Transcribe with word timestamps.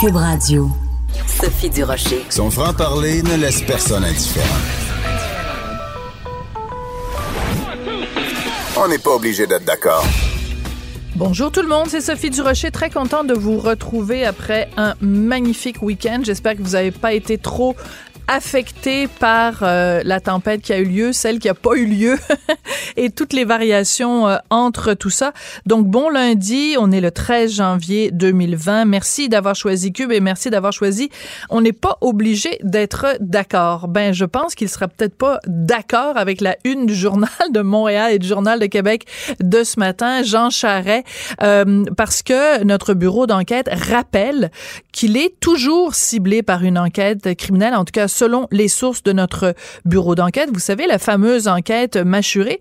Cube 0.00 0.14
Radio. 0.14 0.70
Sophie 1.26 1.70
Durocher. 1.70 2.24
Son 2.30 2.52
franc-parler 2.52 3.20
ne 3.20 3.34
laisse 3.34 3.62
personne 3.62 4.04
indifférent. 4.04 4.46
On 8.76 8.86
n'est 8.86 8.98
pas 8.98 9.10
obligé 9.10 9.48
d'être 9.48 9.64
d'accord. 9.64 10.04
Bonjour 11.16 11.50
tout 11.50 11.62
le 11.62 11.68
monde, 11.68 11.88
c'est 11.88 12.00
Sophie 12.00 12.30
Durocher, 12.30 12.70
très 12.70 12.90
contente 12.90 13.26
de 13.26 13.34
vous 13.34 13.58
retrouver 13.58 14.24
après 14.24 14.70
un 14.76 14.94
magnifique 15.00 15.82
week-end. 15.82 16.20
J'espère 16.22 16.56
que 16.56 16.62
vous 16.62 16.74
n'avez 16.74 16.92
pas 16.92 17.12
été 17.12 17.36
trop 17.36 17.74
affecté 18.28 19.08
par 19.08 19.60
euh, 19.62 20.02
la 20.04 20.20
tempête 20.20 20.60
qui 20.60 20.74
a 20.74 20.78
eu 20.78 20.84
lieu, 20.84 21.12
celle 21.12 21.38
qui 21.38 21.48
a 21.48 21.54
pas 21.54 21.74
eu 21.76 21.86
lieu 21.86 22.18
et 22.98 23.08
toutes 23.08 23.32
les 23.32 23.46
variations 23.46 24.28
euh, 24.28 24.36
entre 24.50 24.92
tout 24.92 25.10
ça. 25.10 25.32
Donc 25.64 25.86
bon 25.86 26.10
lundi, 26.10 26.76
on 26.78 26.92
est 26.92 27.00
le 27.00 27.10
13 27.10 27.54
janvier 27.54 28.10
2020. 28.10 28.84
Merci 28.84 29.30
d'avoir 29.30 29.54
choisi 29.54 29.94
Cube 29.94 30.12
et 30.12 30.20
merci 30.20 30.50
d'avoir 30.50 30.74
choisi. 30.74 31.08
On 31.48 31.62
n'est 31.62 31.72
pas 31.72 31.96
obligé 32.02 32.58
d'être 32.62 33.16
d'accord. 33.20 33.88
Ben 33.88 34.12
je 34.12 34.26
pense 34.26 34.54
qu'il 34.54 34.68
sera 34.68 34.88
peut-être 34.88 35.16
pas 35.16 35.40
d'accord 35.46 36.18
avec 36.18 36.42
la 36.42 36.56
une 36.64 36.84
du 36.84 36.94
journal 36.94 37.30
de 37.50 37.60
Montréal 37.62 38.12
et 38.12 38.18
du 38.18 38.28
journal 38.28 38.60
de 38.60 38.66
Québec 38.66 39.06
de 39.40 39.64
ce 39.64 39.80
matin, 39.80 40.22
Jean 40.22 40.50
Charret, 40.50 41.04
euh, 41.42 41.84
parce 41.96 42.22
que 42.22 42.62
notre 42.64 42.92
bureau 42.92 43.26
d'enquête 43.26 43.70
rappelle 43.72 44.50
qu'il 44.92 45.16
est 45.16 45.40
toujours 45.40 45.94
ciblé 45.94 46.42
par 46.42 46.62
une 46.62 46.78
enquête 46.78 47.34
criminelle, 47.36 47.74
en 47.74 47.86
tout 47.86 47.92
cas 47.92 48.08
selon 48.18 48.48
les 48.50 48.68
sources 48.68 49.02
de 49.04 49.12
notre 49.12 49.54
bureau 49.84 50.14
d'enquête. 50.14 50.50
Vous 50.52 50.58
savez, 50.58 50.86
la 50.86 50.98
fameuse 50.98 51.46
enquête 51.46 51.96
mâchurée. 51.96 52.58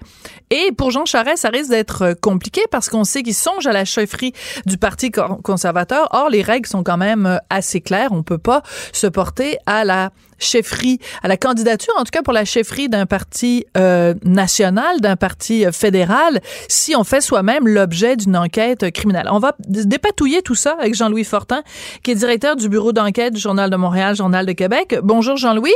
Et 0.52 0.72
pour 0.78 0.92
Jean 0.92 1.06
Charest, 1.06 1.42
ça 1.42 1.50
risque 1.50 1.72
d'être 1.72 2.16
compliqué 2.22 2.62
parce 2.70 2.90
qu'on 2.90 3.04
sait 3.04 3.24
qu'il 3.24 3.34
songe 3.34 3.66
à 3.66 3.72
la 3.72 3.84
chefferie 3.84 4.34
du 4.66 4.78
Parti 4.78 5.12
conservateur. 5.12 6.10
Or, 6.12 6.30
les 6.30 6.44
règles 6.44 6.68
sont 6.68 6.84
quand 6.84 6.98
même 6.98 7.40
assez 7.50 7.82
claires. 7.82 8.12
On 8.12 8.24
peut 8.24 8.38
pas 8.38 8.62
se 8.94 9.08
porter 9.08 9.58
à 9.66 9.84
la 9.84 10.12
chefferie, 10.40 11.00
à 11.24 11.28
la 11.28 11.38
candidature, 11.38 11.94
en 11.98 12.04
tout 12.04 12.12
cas 12.12 12.22
pour 12.22 12.34
la 12.34 12.46
chefferie 12.46 12.90
d'un 12.90 13.06
parti 13.06 13.66
euh, 13.78 14.14
national, 14.24 15.02
d'un 15.02 15.16
parti 15.16 15.66
euh, 15.66 15.72
fédéral, 15.72 16.40
si 16.68 16.96
on 16.96 17.04
fait 17.04 17.22
soi-même 17.22 17.68
l'objet 17.68 18.16
d'une 18.16 18.38
enquête 18.38 18.92
criminelle. 18.92 19.28
On 19.32 19.40
va 19.40 19.56
dépatouiller 19.68 20.42
tout 20.42 20.56
ça 20.56 20.76
avec 20.80 20.96
Jean-Louis 20.96 21.24
Fortin, 21.24 21.62
qui 22.04 22.12
est 22.12 22.16
directeur 22.16 22.56
du 22.56 22.70
bureau 22.70 22.92
d'enquête 22.92 23.34
du 23.34 23.40
Journal 23.40 23.70
de 23.70 23.76
Montréal, 23.76 24.16
Journal 24.16 24.46
de 24.46 24.54
Québec. 24.54 24.98
Bonjour 25.04 25.38
Jean-Louis. 25.38 25.74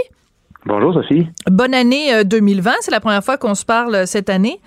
Bonjour 0.65 0.93
Sophie. 0.93 1.27
Bonne 1.49 1.73
année 1.73 2.23
2020, 2.23 2.69
euh, 2.69 2.73
c'est 2.81 2.91
la 2.91 2.99
première 2.99 3.23
fois 3.23 3.37
qu'on 3.37 3.55
se 3.55 3.65
parle 3.65 4.05
cette 4.05 4.29
année. 4.29 4.59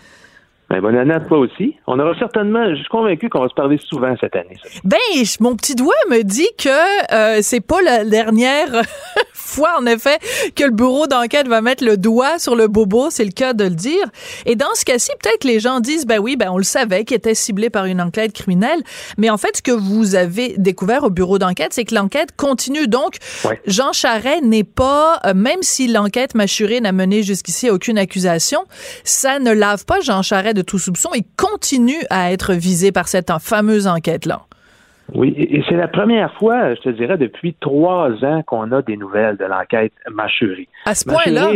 Ben, 0.71 0.81
bonne 0.81 0.97
année 0.97 1.13
à 1.13 1.21
toi 1.21 1.39
aussi. 1.39 1.77
On 1.87 1.99
aura 1.99 2.19
certainement, 2.19 2.71
je 2.71 2.77
suis 2.77 2.89
convaincu 2.89 3.29
qu'on 3.29 3.43
va 3.43 3.49
se 3.49 3.55
parler 3.55 3.79
souvent 3.79 4.15
cette 4.19 4.35
année. 4.35 4.57
Ben, 4.83 4.97
mon 5.41 5.57
petit 5.57 5.75
doigt 5.75 5.93
me 6.11 6.23
dit 6.23 6.49
que 6.59 7.15
euh, 7.15 7.41
c'est 7.43 7.61
pas 7.61 7.83
la 7.83 8.05
dernière 8.05 8.83
fois, 9.35 9.77
en 9.79 9.85
effet, 9.85 10.19
que 10.57 10.65
le 10.65 10.71
bureau 10.71 11.07
d'enquête 11.07 11.49
va 11.49 11.61
mettre 11.61 11.85
le 11.85 11.99
doigt 11.99 12.39
sur 12.39 12.57
le 12.57 12.67
bobo, 12.67 13.11
c'est 13.11 13.27
le 13.27 13.31
cas 13.31 13.53
de 13.53 13.65
le 13.65 13.75
dire. 13.75 14.07
Et 14.47 14.57
dans 14.57 14.75
ce 14.75 14.87
cas-ci, 14.87 15.11
peut-être 15.23 15.41
que 15.41 15.49
les 15.49 15.61
gens 15.61 15.81
disent, 15.81 16.07
ben 16.07 16.19
oui, 16.19 16.37
ben 16.37 16.51
on 16.51 16.57
le 16.57 16.65
savait 16.65 17.05
qu'il 17.05 17.17
était 17.17 17.35
ciblé 17.35 17.69
par 17.69 17.85
une 17.85 18.01
enquête 18.01 18.33
criminelle, 18.33 18.81
mais 19.19 19.29
en 19.29 19.37
fait, 19.37 19.59
ce 19.59 19.63
que 19.63 19.71
vous 19.71 20.15
avez 20.15 20.55
découvert 20.57 21.05
au 21.05 21.11
bureau 21.11 21.39
d'enquête, 21.39 21.75
c'est 21.75 21.85
que 21.85 21.95
l'enquête 21.95 22.35
continue. 22.37 22.89
Donc, 22.89 23.17
Jean 23.67 23.93
Charret 23.93 24.41
n'est 24.41 24.65
pas, 24.65 25.21
euh, 25.27 25.35
même 25.35 25.63
si 25.63 25.89
l'enquête 25.89 26.35
mâchurée 26.35 26.81
n'a 26.81 26.93
mené 26.93 27.23
jusqu'ici 27.23 27.69
aucune 27.69 27.99
accusation, 27.99 28.65
ça 29.05 29.39
ne 29.39 29.53
lave 29.53 29.85
pas 29.85 30.01
Jean 30.01 30.23
Charret 30.23 30.54
de 30.55 30.63
tout 30.63 30.79
soupçon. 30.79 31.11
Il 31.15 31.25
continue 31.37 32.03
à 32.11 32.33
être 32.33 32.55
visé 32.55 32.93
par 32.93 33.09
cette 33.09 33.31
fameuse 33.41 33.87
enquête-là. 33.87 34.43
Oui, 35.13 35.35
et 35.37 35.63
c'est 35.69 35.77
la 35.77 35.87
première 35.87 36.33
fois, 36.35 36.75
je 36.75 36.81
te 36.81 36.89
dirais, 36.89 37.19
depuis 37.19 37.55
trois 37.61 38.25
ans 38.25 38.43
qu'on 38.47 38.73
a 38.73 38.81
des 38.81 38.97
nouvelles 38.97 39.37
de 39.37 39.45
l'enquête 39.45 39.93
Machuri. 40.11 40.67
À 40.87 40.95
ce 40.95 41.05
point-là? 41.05 41.51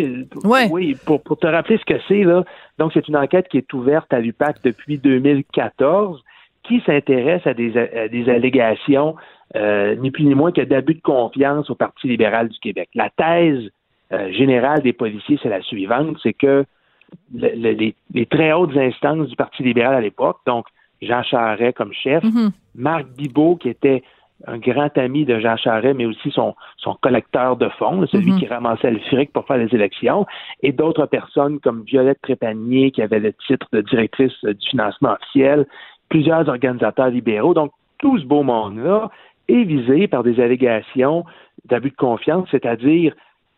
Oui, 0.44 0.96
pour, 1.06 1.22
te 1.22 1.46
rappeler 1.46 1.78
ce 1.78 1.84
que 1.84 1.98
c'est, 2.08 2.24
là, 2.24 2.44
donc 2.78 2.92
c'est 2.92 3.08
une 3.08 3.16
enquête 3.16 3.48
qui 3.48 3.56
est 3.56 3.72
ouverte 3.72 4.12
à 4.12 4.20
l'UPAC 4.20 4.56
depuis 4.62 4.98
2014 4.98 6.22
qui 6.64 6.82
s'intéresse 6.84 7.46
à 7.46 7.54
des, 7.54 8.28
allégations, 8.28 9.16
euh, 9.56 9.94
ni 9.96 10.10
plus 10.10 10.24
ni 10.24 10.34
moins 10.34 10.52
que 10.52 10.60
d'abus 10.60 10.94
de 10.94 11.00
confiance 11.00 11.70
au 11.70 11.74
Parti 11.74 12.08
libéral 12.08 12.48
du 12.48 12.58
Québec. 12.58 12.90
La 12.94 13.08
thèse 13.08 13.70
euh, 14.12 14.30
générale 14.32 14.82
des 14.82 14.92
policiers, 14.92 15.38
c'est 15.42 15.48
la 15.48 15.62
suivante, 15.62 16.18
c'est 16.22 16.34
que 16.34 16.66
les, 17.32 17.94
très 18.30 18.52
hautes 18.52 18.76
instances 18.76 19.28
du 19.28 19.36
Parti 19.36 19.62
libéral 19.62 19.94
à 19.94 20.00
l'époque, 20.00 20.38
donc 20.46 20.66
Jean 21.02 21.22
Charest 21.22 21.76
comme 21.76 21.92
chef, 21.92 22.22
mhm. 22.24 22.50
Marc 22.74 23.06
Bibot, 23.16 23.56
qui 23.56 23.68
était 23.68 24.02
un 24.46 24.58
grand 24.58 24.96
ami 24.96 25.24
de 25.24 25.38
Jean 25.40 25.56
Charest, 25.56 25.96
mais 25.96 26.06
aussi 26.06 26.30
son, 26.30 26.54
son 26.76 26.94
collecteur 26.94 27.56
de 27.56 27.68
fonds, 27.70 28.06
celui 28.06 28.32
mhm. 28.32 28.38
qui 28.38 28.46
ramassait 28.46 28.90
le 28.90 29.00
fric 29.00 29.32
pour 29.32 29.46
faire 29.46 29.58
les 29.58 29.74
élections, 29.74 30.26
et 30.62 30.72
d'autres 30.72 31.06
personnes 31.06 31.58
comme 31.60 31.82
Violette 31.82 32.20
Trépanier, 32.22 32.90
qui 32.90 33.02
avait 33.02 33.20
le 33.20 33.32
titre 33.32 33.66
de 33.72 33.80
directrice 33.80 34.32
du 34.44 34.68
financement 34.68 35.14
officiel, 35.14 35.66
plusieurs 36.08 36.48
organisateurs 36.48 37.10
libéraux. 37.10 37.54
Donc, 37.54 37.72
tout 37.98 38.18
ce 38.18 38.24
beau 38.24 38.42
monde-là 38.42 39.10
est 39.48 39.64
visé 39.64 40.06
par 40.06 40.22
des 40.22 40.40
allégations 40.40 41.24
d'abus 41.64 41.90
de 41.90 41.96
confiance, 41.96 42.48
c'est-à-dire 42.50 43.14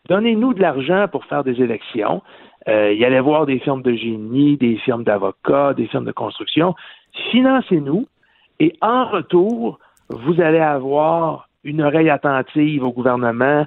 donnez-nous 0.08 0.54
de 0.54 0.60
l'argent 0.60 1.06
pour 1.10 1.24
faire 1.26 1.44
des 1.44 1.60
élections. 1.60 2.22
Euh, 2.68 2.92
il 2.92 3.04
allait 3.04 3.20
voir 3.20 3.46
des 3.46 3.58
firmes 3.58 3.82
de 3.82 3.94
génie, 3.94 4.56
des 4.56 4.76
firmes 4.76 5.04
d'avocats, 5.04 5.74
des 5.74 5.86
firmes 5.86 6.04
de 6.04 6.12
construction. 6.12 6.74
Financez-nous 7.30 8.06
et 8.58 8.74
en 8.82 9.06
retour, 9.06 9.78
vous 10.10 10.40
allez 10.40 10.58
avoir 10.58 11.48
une 11.64 11.82
oreille 11.82 12.10
attentive 12.10 12.84
au 12.84 12.92
gouvernement, 12.92 13.66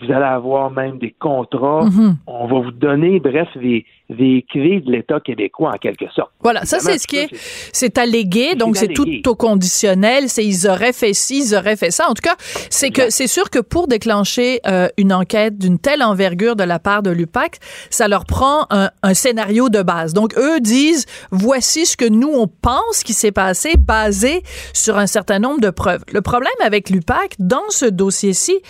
vous 0.00 0.12
allez 0.12 0.24
avoir 0.24 0.72
même 0.72 0.98
des 0.98 1.12
contrats. 1.12 1.84
Mhm. 1.84 2.16
On 2.26 2.46
va 2.48 2.60
vous 2.60 2.72
donner, 2.72 3.20
bref, 3.20 3.46
des, 3.54 3.86
des 4.10 4.44
clés 4.50 4.80
de 4.80 4.90
l'État 4.90 5.20
québécois 5.20 5.70
en 5.74 5.78
quelque 5.78 6.06
sorte. 6.12 6.32
Voilà, 6.42 6.64
ça 6.64 6.80
c'est 6.80 6.98
ce 6.98 7.06
qui 7.06 7.16
est, 7.16 7.28
c'est 7.72 7.96
allégué, 7.96 8.56
donc 8.56 8.76
c'est 8.76 8.88
tout 8.88 9.06
au 9.28 9.34
conditionnel. 9.36 10.28
C'est 10.28 10.44
ils 10.44 10.66
auraient 10.68 10.92
fait 10.92 11.14
ci, 11.14 11.44
ils 11.46 11.54
auraient 11.54 11.76
fait 11.76 11.92
ça. 11.92 12.08
En 12.08 12.14
tout 12.14 12.22
cas, 12.22 12.34
c'est 12.70 12.90
que 12.90 13.08
c'est 13.08 13.28
sûr 13.28 13.50
que 13.50 13.60
pour 13.60 13.86
déclencher 13.86 14.60
euh, 14.66 14.88
une 14.98 15.12
enquête 15.12 15.58
d'une 15.58 15.78
telle 15.78 16.02
envergure 16.02 16.56
de 16.56 16.64
la 16.64 16.80
part 16.80 17.04
de 17.04 17.10
l'UPAC, 17.10 17.58
ça 17.88 18.08
leur 18.08 18.24
prend 18.24 18.66
un, 18.70 18.90
un, 19.04 19.14
scénario 19.14 19.68
de 19.68 19.82
base. 19.82 20.12
Donc 20.12 20.36
eux 20.36 20.58
disent 20.58 21.06
voici 21.30 21.86
ce 21.86 21.96
que 21.96 22.08
nous 22.08 22.32
on 22.32 22.48
pense 22.48 23.04
qui 23.04 23.12
s'est 23.12 23.32
passé, 23.32 23.74
basé 23.78 24.42
sur 24.72 24.98
un 24.98 25.06
certain 25.06 25.38
nombre 25.38 25.60
de 25.60 25.70
preuves. 25.70 26.04
Le 26.12 26.20
problème 26.20 26.52
avec 26.64 26.90
l'UPAC 26.90 27.36
dans 27.38 27.68
ce 27.68 27.86
dossier-ci 27.86 28.60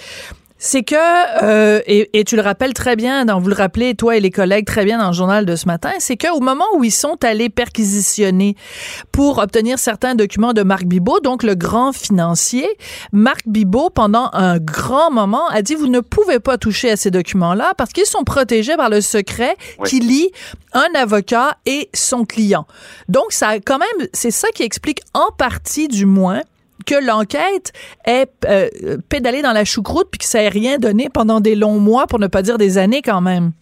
c'est 0.57 0.83
que, 0.83 0.95
euh, 1.43 1.81
et, 1.87 2.25
tu 2.25 2.37
le 2.37 2.43
rappelles 2.43 2.75
très 2.75 2.97
bien, 2.97 3.25
vous 3.39 3.49
le 3.49 3.55
rappelez, 3.55 3.95
toi 3.95 4.17
et 4.17 4.21
les 4.21 4.31
collègues, 4.31 4.65
très 4.65 4.85
bien 4.85 4.99
dans 4.99 5.09
le 5.09 5.13
journal 5.13 5.45
de 5.45 5.57
ce 5.57 5.67
matin, 5.67 5.91
c'est 5.99 6.17
qu'au 6.17 6.41
moment 6.41 6.65
où 6.77 6.85
ils 6.85 6.93
sont 6.93 7.23
allés 7.23 7.51
perquisitionner 7.51 8.57
pour 9.13 9.39
obtenir 9.39 9.79
certains 9.79 10.15
documents 10.15 10.53
de 10.53 10.63
Marc 10.63 10.85
Bibot, 10.85 11.21
donc 11.21 11.43
le 11.43 11.55
grand 11.55 11.93
financier, 11.93 12.69
Marc 13.13 13.43
Bibot, 13.47 13.91
pendant 13.91 14.31
un 14.33 14.59
grand 14.59 15.11
moment, 15.11 15.47
a 15.49 15.61
dit, 15.61 15.75
vous 15.75 15.89
ne 15.89 16.01
pouvez 16.01 16.39
pas 16.39 16.57
toucher 16.57 16.91
à 16.91 16.97
ces 16.97 17.11
documents-là 17.11 17.75
parce 17.77 17.93
qu'ils 17.93 18.07
sont 18.07 18.25
protégés 18.25 18.77
par 18.77 18.91
le 18.91 19.01
secret 19.01 19.57
qui 19.85 20.01
lie 20.01 20.31
un 20.73 20.89
avocat 20.95 21.59
et 21.67 21.91
son 21.95 22.25
client. 22.25 22.67
Donc, 23.09 23.27
ça, 23.31 23.59
quand 23.61 23.79
même, 23.79 24.09
c'est 24.13 24.31
ça 24.31 24.49
qui 24.55 24.63
explique 24.63 25.01
en 25.15 25.31
partie, 25.37 25.89
du 25.89 26.07
moins, 26.07 26.41
que 26.85 27.07
l'enquête 27.07 27.73
est 28.05 28.31
euh, 28.47 28.99
pédalée 29.09 29.43
dans 29.43 29.53
la 29.53 29.65
choucroute 29.65 30.09
puis 30.11 30.19
que 30.19 30.25
ça 30.25 30.41
n'ait 30.41 30.49
rien 30.49 30.79
donné 30.79 31.09
pendant 31.13 31.41
des 31.41 31.55
longs 31.55 31.81
mois, 31.81 32.07
pour 32.07 32.19
ne 32.19 32.27
pas 32.27 32.43
dire 32.43 32.59
des 32.59 32.79
années 32.79 33.03
quand 33.03 33.21
même. 33.21 33.53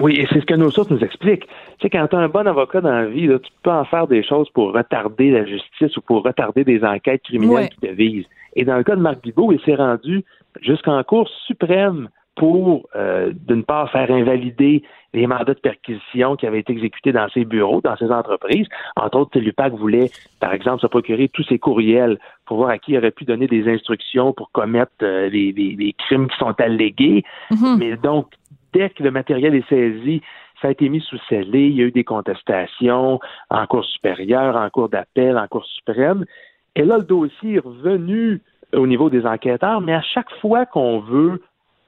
Oui, 0.00 0.14
et 0.14 0.26
c'est 0.30 0.40
ce 0.40 0.46
que 0.46 0.54
nos 0.54 0.70
sources 0.70 0.90
nous 0.90 1.00
expliquent. 1.00 1.46
Tu 1.46 1.82
sais, 1.82 1.90
quand 1.90 2.06
tu 2.08 2.16
as 2.16 2.18
un 2.18 2.28
bon 2.28 2.46
avocat 2.46 2.80
dans 2.80 2.90
la 2.90 3.06
vie, 3.06 3.28
tu 3.28 3.50
peux 3.62 3.70
en 3.70 3.84
faire 3.84 4.06
des 4.06 4.22
choses 4.22 4.48
pour 4.50 4.72
retarder 4.72 5.30
la 5.30 5.44
justice 5.46 5.96
ou 5.96 6.02
pour 6.02 6.22
retarder 6.22 6.64
des 6.64 6.84
enquêtes 6.84 7.22
criminelles 7.22 7.70
qui 7.70 7.80
te 7.80 7.92
visent. 7.92 8.26
Et 8.56 8.64
dans 8.64 8.76
le 8.76 8.84
cas 8.84 8.96
de 8.96 9.00
Marc 9.00 9.22
Bibot, 9.22 9.52
il 9.52 9.60
s'est 9.60 9.74
rendu 9.74 10.24
jusqu'en 10.62 11.02
Cour 11.02 11.28
suprême 11.46 12.08
pour, 12.36 12.88
euh, 12.94 13.32
d'une 13.48 13.64
part, 13.64 13.90
faire 13.90 14.10
invalider 14.10 14.82
les 15.16 15.26
mandats 15.26 15.54
de 15.54 15.60
perquisition 15.60 16.36
qui 16.36 16.46
avaient 16.46 16.60
été 16.60 16.72
exécutés 16.72 17.10
dans 17.10 17.28
ses 17.30 17.46
bureaux, 17.46 17.80
dans 17.80 17.96
ses 17.96 18.10
entreprises. 18.10 18.66
Entre 18.96 19.18
autres, 19.18 19.38
l'UPAC 19.38 19.72
voulait, 19.72 20.10
par 20.40 20.52
exemple, 20.52 20.82
se 20.82 20.86
procurer 20.86 21.28
tous 21.28 21.42
ses 21.44 21.58
courriels 21.58 22.18
pour 22.44 22.58
voir 22.58 22.68
à 22.68 22.78
qui 22.78 22.92
il 22.92 22.98
aurait 22.98 23.10
pu 23.10 23.24
donner 23.24 23.46
des 23.46 23.66
instructions 23.66 24.34
pour 24.34 24.52
commettre 24.52 24.92
euh, 25.02 25.30
les, 25.30 25.94
crimes 25.98 26.28
qui 26.28 26.36
sont 26.36 26.54
allégués. 26.60 27.24
Mm-hmm. 27.50 27.78
Mais 27.78 27.96
donc, 27.96 28.26
dès 28.74 28.90
que 28.90 29.02
le 29.02 29.10
matériel 29.10 29.54
est 29.54 29.66
saisi, 29.70 30.20
ça 30.60 30.68
a 30.68 30.70
été 30.70 30.88
mis 30.90 31.00
sous 31.00 31.18
scellé, 31.28 31.68
il 31.68 31.76
y 31.76 31.82
a 31.82 31.86
eu 31.86 31.92
des 31.92 32.04
contestations 32.04 33.18
en 33.50 33.66
Cour 33.66 33.84
supérieure, 33.86 34.56
en 34.56 34.68
Cour 34.68 34.90
d'appel, 34.90 35.38
en 35.38 35.46
Cour 35.48 35.64
suprême. 35.64 36.26
Et 36.74 36.84
là, 36.84 36.98
le 36.98 37.04
dossier 37.04 37.54
est 37.54 37.60
revenu 37.60 38.42
au 38.74 38.86
niveau 38.86 39.08
des 39.08 39.24
enquêteurs, 39.24 39.80
mais 39.80 39.94
à 39.94 40.02
chaque 40.02 40.30
fois 40.40 40.66
qu'on 40.66 41.00
veut 41.00 41.40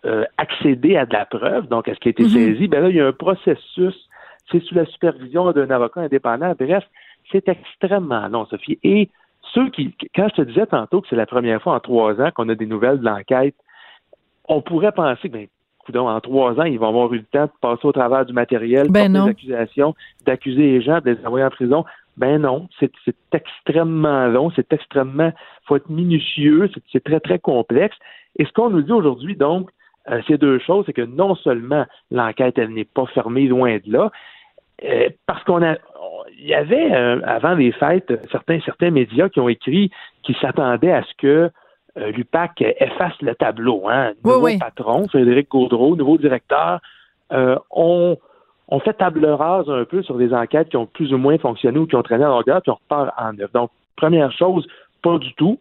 euh, 0.04 0.24
accéder 0.36 0.96
à 0.96 1.06
de 1.06 1.12
la 1.12 1.26
preuve, 1.26 1.66
donc 1.68 1.88
à 1.88 1.94
ce 1.94 1.98
qui 2.00 2.08
a 2.08 2.10
été 2.10 2.22
mhm. 2.22 2.28
saisi, 2.28 2.68
ben 2.68 2.82
là, 2.82 2.88
il 2.88 2.96
y 2.96 3.00
a 3.00 3.06
un 3.06 3.12
processus, 3.12 4.08
c'est 4.50 4.62
sous 4.62 4.74
la 4.74 4.86
supervision 4.86 5.50
d'un 5.52 5.70
avocat 5.70 6.02
indépendant. 6.02 6.54
Bref, 6.58 6.84
c'est 7.32 7.48
extrêmement 7.48 8.28
long, 8.28 8.46
Sophie. 8.46 8.78
Et 8.82 9.10
ceux 9.54 9.70
qui, 9.70 9.94
quand 10.14 10.28
je 10.28 10.42
te 10.42 10.42
disais 10.42 10.66
tantôt 10.66 11.00
que 11.00 11.08
c'est 11.08 11.16
la 11.16 11.26
première 11.26 11.60
fois 11.60 11.74
en 11.74 11.80
trois 11.80 12.20
ans 12.20 12.30
qu'on 12.34 12.48
a 12.48 12.54
des 12.54 12.66
nouvelles 12.66 13.00
de 13.00 13.04
l'enquête, 13.04 13.54
on 14.48 14.62
pourrait 14.62 14.92
penser 14.92 15.28
que, 15.28 15.34
ben, 15.34 16.00
en 16.00 16.20
trois 16.20 16.52
ans, 16.60 16.64
ils 16.64 16.78
vont 16.78 16.88
avoir 16.88 17.12
eu 17.12 17.18
le 17.18 17.24
temps 17.24 17.46
de 17.46 17.52
passer 17.60 17.86
au 17.86 17.92
travers 17.92 18.24
du 18.24 18.32
matériel, 18.32 18.88
ben 18.90 19.12
des 19.12 19.30
accusations, 19.30 19.94
d'accuser 20.26 20.62
les 20.62 20.82
gens, 20.82 21.00
de 21.00 21.10
les 21.10 21.26
envoyer 21.26 21.44
en 21.44 21.50
prison. 21.50 21.84
Ben 22.16 22.42
non, 22.42 22.68
c'est 22.80 22.92
extrêmement 23.32 24.26
long, 24.26 24.50
c'est 24.54 24.72
extrêmement, 24.72 25.32
faut 25.66 25.76
être 25.76 25.88
minutieux, 25.88 26.70
c'est 26.92 27.02
très, 27.02 27.20
très 27.20 27.38
complexe. 27.38 27.96
Et 28.38 28.44
ce 28.44 28.52
qu'on 28.52 28.70
nous 28.70 28.82
dit 28.82 28.92
aujourd'hui, 28.92 29.36
donc, 29.36 29.70
euh, 30.10 30.20
ces 30.26 30.38
deux 30.38 30.58
choses, 30.58 30.84
c'est 30.86 30.92
que 30.92 31.02
non 31.02 31.34
seulement 31.36 31.84
l'enquête, 32.10 32.58
elle 32.58 32.70
n'est 32.70 32.84
pas 32.84 33.06
fermée, 33.06 33.46
loin 33.46 33.76
de 33.76 33.92
là, 33.92 34.10
euh, 34.84 35.08
parce 35.26 35.42
qu'on 35.44 35.62
a, 35.62 35.76
il 36.38 36.46
y 36.46 36.54
avait, 36.54 36.92
euh, 36.94 37.20
avant 37.24 37.54
les 37.54 37.72
fêtes, 37.72 38.12
certains, 38.30 38.60
certains 38.60 38.90
médias 38.90 39.28
qui 39.28 39.40
ont 39.40 39.48
écrit 39.48 39.90
qu'ils 40.22 40.36
s'attendaient 40.36 40.92
à 40.92 41.02
ce 41.02 41.14
que 41.18 41.50
l'UPAC 41.96 42.62
efface 42.78 43.20
le 43.22 43.34
tableau. 43.34 43.88
Hein. 43.88 44.12
Nouveau 44.24 44.56
patron, 44.60 45.08
Frédéric 45.08 45.48
Gaudreau, 45.48 45.96
nouveau 45.96 46.16
directeur, 46.16 46.78
on, 47.30 48.16
on 48.68 48.80
fait 48.80 48.92
table 48.92 49.26
rase 49.26 49.68
un 49.68 49.84
peu 49.84 50.02
sur 50.04 50.16
des 50.16 50.32
enquêtes 50.32 50.68
qui 50.68 50.76
ont 50.76 50.86
plus 50.86 51.12
ou 51.12 51.18
moins 51.18 51.38
fonctionné 51.38 51.78
ou 51.78 51.86
qui 51.86 51.96
ont 51.96 52.02
traîné 52.02 52.24
en 52.24 52.36
longueur, 52.36 52.62
puis 52.62 52.70
on 52.70 52.74
repart 52.74 53.12
en 53.18 53.32
neuf. 53.32 53.50
Donc, 53.52 53.70
première 53.96 54.30
chose, 54.30 54.64
pas 55.02 55.18
du 55.18 55.32
tout. 55.34 55.58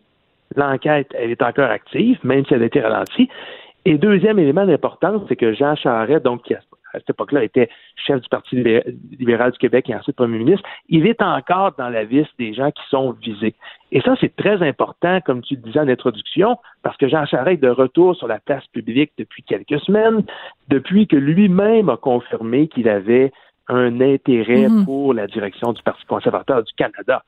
L'enquête, 0.56 1.08
elle 1.14 1.32
est 1.32 1.42
encore 1.42 1.72
active, 1.72 2.20
même 2.24 2.46
si 2.46 2.54
elle 2.54 2.64
a 2.64 2.68
été 2.68 2.82
ralentie. 2.82 3.30
Et 3.88 3.98
deuxième 3.98 4.38
élément 4.38 4.66
d'importance, 4.66 5.22
c'est 5.30 5.38
que 5.38 5.54
Jean 5.54 5.74
Charest, 5.78 6.22
donc 6.22 6.44
qui 6.44 6.54
à 6.54 6.60
cette 6.92 7.10
époque-là 7.12 7.46
était 7.46 7.70
chef 7.96 8.20
du 8.20 8.28
Parti 8.28 8.62
libéral 9.18 9.52
du 9.54 9.58
Québec 9.58 9.90
et 9.90 9.96
ensuite 9.96 10.18
premier 10.18 10.40
ministre, 10.40 10.68
il 10.90 11.08
est 11.08 11.22
encore 11.22 11.72
dans 11.78 11.88
la 11.88 12.04
liste 12.04 12.32
des 12.38 12.54
gens 12.54 12.70
qui 12.72 12.84
sont 12.90 13.14
visés. 13.14 13.56
Et 13.94 14.02
ça, 14.02 14.16
c'est 14.20 14.36
très 14.36 14.62
important, 14.62 15.22
comme 15.22 15.42
tu 15.42 15.56
le 15.56 15.62
disais 15.62 15.80
en 15.80 15.88
introduction, 15.88 16.58
parce 16.84 16.98
que 16.98 17.08
Jean 17.08 17.26
Charest 17.26 17.64
est 17.64 17.66
de 17.66 17.70
retour 17.70 18.14
sur 18.18 18.28
la 18.28 18.40
place 18.40 18.68
publique 18.74 19.14
depuis 19.18 19.42
quelques 19.44 19.80
semaines, 19.80 20.22
depuis 20.68 21.08
que 21.08 21.16
lui-même 21.16 21.88
a 21.88 21.96
confirmé 21.96 22.68
qu'il 22.68 22.90
avait 22.90 23.32
un 23.70 24.02
intérêt 24.02 24.68
mm-hmm. 24.68 24.84
pour 24.84 25.14
la 25.14 25.28
direction 25.28 25.72
du 25.72 25.82
Parti 25.82 26.06
conservateur 26.08 26.62
du 26.62 26.74
Canada. 26.74 27.24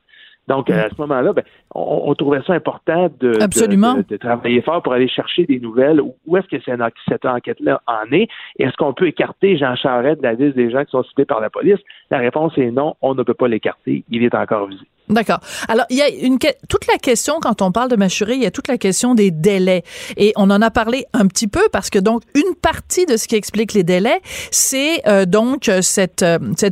Donc, 0.49 0.69
à 0.71 0.89
ce 0.89 0.95
moment-là, 0.97 1.31
ben, 1.31 1.43
on, 1.75 2.13
trouvait 2.15 2.41
ça 2.45 2.53
important 2.53 3.07
de, 3.19 3.33
de, 3.33 4.17
travailler 4.17 4.61
fort 4.61 4.81
pour 4.81 4.93
aller 4.93 5.07
chercher 5.07 5.45
des 5.45 5.59
nouvelles. 5.59 6.01
Où 6.01 6.37
est-ce 6.37 6.47
que 6.47 6.59
cette 7.07 7.25
enquête-là 7.25 7.81
en 7.85 8.11
est? 8.11 8.27
Est-ce 8.57 8.75
qu'on 8.75 8.93
peut 8.93 9.07
écarter 9.07 9.57
Jean 9.57 9.75
Charest 9.75 10.17
de 10.17 10.23
la 10.23 10.33
liste 10.33 10.55
des 10.55 10.71
gens 10.71 10.83
qui 10.83 10.91
sont 10.91 11.03
cités 11.03 11.25
par 11.25 11.39
la 11.39 11.51
police? 11.51 11.77
La 12.09 12.17
réponse 12.17 12.57
est 12.57 12.71
non, 12.71 12.95
on 13.03 13.13
ne 13.13 13.21
peut 13.21 13.35
pas 13.35 13.47
l'écarter. 13.47 14.03
Il 14.09 14.23
est 14.23 14.33
encore 14.33 14.65
visé. 14.67 14.85
D'accord. 15.09 15.39
Alors, 15.67 15.85
il 15.89 15.97
y 15.97 16.03
a 16.03 16.09
une 16.09 16.37
toute 16.37 16.85
la 16.87 16.99
question 16.99 17.39
quand 17.41 17.63
on 17.63 17.71
parle 17.71 17.89
de 17.89 17.95
Machuré, 17.95 18.35
il 18.35 18.43
y 18.43 18.45
a 18.45 18.51
toute 18.51 18.67
la 18.67 18.77
question 18.77 19.15
des 19.15 19.31
délais 19.31 19.83
et 20.17 20.33
on 20.35 20.51
en 20.51 20.61
a 20.61 20.69
parlé 20.69 21.05
un 21.13 21.25
petit 21.25 21.47
peu 21.47 21.67
parce 21.71 21.89
que 21.89 21.97
donc 21.97 22.21
une 22.35 22.53
partie 22.61 23.07
de 23.07 23.17
ce 23.17 23.27
qui 23.27 23.35
explique 23.35 23.73
les 23.73 23.83
délais, 23.83 24.21
c'est 24.51 25.01
euh, 25.07 25.25
donc 25.25 25.67
euh, 25.67 25.81
cet 25.81 26.21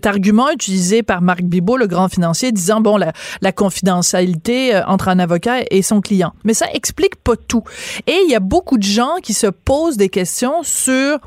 argument 0.06 0.52
utilisé 0.52 1.02
par 1.02 1.22
Marc 1.22 1.42
Bibot, 1.42 1.78
le 1.78 1.88
grand 1.88 2.10
financier, 2.10 2.52
disant 2.52 2.80
bon 2.80 2.98
la, 2.98 3.12
la 3.42 3.52
confidentialité 3.52 4.76
euh, 4.76 4.86
entre 4.86 5.08
un 5.08 5.18
avocat 5.18 5.62
et 5.72 5.82
son 5.82 6.00
client. 6.00 6.34
Mais 6.44 6.54
ça 6.54 6.68
explique 6.74 7.16
pas 7.16 7.36
tout. 7.36 7.64
Et 8.06 8.20
il 8.24 8.32
y 8.32 8.36
a 8.36 8.40
beaucoup 8.40 8.78
de 8.78 8.84
gens 8.84 9.16
qui 9.24 9.34
se 9.34 9.48
posent 9.48 9.98
des 9.98 10.10
questions 10.10 10.62
sur 10.62 11.20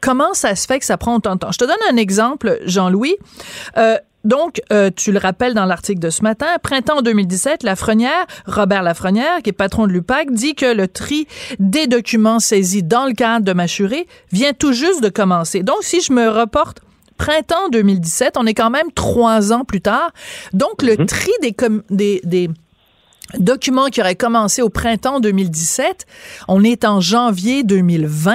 comment 0.00 0.34
ça 0.34 0.54
se 0.54 0.66
fait 0.66 0.78
que 0.78 0.84
ça 0.84 0.96
prend 0.96 1.16
autant 1.16 1.34
de 1.34 1.40
temps. 1.40 1.52
Je 1.52 1.58
te 1.58 1.64
donne 1.64 1.76
un 1.90 1.96
exemple, 1.96 2.58
Jean-Louis. 2.64 3.16
Euh, 3.76 3.98
donc, 4.24 4.60
euh, 4.72 4.90
tu 4.94 5.12
le 5.12 5.18
rappelles 5.18 5.54
dans 5.54 5.64
l'article 5.64 6.00
de 6.00 6.10
ce 6.10 6.22
matin, 6.22 6.46
printemps 6.62 7.02
2017, 7.02 7.62
Lafrenière, 7.62 8.26
Robert 8.46 8.82
Lafrenière, 8.82 9.42
qui 9.42 9.50
est 9.50 9.52
patron 9.52 9.86
de 9.86 9.92
l'UPAC, 9.92 10.32
dit 10.32 10.54
que 10.54 10.66
le 10.66 10.88
tri 10.88 11.26
des 11.60 11.86
documents 11.86 12.40
saisis 12.40 12.82
dans 12.82 13.06
le 13.06 13.12
cadre 13.12 13.44
de 13.44 13.52
Machuré 13.52 14.06
vient 14.32 14.52
tout 14.52 14.72
juste 14.72 15.02
de 15.02 15.08
commencer. 15.08 15.62
Donc, 15.62 15.78
si 15.82 16.00
je 16.00 16.12
me 16.12 16.28
reporte 16.28 16.80
printemps 17.16 17.68
2017, 17.70 18.36
on 18.36 18.46
est 18.46 18.54
quand 18.54 18.70
même 18.70 18.90
trois 18.94 19.52
ans 19.52 19.64
plus 19.64 19.80
tard. 19.80 20.10
Donc, 20.52 20.82
le 20.82 20.96
mhm. 20.96 21.06
tri 21.06 21.30
des, 21.40 21.54
des, 21.90 22.20
des 22.24 22.50
documents 23.38 23.86
qui 23.86 24.00
auraient 24.00 24.16
commencé 24.16 24.62
au 24.62 24.68
printemps 24.68 25.20
2017, 25.20 26.06
on 26.48 26.64
est 26.64 26.84
en 26.84 27.00
janvier 27.00 27.62
2020 27.62 28.34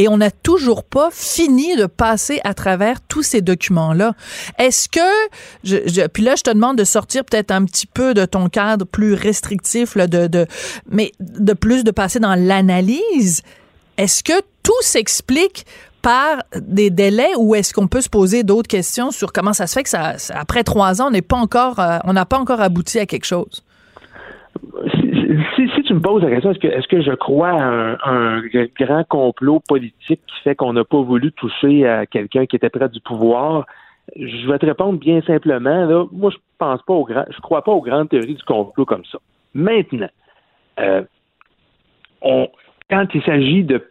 et 0.00 0.08
on 0.08 0.16
n'a 0.16 0.30
toujours 0.30 0.82
pas 0.82 1.10
fini 1.12 1.76
de 1.76 1.84
passer 1.84 2.40
à 2.42 2.54
travers 2.54 3.02
tous 3.02 3.22
ces 3.22 3.42
documents-là. 3.42 4.14
Est-ce 4.58 4.88
que, 4.88 6.08
puis 6.08 6.22
là, 6.22 6.36
je 6.36 6.42
te 6.42 6.48
demande 6.48 6.78
de 6.78 6.84
sortir 6.84 7.22
peut-être 7.22 7.50
un 7.50 7.66
petit 7.66 7.86
peu 7.86 8.14
de 8.14 8.24
ton 8.24 8.48
cadre 8.48 8.86
plus 8.86 9.12
restrictif, 9.12 9.98
de, 9.98 10.46
mais 10.88 11.12
de 11.20 11.52
plus 11.52 11.84
de 11.84 11.90
passer 11.90 12.18
dans 12.18 12.34
l'analyse. 12.34 13.42
Est-ce 13.98 14.24
que 14.24 14.40
tout 14.62 14.80
s'explique 14.80 15.66
par 16.00 16.44
des 16.56 16.88
délais 16.88 17.34
ou 17.36 17.54
est-ce 17.54 17.74
qu'on 17.74 17.86
peut 17.86 18.00
se 18.00 18.08
poser 18.08 18.42
d'autres 18.42 18.68
questions 18.68 19.10
sur 19.10 19.34
comment 19.34 19.52
ça 19.52 19.66
se 19.66 19.74
fait 19.74 19.82
que 19.82 19.90
ça, 19.90 20.14
après 20.30 20.64
trois 20.64 21.02
ans, 21.02 21.08
on 21.08 21.10
n'est 21.10 21.20
pas 21.20 21.36
encore, 21.36 21.78
euh, 21.78 21.98
on 22.04 22.14
n'a 22.14 22.24
pas 22.24 22.38
encore 22.38 22.62
abouti 22.62 22.98
à 22.98 23.04
quelque 23.04 23.26
chose? 23.26 23.62
Tu 25.90 25.94
me 25.94 26.00
poses 26.00 26.22
la 26.22 26.30
question, 26.30 26.52
est-ce 26.52 26.60
que, 26.60 26.68
est-ce 26.68 26.86
que 26.86 27.02
je 27.02 27.10
crois 27.10 27.50
à 27.50 28.08
un, 28.08 28.42
grand 28.78 29.02
complot 29.08 29.58
politique 29.68 30.20
qui 30.24 30.40
fait 30.44 30.54
qu'on 30.54 30.72
n'a 30.72 30.84
pas 30.84 31.02
voulu 31.02 31.32
toucher 31.32 31.84
à 31.84 32.06
quelqu'un 32.06 32.46
qui 32.46 32.54
était 32.54 32.70
près 32.70 32.88
du 32.88 33.00
pouvoir? 33.00 33.66
Je 34.14 34.48
vais 34.48 34.58
te 34.60 34.66
répondre 34.66 35.00
bien 35.00 35.20
simplement. 35.22 35.86
Là, 35.86 36.04
moi, 36.12 36.30
je 36.30 36.36
pense 36.58 36.80
pas 36.82 36.92
au 36.94 37.04
grand, 37.04 37.24
je 37.28 37.40
crois 37.40 37.64
pas 37.64 37.72
aux 37.72 37.80
grandes 37.80 38.08
théories 38.08 38.36
du 38.36 38.42
complot 38.44 38.84
comme 38.84 39.04
ça. 39.04 39.18
Maintenant, 39.52 40.10
euh, 40.78 41.02
on, 42.22 42.46
quand 42.88 43.06
il 43.12 43.22
s'agit 43.24 43.64
de 43.64 43.84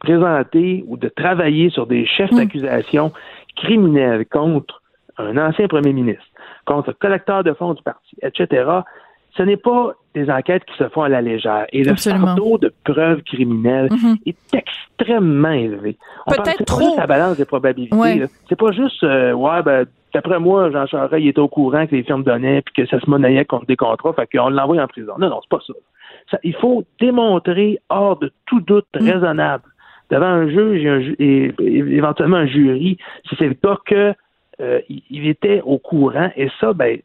présenter 0.00 0.84
ou 0.86 0.98
de 0.98 1.08
travailler 1.08 1.70
sur 1.70 1.86
des 1.86 2.04
chefs 2.04 2.30
hmm. 2.30 2.36
d'accusation 2.36 3.10
criminels 3.56 4.26
contre 4.26 4.82
un 5.16 5.38
ancien 5.38 5.66
premier 5.66 5.94
ministre, 5.94 6.26
contre 6.66 6.90
le 6.90 6.94
collecteur 7.00 7.42
de 7.42 7.54
fonds 7.54 7.72
du 7.72 7.82
parti, 7.82 8.16
etc., 8.20 8.82
ce 9.38 9.44
n'est 9.44 9.56
pas 9.56 9.92
des 10.14 10.28
enquêtes 10.30 10.64
qui 10.64 10.76
se 10.76 10.88
font 10.88 11.02
à 11.02 11.08
la 11.08 11.22
légère. 11.22 11.66
Et 11.72 11.84
le 11.84 11.94
fardeau 11.94 12.58
de 12.58 12.72
preuves 12.84 13.22
criminelles 13.22 13.88
mhm. 13.90 14.16
est 14.26 14.36
extrêmement 14.52 15.52
élevé. 15.52 15.96
Peut-être 16.26 16.64
trop. 16.64 16.96
la 16.96 17.06
balance 17.06 17.36
des 17.36 17.44
probabilités. 17.44 18.26
C'est 18.48 18.58
pas 18.58 18.72
juste, 18.72 19.02
euh, 19.04 19.32
ouais, 19.32 19.62
ben, 19.62 19.86
d'après 20.12 20.40
moi, 20.40 20.70
Jean 20.72 20.86
Charest, 20.86 21.22
il 21.22 21.28
était 21.28 21.38
au 21.38 21.48
courant 21.48 21.86
que 21.86 21.94
les 21.94 22.02
firmes 22.02 22.24
donnaient 22.24 22.62
puis 22.62 22.74
que 22.74 22.90
ça 22.90 22.98
se 23.00 23.08
monnayait 23.08 23.44
contre 23.44 23.66
des 23.66 23.76
contrats, 23.76 24.12
fait 24.12 24.28
qu'on 24.36 24.50
l'envoie 24.50 24.82
en 24.82 24.88
prison. 24.88 25.14
Non, 25.18 25.30
non, 25.30 25.40
c'est 25.42 25.56
pas 25.56 25.62
ça. 25.64 26.38
Il 26.42 26.54
faut 26.56 26.84
démontrer 27.00 27.78
hors 27.88 28.18
de 28.18 28.32
tout 28.46 28.60
doute 28.60 28.86
mhm. 28.98 29.08
raisonnable 29.08 29.64
devant 30.10 30.26
un 30.26 30.48
juge 30.48 31.14
et, 31.20 31.52
éventuellement 31.60 32.38
un 32.38 32.46
jury, 32.46 32.98
si 33.28 33.36
c'est 33.38 33.46
le 33.46 33.54
cas, 33.54 33.76
que 33.86 34.14
euh, 34.60 34.80
il 34.88 35.28
était 35.28 35.60
au 35.64 35.78
courant. 35.78 36.30
Et 36.36 36.48
ça, 36.60 36.72
ben, 36.72 36.98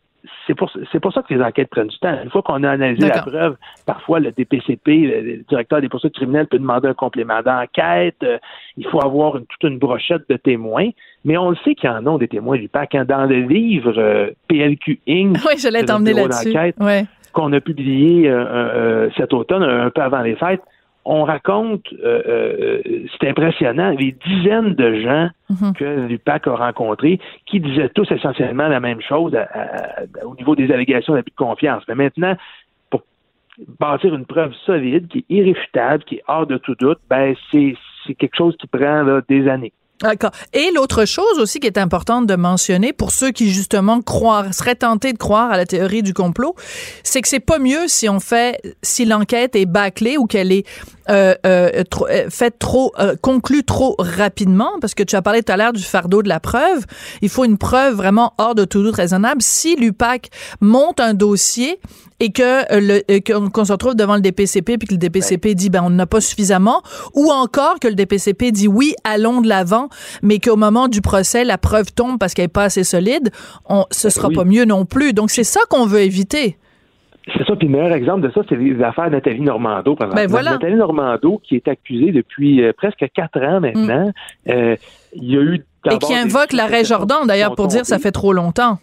c'est 0.48 0.56
pour, 0.56 0.72
c'est 0.92 1.00
pour 1.00 1.13
ça 1.13 1.22
que 1.22 1.34
les 1.34 1.42
enquêtes 1.42 1.70
prennent 1.70 1.88
du 1.88 1.98
temps. 2.00 2.15
Une 2.24 2.30
fois 2.30 2.42
qu'on 2.42 2.63
a 2.63 2.72
analysé 2.72 3.08
la 3.08 3.22
preuve, 3.22 3.58
parfois 3.86 4.20
le 4.20 4.32
DPCP, 4.32 4.88
le, 4.88 5.44
directeur 5.50 5.82
des 5.82 5.89
poursuites 5.89 6.13
criminelles, 6.13 6.48
peut 6.48 6.60
demander 6.60 6.88
un 6.88 6.94
complément 6.94 7.42
d'enquête. 7.42 8.15
Euh, 8.24 8.38
il 8.77 8.88
faut 8.88 9.03
avoir 9.03 9.34
toute 9.34 9.70
une 9.70 9.80
brochette 9.80 10.24
de 10.30 10.38
témoins. 10.38 10.89
Mais 11.25 11.38
on 11.38 11.50
le 11.50 11.58
sait 11.63 11.75
qu'il 11.75 11.89
y 11.89 11.94
en 11.94 12.06
a 12.06 12.18
des 12.18 12.27
témoins 12.27 12.58
du 12.58 12.70
PAC. 12.70 12.96
Hein. 12.96 13.06
Dans 13.06 13.25
le 13.25 13.42
livre 13.42 13.94
euh, 13.98 14.32
PLQ 14.48 15.00
Inc. 15.08 15.38
Oui, 15.46 15.58
je 15.58 15.70
l'ai. 15.70 16.74
Qu'on 17.34 17.51
a 17.51 17.60
publié 17.62 18.30
euh, 18.30 19.10
cet 19.18 19.34
automne, 19.34 19.63
un 19.63 19.89
peu 19.89 20.01
avant 20.01 20.22
les 20.22 20.36
fêtes, 20.36 20.62
on 21.05 21.24
raconte, 21.24 21.86
euh, 21.93 22.22
euh, 22.27 22.81
c'est 23.19 23.29
impressionnant, 23.29 23.91
les 23.91 24.15
dizaines 24.25 24.74
de 24.74 25.01
gens 25.01 25.29
mhm. 25.50 25.74
que 25.74 26.07
l'UPAC 26.07 26.48
a 26.48 26.55
rencontrés 26.55 27.19
qui 27.45 27.60
disaient 27.60 27.89
tous 27.89 28.10
essentiellement 28.12 28.67
la 28.67 28.79
même 28.79 29.01
chose 29.01 29.36
au 30.24 30.36
niveau 30.36 30.55
des 30.55 30.72
allégations 30.72 31.13
d'abus 31.13 31.31
de 31.31 31.36
confiance. 31.36 31.83
Mais 31.88 31.95
maintenant, 31.95 32.36
pour 32.89 33.03
bâtir 33.79 34.15
une 34.15 34.25
preuve 34.25 34.53
solide, 34.65 35.07
qui 35.07 35.19
est 35.19 35.25
irréfutable, 35.33 36.03
qui 36.03 36.15
est 36.15 36.24
hors 36.27 36.48
de 36.48 36.57
tout 36.57 36.75
doute, 36.75 37.00
ben 37.10 37.36
c'est 37.51 37.75
quelque 38.15 38.36
chose 38.36 38.55
qui 38.57 38.67
prend 38.67 39.19
des 39.27 39.48
années. 39.50 39.74
D'accord. 40.01 40.31
Et 40.51 40.71
l'autre 40.75 41.05
chose 41.05 41.39
aussi 41.39 41.59
qui 41.59 41.67
est 41.67 41.77
importante 41.77 42.27
de 42.27 42.35
mentionner 42.35 42.91
pour 42.91 43.12
ceux 43.12 43.31
qui 43.31 43.51
justement 43.51 44.01
croient, 44.01 44.51
seraient 44.51 44.75
tentés 44.75 45.13
de 45.13 45.17
croire 45.17 45.51
à 45.51 45.57
la 45.57 45.65
théorie 45.65 46.03
du 46.03 46.13
complot, 46.13 46.55
c'est 47.03 47.21
que 47.21 47.27
c'est 47.27 47.39
pas 47.39 47.59
mieux 47.59 47.88
si 47.88 48.09
on 48.09 48.19
fait, 48.19 48.59
si 48.81 49.05
l'enquête 49.05 49.55
est 49.55 49.65
bâclée 49.65 50.17
ou 50.17 50.25
qu'elle 50.25 50.51
est 50.51 50.65
euh, 51.09 51.35
euh, 51.45 51.83
trop, 51.89 52.07
euh, 52.07 52.29
faite 52.29 52.59
trop, 52.59 52.91
euh, 53.00 53.15
conclue 53.21 53.63
trop 53.63 53.95
rapidement, 54.00 54.71
parce 54.81 54.93
que 54.93 55.03
tu 55.03 55.15
as 55.15 55.21
parlé 55.21 55.43
tout 55.43 55.51
à 55.51 55.57
l'heure 55.57 55.73
du 55.73 55.83
fardeau 55.83 56.21
de 56.21 56.29
la 56.29 56.39
preuve. 56.39 56.85
Il 57.21 57.29
faut 57.29 57.45
une 57.45 57.57
preuve 57.57 57.95
vraiment 57.95 58.33
hors 58.38 58.55
de 58.55 58.65
tout 58.65 58.83
doute 58.83 58.95
raisonnable. 58.95 59.41
Si 59.41 59.75
l'UPAC 59.75 60.29
monte 60.59 61.00
un 61.00 61.13
dossier 61.13 61.79
et 62.19 62.31
que 62.31 62.63
le 62.79 63.19
qu'on 63.19 63.65
se 63.65 63.71
retrouve 63.71 63.95
devant 63.95 64.15
le 64.15 64.21
DPCP 64.21 64.77
puis 64.77 64.88
que 64.88 64.93
le 64.93 64.97
DPCP 64.97 65.55
dit 65.55 65.69
ben 65.69 65.83
on 65.83 65.89
n'a 65.89 66.05
pas 66.05 66.21
suffisamment 66.21 66.81
ou 67.13 67.31
encore 67.31 67.79
que 67.81 67.88
le 67.88 67.95
DPCP 67.95 68.51
dit 68.51 68.67
oui 68.67 68.95
allons 69.03 69.41
de 69.41 69.50
l'avant 69.50 69.82
mais 70.21 70.39
qu'au 70.39 70.55
moment 70.55 70.87
du 70.87 71.01
procès 71.01 71.43
la 71.43 71.57
preuve 71.57 71.93
tombe 71.93 72.19
parce 72.19 72.33
qu'elle 72.33 72.45
est 72.45 72.47
pas 72.47 72.65
assez 72.65 72.83
solide 72.83 73.29
on 73.69 73.85
ce 73.91 74.09
sera 74.09 74.29
pas 74.29 74.45
mieux 74.45 74.65
non 74.65 74.85
plus 74.85 75.13
donc 75.13 75.29
c'est 75.29 75.43
ça 75.43 75.61
qu'on 75.69 75.85
veut 75.85 76.01
éviter 76.01 76.57
C'est 77.33 77.45
ça. 77.45 77.55
Puis 77.55 77.67
le 77.67 77.77
meilleur 77.77 77.93
exemple 77.93 78.27
de 78.27 78.33
ça, 78.33 78.41
c'est 78.49 78.55
les 78.55 78.81
affaires 78.83 79.05
de 79.05 79.11
Nathalie 79.11 79.39
Normando. 79.39 79.95
Par 79.95 80.09
ben 80.09 80.27
voilà. 80.27 80.51
Nathalie 80.51 80.75
Normando, 80.75 81.39
qui 81.41 81.55
est 81.55 81.67
accusée 81.69 82.11
depuis 82.11 82.61
euh, 82.61 82.73
presque 82.75 83.05
quatre 83.13 83.39
ans 83.41 83.61
maintenant, 83.61 84.07
mm. 84.07 84.51
euh, 84.51 84.75
il 85.15 85.31
y 85.31 85.37
a 85.37 85.41
eu 85.41 85.63
et 85.91 85.97
qui 85.97 86.13
invoque 86.13 86.53
l'arrêt 86.53 86.83
Jordan, 86.83 87.27
d'ailleurs, 87.27 87.55
pour 87.55 87.67
dire 87.67 87.85
ça 87.85 87.99
fait 87.99 88.11
trop 88.11 88.33
longtemps. 88.33 88.77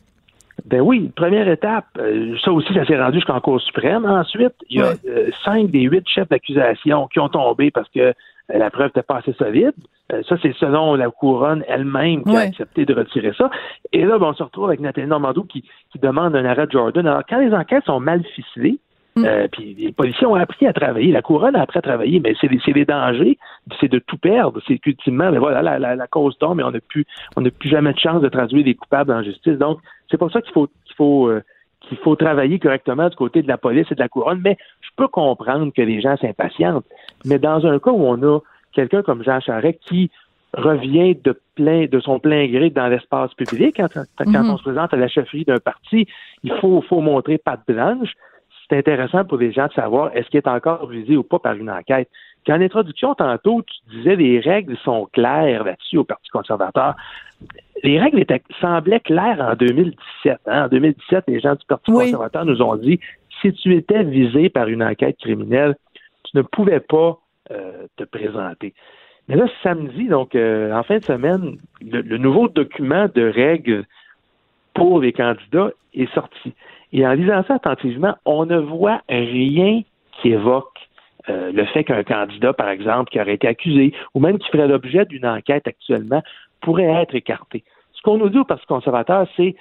Ben 0.66 0.80
oui, 0.80 1.10
première 1.16 1.48
étape, 1.48 1.86
euh, 1.98 2.36
ça 2.44 2.52
aussi, 2.52 2.72
ça 2.74 2.84
s'est 2.84 3.00
rendu 3.00 3.16
jusqu'en 3.16 3.40
Cour 3.40 3.60
suprême. 3.62 4.04
Ensuite, 4.04 4.52
il 4.68 4.80
y 4.80 4.82
a 4.82 4.92
euh, 5.08 5.30
cinq 5.42 5.70
des 5.70 5.80
huit 5.80 6.06
chefs 6.06 6.28
d'accusation 6.28 7.08
qui 7.08 7.18
ont 7.18 7.30
tombé 7.30 7.70
parce 7.70 7.88
que 7.88 8.12
la 8.58 8.70
preuve 8.70 8.86
n'était 8.86 9.02
pas 9.02 9.18
assez 9.18 9.32
solide. 9.34 9.74
ça, 10.28 10.36
c'est 10.42 10.54
selon 10.56 10.94
la 10.94 11.10
couronne 11.10 11.64
elle-même 11.68 12.24
qui 12.24 12.36
a 12.36 12.40
accepté 12.40 12.84
de 12.84 12.94
retirer 12.94 13.32
ça. 13.36 13.50
Et 13.92 14.04
là, 14.04 14.18
ben, 14.18 14.28
on 14.28 14.34
se 14.34 14.42
retrouve 14.42 14.66
avec 14.66 14.80
Nathalie 14.80 15.06
Normando 15.06 15.42
qui, 15.44 15.64
qui 15.92 15.98
demande 15.98 16.34
un 16.36 16.44
arrêt 16.44 16.66
de 16.66 16.72
Jordan. 16.72 17.06
Alors, 17.06 17.22
quand 17.28 17.38
les 17.38 17.54
enquêtes 17.54 17.84
sont 17.84 18.00
mal 18.00 18.24
ficelées, 18.34 18.78
Mm. 19.16 19.24
Euh, 19.24 19.48
puis 19.50 19.74
les 19.74 19.92
policiers 19.92 20.26
ont 20.26 20.34
appris 20.34 20.66
à 20.66 20.72
travailler. 20.72 21.12
La 21.12 21.22
couronne 21.22 21.56
a 21.56 21.62
appris 21.62 21.78
à 21.78 21.82
travailler, 21.82 22.20
mais 22.20 22.34
c'est 22.40 22.48
les, 22.48 22.84
dangers, 22.84 23.38
c'est 23.80 23.90
de 23.90 23.98
tout 23.98 24.18
perdre. 24.18 24.60
C'est 24.66 24.78
qu'ultimement, 24.78 25.30
voilà, 25.32 25.78
la, 25.78 25.96
la, 25.96 26.06
cause 26.06 26.36
tombe, 26.38 26.58
mais 26.58 26.62
on 26.62 26.70
n'a 26.70 26.80
plus, 26.80 27.06
on 27.36 27.40
n'a 27.40 27.50
plus 27.50 27.68
jamais 27.68 27.92
de 27.92 27.98
chance 27.98 28.22
de 28.22 28.28
traduire 28.28 28.64
les 28.64 28.74
coupables 28.74 29.12
en 29.12 29.22
justice. 29.22 29.58
Donc, 29.58 29.80
c'est 30.10 30.18
pour 30.18 30.30
ça 30.30 30.40
qu'il 30.40 30.52
faut, 30.52 30.68
qu'il 30.84 30.94
faut, 30.96 31.28
euh, 31.28 31.42
qu'il 31.90 31.98
faut 31.98 32.16
travailler 32.16 32.58
correctement 32.58 33.08
du 33.08 33.16
côté 33.16 33.42
de 33.42 33.48
la 33.48 33.58
police 33.58 33.86
et 33.90 33.94
de 33.94 34.00
la 34.00 34.08
couronne. 34.08 34.40
Mais 34.42 34.56
je 34.80 34.88
peux 34.96 35.08
comprendre 35.08 35.70
que 35.76 35.82
les 35.82 36.00
gens 36.00 36.16
s'impatientent. 36.16 36.86
Mais 37.26 37.38
dans 37.38 37.66
un 37.66 37.78
cas 37.78 37.90
où 37.90 38.02
on 38.02 38.22
a 38.22 38.38
quelqu'un 38.72 39.02
comme 39.02 39.22
Jean 39.22 39.40
Charest 39.40 39.78
qui 39.80 40.10
revient 40.54 41.16
de 41.16 41.38
plein 41.56 41.86
de 41.86 42.00
son 42.00 42.18
plein 42.18 42.46
gré 42.48 42.70
dans 42.70 42.88
l'espace 42.88 43.34
public 43.34 43.76
quand, 43.76 43.88
on 44.16 44.56
se 44.56 44.62
présente 44.62 44.94
à 44.94 44.96
la 44.96 45.08
chefferie 45.08 45.44
d'un 45.44 45.58
parti, 45.58 46.06
il 46.42 46.52
faut, 46.54 46.80
faut 46.82 47.00
montrer 47.00 47.38
patte 47.38 47.60
blanche 47.68 48.14
c'est 48.70 48.78
intéressant 48.78 49.24
pour 49.24 49.38
les 49.38 49.52
gens 49.52 49.66
de 49.66 49.72
savoir 49.72 50.14
est-ce 50.14 50.28
qu'il 50.28 50.38
est 50.38 50.48
encore 50.48 50.86
visé 50.88 51.16
ou 51.16 51.22
pas 51.22 51.38
par 51.38 51.54
une 51.54 51.70
enquête. 51.70 52.08
Puis 52.44 52.52
en 52.52 52.60
introduction, 52.60 53.14
tantôt, 53.14 53.62
tu 53.62 53.96
disais 53.96 54.16
les 54.16 54.40
règles 54.40 54.76
sont 54.78 55.08
claires 55.12 55.64
là-dessus 55.64 55.98
au 55.98 56.04
Parti 56.04 56.30
conservateur. 56.30 56.94
Les 57.82 57.98
règles 57.98 58.20
étaient, 58.20 58.42
semblaient 58.60 59.00
claires 59.00 59.40
en 59.40 59.54
2017. 59.54 60.38
Hein. 60.46 60.64
En 60.64 60.68
2017, 60.68 61.24
les 61.28 61.40
gens 61.40 61.54
du 61.54 61.64
Parti 61.66 61.90
conservateur 61.90 62.44
nous 62.44 62.60
ont 62.62 62.76
dit 62.76 63.00
si 63.40 63.52
tu 63.52 63.74
étais 63.74 64.02
visé 64.02 64.48
par 64.50 64.68
une 64.68 64.82
enquête 64.82 65.16
criminelle, 65.18 65.76
tu 66.24 66.36
ne 66.36 66.42
pouvais 66.42 66.80
pas 66.80 67.18
euh, 67.50 67.86
te 67.96 68.04
présenter. 68.04 68.74
Mais 69.28 69.36
là, 69.36 69.46
samedi, 69.62 70.08
donc 70.08 70.34
euh, 70.34 70.72
en 70.72 70.82
fin 70.82 70.98
de 70.98 71.04
semaine, 71.04 71.56
le 71.80 72.18
nouveau 72.18 72.48
document 72.48 73.06
de 73.14 73.22
règles 73.22 73.84
pour 74.74 75.00
les 75.00 75.12
candidats 75.12 75.70
est 75.94 76.12
sorti. 76.14 76.52
Et 76.92 77.06
en 77.06 77.12
lisant 77.12 77.44
ça 77.46 77.54
attentivement, 77.54 78.16
on 78.24 78.46
ne 78.46 78.58
voit 78.58 79.00
rien 79.08 79.82
qui 80.20 80.30
évoque 80.30 80.78
euh, 81.28 81.52
le 81.52 81.64
fait 81.66 81.84
qu'un 81.84 82.02
candidat, 82.02 82.52
par 82.52 82.68
exemple, 82.68 83.10
qui 83.10 83.20
aurait 83.20 83.34
été 83.34 83.46
accusé 83.46 83.92
ou 84.14 84.20
même 84.20 84.38
qui 84.38 84.48
ferait 84.50 84.68
l'objet 84.68 85.04
d'une 85.04 85.26
enquête 85.26 85.66
actuellement, 85.66 86.22
pourrait 86.60 87.02
être 87.02 87.14
écarté. 87.14 87.64
Ce 87.92 88.02
qu'on 88.02 88.18
nous 88.18 88.30
dit 88.30 88.38
au 88.38 88.44
Parti 88.44 88.66
conservateur, 88.66 89.26
c'est 89.36 89.54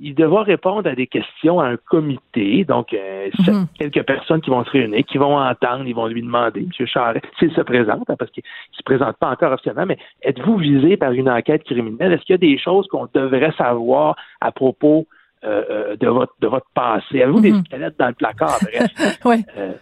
il 0.00 0.14
devra 0.14 0.42
répondre 0.42 0.88
à 0.88 0.94
des 0.94 1.06
questions 1.06 1.60
à 1.60 1.66
un 1.66 1.76
comité, 1.76 2.64
donc 2.64 2.92
euh, 2.92 3.30
mhm. 3.38 3.66
quelques 3.78 4.02
personnes 4.02 4.40
qui 4.40 4.50
vont 4.50 4.64
se 4.64 4.70
réunir, 4.70 5.04
qui 5.04 5.18
vont 5.18 5.38
entendre, 5.38 5.84
ils 5.86 5.94
vont 5.94 6.06
lui 6.06 6.22
demander, 6.22 6.60
M. 6.60 6.86
Charest, 6.86 7.24
s'il 7.38 7.52
se 7.52 7.60
présente, 7.60 8.08
hein, 8.08 8.16
parce 8.18 8.30
qu'il 8.30 8.42
ne 8.72 8.76
se 8.76 8.82
présente 8.82 9.16
pas 9.16 9.30
encore 9.30 9.52
officiellement, 9.52 9.86
mais 9.86 9.98
êtes-vous 10.22 10.56
visé 10.56 10.96
par 10.96 11.12
une 11.12 11.28
enquête 11.28 11.64
criminelle? 11.64 12.12
Est-ce 12.12 12.22
qu'il 12.22 12.34
y 12.34 12.34
a 12.34 12.38
des 12.38 12.58
choses 12.58 12.86
qu'on 12.88 13.08
devrait 13.12 13.52
savoir 13.56 14.16
à 14.40 14.52
propos 14.52 15.06
euh, 15.44 15.64
euh, 15.70 15.96
de 15.96 16.08
votre 16.08 16.34
de 16.40 16.48
votre 16.48 16.66
passé? 16.74 17.22
Avez-vous 17.22 17.40
des 17.40 17.52
mhm. 17.52 17.64
squelettes 17.64 17.98
dans 17.98 18.08
le 18.08 18.14
placard, 18.14 18.58
bref. 18.62 19.44
Euh, 19.56 19.72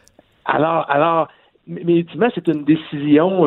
alors, 0.46 0.84
alors, 0.90 1.28
mais 1.66 1.98
ultimement, 1.98 2.28
c'est 2.34 2.46
une 2.48 2.64
décision 2.64 3.46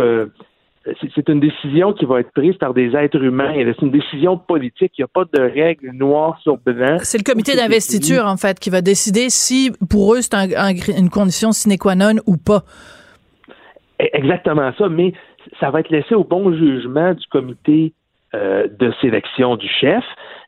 c'est 1.16 1.30
une 1.30 1.40
décision 1.40 1.94
qui 1.94 2.06
va 2.06 2.20
être 2.20 2.32
prise 2.32 2.56
par 2.58 2.74
des 2.74 2.96
êtres 2.96 3.22
humains. 3.22 3.54
C'est 3.56 3.82
une 3.82 3.92
décision 3.92 4.38
politique. 4.38 4.94
Il 4.98 5.02
n'y 5.02 5.06
a 5.06 5.08
pas 5.08 5.26
de 5.26 5.42
règles 5.42 5.92
noires 5.92 6.40
sur 6.42 6.58
blanc. 6.58 6.98
C'est 7.00 7.18
le 7.18 7.24
comité 7.24 7.56
d'investiture, 7.56 8.26
en 8.26 8.38
fait, 8.38 8.60
qui 8.60 8.70
va 8.70 8.82
décider 8.82 9.30
si, 9.30 9.72
pour 9.90 10.16
eux, 10.16 10.22
c'est 10.22 10.34
une 10.98 11.10
condition 11.10 11.52
sine 11.52 11.78
qua 11.78 11.96
non 11.96 12.20
ou 12.26 12.38
pas. 12.38 12.64
E, 14.02 14.06
exactement 14.14 14.72
ça, 14.78 14.90
mais 14.90 15.14
ça 15.60 15.72
va 15.72 15.80
être 15.80 15.90
laissé 15.90 16.16
au 16.16 16.24
bon 16.24 16.54
jugement 16.54 17.14
du 17.14 17.26
comité 17.28 17.94
de 18.34 18.94
sélection 19.02 19.56
du 19.56 19.68
chef. 19.68 20.04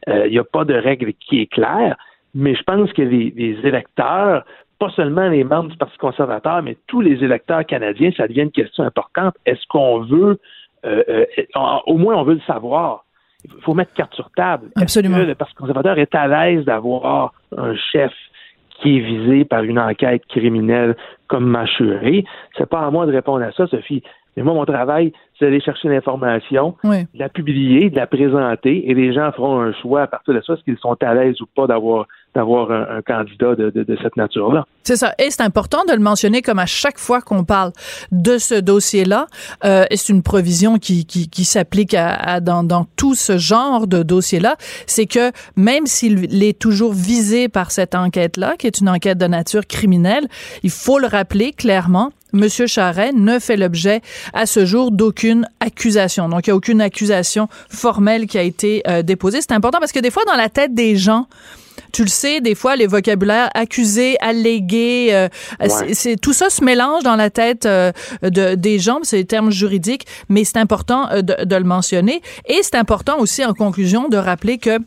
Euh, 0.07 0.27
il 0.27 0.31
n'y 0.31 0.39
a 0.39 0.43
pas 0.43 0.65
de 0.65 0.73
règle 0.73 1.13
qui 1.13 1.41
est 1.41 1.47
claire, 1.47 1.95
mais 2.33 2.55
je 2.55 2.63
pense 2.63 2.91
que 2.93 3.01
les, 3.01 3.57
électeurs, 3.63 4.45
pas 4.79 4.89
seulement 4.95 5.27
les 5.27 5.43
membres 5.43 5.69
du 5.69 5.77
Parti 5.77 5.97
conservateur, 5.97 6.63
mais 6.63 6.77
tous 6.87 7.01
les 7.01 7.23
électeurs 7.23 7.65
canadiens, 7.65 8.11
ça 8.15 8.27
devient 8.27 8.43
une 8.43 8.51
question 8.51 8.83
importante. 8.83 9.35
Est-ce 9.45 9.65
qu'on 9.67 9.99
veut, 10.01 10.39
euh, 10.85 11.03
euh, 11.09 11.25
au 11.85 11.97
moins 11.97 12.15
on 12.15 12.23
veut 12.23 12.35
le 12.35 12.41
savoir. 12.41 13.05
Il 13.45 13.51
faut 13.61 13.73
mettre 13.73 13.93
carte 13.93 14.13
sur 14.15 14.29
table. 14.31 14.69
Absolument. 14.75 15.17
le 15.17 15.35
Parti 15.35 15.53
conservateur 15.53 15.97
est 15.97 16.13
à 16.13 16.27
l'aise 16.27 16.65
d'avoir 16.65 17.33
un 17.55 17.73
chef 17.75 18.11
qui 18.81 18.97
est 18.97 18.99
visé 18.99 19.45
par 19.45 19.63
une 19.63 19.79
enquête 19.79 20.25
criminelle 20.27 20.95
comme 21.27 21.45
Machuré. 21.45 22.25
C'est 22.57 22.69
pas 22.69 22.81
à 22.81 22.91
moi 22.91 23.05
de 23.05 23.11
répondre 23.11 23.43
à 23.43 23.51
ça, 23.51 23.67
Sophie. 23.67 24.03
Mais 24.35 24.43
moi, 24.43 24.53
mon 24.53 24.65
travail, 24.65 25.11
c'est 25.37 25.45
d'aller 25.45 25.59
chercher 25.59 25.89
l'information, 25.89 26.75
de 26.83 27.05
la 27.15 27.29
publier, 27.29 27.89
de 27.89 27.95
la 27.95 28.07
présenter, 28.07 28.89
et 28.89 28.93
les 28.93 29.13
gens 29.13 29.31
feront 29.31 29.59
un 29.59 29.73
choix 29.73 30.03
à 30.03 30.07
partir 30.07 30.33
de 30.33 30.41
ça, 30.41 30.53
est-ce 30.53 30.63
qu'ils 30.63 30.77
sont 30.77 30.95
à 31.01 31.13
l'aise 31.13 31.41
ou 31.41 31.45
pas 31.45 31.67
d'avoir 31.67 32.07
d'avoir 32.35 32.71
un, 32.71 33.01
candidat 33.01 33.55
de, 33.55 33.97
cette 34.01 34.15
nature-là. 34.15 34.65
C'est 34.83 34.95
ça. 34.95 35.13
Et 35.17 35.29
c'est 35.31 35.41
important 35.41 35.83
de 35.87 35.93
le 35.93 35.99
mentionner 35.99 36.41
comme 36.41 36.59
à 36.59 36.65
chaque 36.65 36.99
fois 36.99 37.21
qu'on 37.21 37.43
parle 37.43 37.71
de 38.11 38.37
ce 38.37 38.55
dossier-là. 38.55 39.27
Euh, 39.65 39.85
c'est 39.91 40.09
une 40.09 40.23
provision 40.23 40.77
qui, 40.77 41.05
qui, 41.05 41.43
s'applique 41.43 41.93
à, 41.95 42.39
dans, 42.39 42.63
dans 42.63 42.85
tout 42.95 43.15
ce 43.15 43.37
genre 43.37 43.87
de 43.87 44.03
dossier-là. 44.03 44.57
C'est 44.85 45.05
que 45.05 45.31
même 45.55 45.85
s'il 45.85 46.43
est 46.43 46.57
toujours 46.57 46.93
visé 46.93 47.49
par 47.49 47.71
cette 47.71 47.95
enquête-là, 47.95 48.55
qui 48.57 48.67
est 48.67 48.79
une 48.79 48.89
enquête 48.89 49.17
de 49.17 49.27
nature 49.27 49.65
criminelle, 49.65 50.27
il 50.63 50.71
faut 50.71 50.99
le 50.99 51.07
rappeler 51.07 51.51
clairement, 51.51 52.11
Monsieur 52.31 52.67
Charret 52.67 53.11
ne 53.13 53.39
fait 53.39 53.57
l'objet 53.57 54.01
à 54.33 54.45
ce 54.45 54.65
jour 54.65 54.91
d'aucune 54.91 55.47
accusation. 55.59 56.29
Donc, 56.29 56.45
il 56.45 56.51
n'y 56.51 56.53
a 56.53 56.55
aucune 56.55 56.81
accusation 56.81 57.47
formelle 57.69 58.27
qui 58.27 58.37
a 58.37 58.43
été 58.43 58.83
euh, 58.87 59.01
déposée. 59.01 59.41
C'est 59.41 59.51
important 59.51 59.79
parce 59.79 59.91
que 59.91 59.99
des 59.99 60.11
fois, 60.11 60.23
dans 60.25 60.35
la 60.35 60.49
tête 60.49 60.75
des 60.75 60.95
gens, 60.95 61.27
tu 61.91 62.03
le 62.03 62.09
sais, 62.09 62.41
des 62.41 62.55
fois, 62.55 62.75
les 62.75 62.87
vocabulaires 62.87 63.49
accusés, 63.53 64.17
allégués, 64.19 65.09
euh, 65.11 65.27
c'est 65.93 66.19
tout 66.19 66.33
ça 66.33 66.49
se 66.49 66.63
mélange 66.63 67.03
dans 67.03 67.15
la 67.15 67.29
tête 67.29 67.65
euh, 67.65 67.91
de, 68.21 68.55
des 68.55 68.79
gens, 68.79 68.99
c'est 69.03 69.17
des 69.17 69.25
termes 69.25 69.51
juridiques, 69.51 70.05
mais 70.29 70.43
c'est 70.43 70.57
important 70.57 71.09
de, 71.15 71.45
de, 71.45 71.55
le 71.55 71.63
mentionner. 71.63 72.21
Et 72.47 72.59
c'est 72.61 72.75
important 72.75 73.19
aussi, 73.19 73.43
en 73.43 73.53
conclusion, 73.53 74.09
de 74.09 74.17
rappeler 74.17 74.57
que 74.57 74.79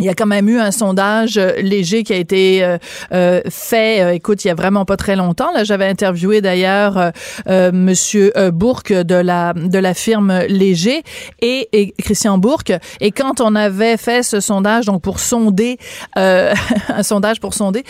il 0.00 0.06
y 0.06 0.08
a 0.08 0.14
quand 0.14 0.26
même 0.26 0.48
eu 0.48 0.58
un 0.58 0.70
sondage 0.70 1.36
euh, 1.36 1.52
léger 1.60 2.02
qui 2.02 2.12
a 2.12 2.16
été 2.16 2.64
euh, 2.64 2.78
euh, 3.12 3.40
fait. 3.48 4.16
écoute, 4.16 4.44
il 4.44 4.48
y 4.48 4.50
a 4.50 4.54
vraiment 4.54 4.84
pas 4.84 4.96
très 4.96 5.16
longtemps. 5.16 5.52
Là, 5.52 5.64
j'avais 5.64 5.86
interviewé 5.86 6.40
d'ailleurs 6.40 7.12
Monsieur 7.46 8.32
Bourque 8.52 8.92
de 8.92 9.14
la 9.14 9.52
de 9.54 9.78
la 9.78 9.94
firme 9.94 10.40
Léger 10.48 11.02
et, 11.40 11.68
et, 11.72 11.92
Christian 11.92 12.38
Bourque. 12.38 12.72
Et 13.00 13.10
quand 13.10 13.40
on 13.40 13.54
avait 13.54 13.96
fait 13.96 14.22
ce 14.22 14.40
sondage, 14.40 14.86
donc 14.86 15.02
pour 15.02 15.20
sonder 15.20 15.78
un 16.16 17.02
sondage 17.02 17.40
pour 17.40 17.54
sonder, 17.54 17.84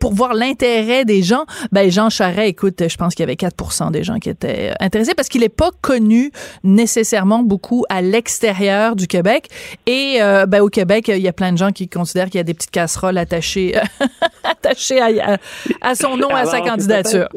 pour 0.00 0.14
voir 0.14 0.34
l'intérêt 0.34 1.04
des 1.04 1.22
gens, 1.22 1.44
ben 1.72 1.90
Jean 1.90 2.10
Charest, 2.10 2.48
écoute, 2.48 2.88
je 2.88 2.96
pense 2.96 3.14
qu'il 3.14 3.22
y 3.22 3.28
avait 3.28 3.34
4% 3.34 3.90
des 3.90 4.04
gens 4.04 4.18
qui 4.18 4.28
étaient 4.28 4.72
intéressés 4.80 5.14
parce 5.14 5.28
qu'il 5.28 5.42
est 5.42 5.48
pas 5.48 5.70
connu 5.80 6.30
nécessairement 6.62 7.42
beaucoup 7.42 7.84
à 7.88 8.02
l'extérieur 8.02 8.96
du 8.96 9.06
Québec 9.06 9.48
et 9.86 10.18
ben 10.48 10.60
au 10.60 10.68
Québec 10.68 11.10
il 11.16 11.22
y 11.22 11.28
a 11.28 11.32
plein 11.32 11.52
de 11.52 11.58
gens 11.58 11.70
qui 11.70 11.88
considèrent 11.88 12.26
qu'il 12.26 12.36
y 12.36 12.40
a 12.40 12.44
des 12.44 12.54
petites 12.54 12.70
casseroles 12.70 13.18
attachées, 13.18 13.74
attachées 14.44 15.00
à, 15.00 15.94
son 15.94 16.16
nom, 16.16 16.28
à 16.28 16.44
sa 16.44 16.60
candidature. 16.60 17.28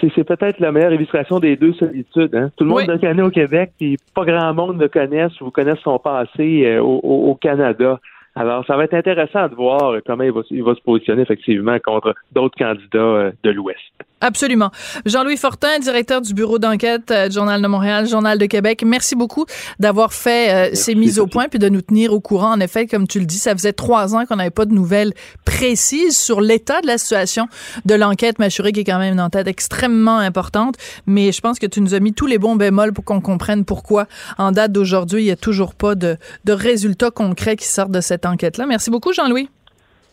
C'est 0.00 0.24
peut-être 0.24 0.60
la 0.60 0.72
meilleure 0.72 0.92
illustration 0.92 1.38
des 1.40 1.56
deux 1.56 1.74
solitudes. 1.74 2.34
Hein. 2.34 2.50
Tout 2.56 2.64
le 2.64 2.70
monde 2.70 2.86
le 2.86 2.98
connaît 2.98 3.22
au 3.22 3.30
Québec, 3.30 3.72
puis 3.78 3.98
pas 4.14 4.24
grand 4.24 4.54
monde 4.54 4.80
le 4.80 4.88
connaisse 4.88 5.38
ou 5.40 5.50
connaisse 5.50 5.80
son 5.80 5.98
passé 5.98 6.64
euh, 6.64 6.80
au, 6.80 7.34
Canada. 7.34 8.00
Alors, 8.34 8.64
ça 8.64 8.76
va 8.76 8.84
être 8.84 8.94
intéressant 8.94 9.48
de 9.48 9.54
voir 9.54 9.94
comment 10.06 10.22
il 10.22 10.32
va, 10.32 10.40
il 10.50 10.62
va 10.62 10.74
se 10.74 10.80
positionner 10.80 11.22
effectivement 11.22 11.78
contre 11.80 12.14
d'autres 12.32 12.56
candidats 12.56 12.98
euh, 12.98 13.32
de 13.42 13.50
l'Ouest. 13.50 13.78
Absolument. 14.22 14.70
Jean-Louis 15.04 15.36
Fortin, 15.36 15.80
directeur 15.80 16.20
du 16.20 16.32
bureau 16.32 16.60
d'enquête 16.60 17.10
euh, 17.10 17.28
Journal 17.28 17.60
de 17.60 17.66
Montréal, 17.66 18.06
Journal 18.06 18.38
de 18.38 18.46
Québec, 18.46 18.84
merci 18.86 19.16
beaucoup 19.16 19.46
d'avoir 19.80 20.12
fait 20.12 20.70
euh, 20.70 20.74
ces 20.74 20.94
mises 20.94 21.18
au 21.18 21.26
point 21.26 21.48
puis 21.48 21.58
de 21.58 21.68
nous 21.68 21.82
tenir 21.82 22.12
au 22.12 22.20
courant. 22.20 22.52
En 22.52 22.60
effet, 22.60 22.86
comme 22.86 23.08
tu 23.08 23.18
le 23.18 23.26
dis, 23.26 23.38
ça 23.38 23.52
faisait 23.52 23.72
trois 23.72 24.14
ans 24.14 24.24
qu'on 24.24 24.36
n'avait 24.36 24.50
pas 24.50 24.64
de 24.64 24.72
nouvelles 24.72 25.12
précises 25.44 26.16
sur 26.16 26.40
l'état 26.40 26.80
de 26.82 26.86
la 26.86 26.98
situation 26.98 27.48
de 27.84 27.94
l'enquête 27.96 28.38
Machuré, 28.38 28.70
qui 28.70 28.80
est 28.80 28.84
quand 28.84 29.00
même 29.00 29.14
une 29.14 29.20
enquête 29.20 29.48
extrêmement 29.48 30.18
importante. 30.18 30.76
Mais 31.06 31.32
je 31.32 31.40
pense 31.40 31.58
que 31.58 31.66
tu 31.66 31.80
nous 31.80 31.94
as 31.94 32.00
mis 32.00 32.12
tous 32.12 32.28
les 32.28 32.38
bons 32.38 32.54
bémols 32.54 32.92
pour 32.92 33.04
qu'on 33.04 33.20
comprenne 33.20 33.64
pourquoi, 33.64 34.06
en 34.38 34.52
date 34.52 34.70
d'aujourd'hui, 34.70 35.22
il 35.22 35.26
n'y 35.26 35.32
a 35.32 35.36
toujours 35.36 35.74
pas 35.74 35.96
de, 35.96 36.16
de 36.44 36.52
résultats 36.52 37.10
concrets 37.10 37.56
qui 37.56 37.66
sortent 37.66 37.90
de 37.90 38.00
cette 38.00 38.24
enquête-là. 38.24 38.66
Merci 38.66 38.90
beaucoup, 38.90 39.12
Jean-Louis. 39.12 39.50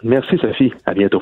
Merci, 0.01 0.35
Sophie. 0.41 0.73
À 0.87 0.95
bientôt. 0.95 1.21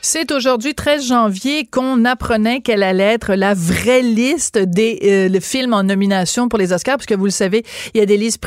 C'est 0.00 0.30
aujourd'hui 0.30 0.74
13 0.74 1.06
janvier 1.06 1.66
qu'on 1.66 2.04
apprenait 2.04 2.60
qu'elle 2.60 2.82
allait 2.82 3.14
être 3.14 3.34
la 3.34 3.52
vraie 3.54 4.02
liste 4.02 4.56
des 4.56 5.30
euh, 5.34 5.40
films 5.40 5.74
en 5.74 5.82
nomination 5.82 6.48
pour 6.48 6.58
les 6.58 6.72
Oscars, 6.72 6.96
parce 6.96 7.06
que 7.06 7.16
vous 7.16 7.24
le 7.24 7.30
savez, 7.30 7.64
il 7.94 7.98
y 7.98 8.00
a 8.00 8.06
des 8.06 8.16
listes 8.16 8.40